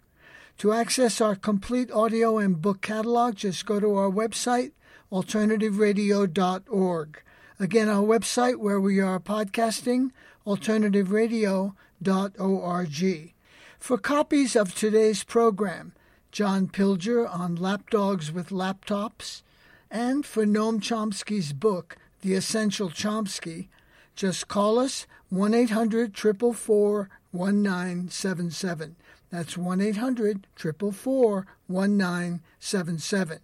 To 0.57 0.73
access 0.73 1.21
our 1.21 1.35
complete 1.35 1.91
audio 1.91 2.39
and 2.39 2.59
book 2.59 2.81
catalog, 2.81 3.35
just 3.35 3.67
go 3.67 3.79
to 3.79 3.95
our 3.95 4.09
website, 4.09 4.71
alternativeradio.org. 5.11 7.21
Again, 7.59 7.87
our 7.87 8.01
website 8.01 8.55
where 8.55 8.81
we 8.81 8.99
are 8.99 9.19
podcasting, 9.19 10.09
alternativeradio.org. 10.47 13.33
For 13.77 13.97
copies 13.99 14.55
of 14.55 14.73
today's 14.73 15.23
program, 15.23 15.93
John 16.31 16.67
Pilger 16.67 17.31
on 17.31 17.57
Lapdogs 17.57 18.31
with 18.31 18.49
Laptops, 18.49 19.43
and 19.91 20.25
for 20.25 20.47
Noam 20.47 20.79
Chomsky's 20.79 21.53
book, 21.53 21.97
The 22.21 22.33
Essential 22.33 22.89
Chomsky, 22.89 23.67
just 24.15 24.47
call 24.47 24.79
us 24.79 25.05
1 25.29 25.53
800 25.53 26.17
444 26.17 27.09
1977. 27.31 28.95
That's 29.29 29.57
1 29.57 29.81
800 29.81 30.47
444 30.55 31.45
1977. 31.67 33.39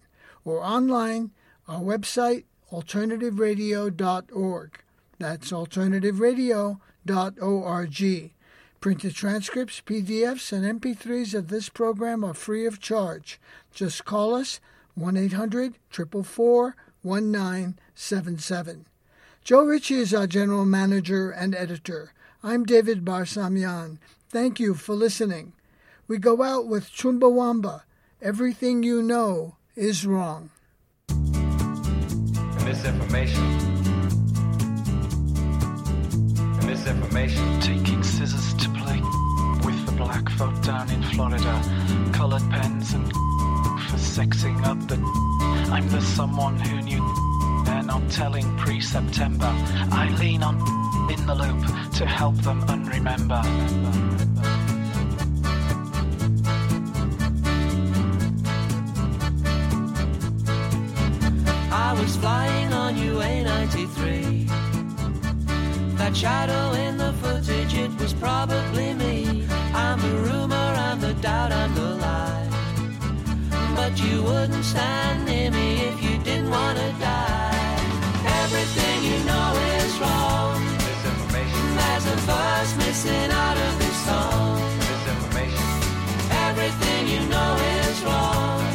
Or 0.45 0.63
online, 0.63 1.31
our 1.67 1.81
website, 1.81 2.45
alternativeradio.org. 2.71 4.79
That's 5.17 5.51
alternativeradio.org. 5.51 8.31
Printed 8.79 9.13
transcripts, 9.13 9.81
PDFs, 9.81 10.53
and 10.53 10.81
MP3s 10.81 11.33
of 11.33 11.49
this 11.49 11.67
program 11.67 12.23
are 12.23 12.33
free 12.33 12.65
of 12.65 12.79
charge. 12.79 13.37
Just 13.73 14.05
call 14.05 14.33
us 14.35 14.61
1 14.95 15.17
800 15.17 15.75
444 15.89 16.77
1977. 17.01 18.85
Joe 19.49 19.63
Ritchie 19.63 19.95
is 19.95 20.13
our 20.13 20.27
general 20.27 20.63
manager 20.63 21.31
and 21.31 21.55
editor. 21.55 22.13
I'm 22.43 22.65
David 22.65 23.03
Barsamian. 23.03 23.97
Thank 24.29 24.59
you 24.59 24.75
for 24.75 24.93
listening. 24.93 25.53
We 26.07 26.19
go 26.19 26.43
out 26.43 26.67
with 26.67 26.91
Chumbawamba. 26.91 27.81
Everything 28.21 28.83
you 28.83 29.01
know 29.01 29.55
is 29.75 30.05
wrong 30.05 30.51
misinformation. 32.63 33.43
misinformation. 36.67 37.59
Taking 37.59 38.03
scissors 38.03 38.53
to 38.53 38.69
play 38.77 39.01
with 39.65 39.83
the 39.87 39.93
black 39.97 40.29
folk 40.29 40.61
down 40.61 40.91
in 40.91 41.01
Florida. 41.01 41.59
Colored 42.13 42.47
pens 42.51 42.93
and 42.93 43.11
for 43.89 43.97
sexing 43.97 44.63
up 44.63 44.77
the. 44.87 44.97
I'm 45.73 45.89
the 45.89 46.01
someone 46.01 46.59
who 46.59 46.81
knew 46.83 47.18
they're 47.79 47.87
not 47.87 48.11
telling 48.11 48.57
pre 48.57 48.81
September. 48.81 49.51
I 49.91 50.13
lean 50.19 50.43
on 50.43 50.55
in 51.09 51.25
the 51.25 51.35
loop 51.35 51.91
to 51.93 52.05
help 52.05 52.35
them 52.37 52.61
unremember. 52.63 53.43
I 61.71 61.93
was 61.99 62.17
flying 62.17 62.73
on 62.73 62.97
UA 62.97 63.43
93. 63.43 64.47
That 65.99 66.15
shadow 66.17 66.73
in 66.73 66.97
the 66.97 67.13
footage, 67.13 67.73
it 67.75 67.91
was 67.97 68.13
probably 68.13 68.93
me. 68.93 69.47
I'm 69.73 70.01
the 70.01 70.15
rumor, 70.27 70.55
I'm 70.55 70.99
the 70.99 71.13
doubt, 71.13 71.53
I'm 71.53 71.73
the 71.75 71.95
lie. 71.95 72.49
But 73.75 73.97
you 74.03 74.23
wouldn't 74.23 74.65
stand 74.65 75.25
near 75.25 75.49
me 75.51 75.79
if 75.89 76.03
you 76.03 76.17
didn't 76.19 76.49
want 76.49 76.77
to 76.77 76.91
die 76.99 77.28
and 78.99 79.07
you 79.07 79.25
know 79.25 79.53
it's 79.77 79.97
wrong. 79.99 80.61
Misinformation. 80.77 81.75
There's 81.75 82.05
a 82.05 82.17
verse 82.27 82.77
missing 82.77 83.31
out 83.31 83.57
of 83.57 83.79
this 83.79 83.97
song. 84.05 84.59
Misinformation. 84.77 85.69
Everything 86.47 87.07
you 87.07 87.21
know 87.29 87.55
is 87.55 88.03
wrong. 88.03 88.68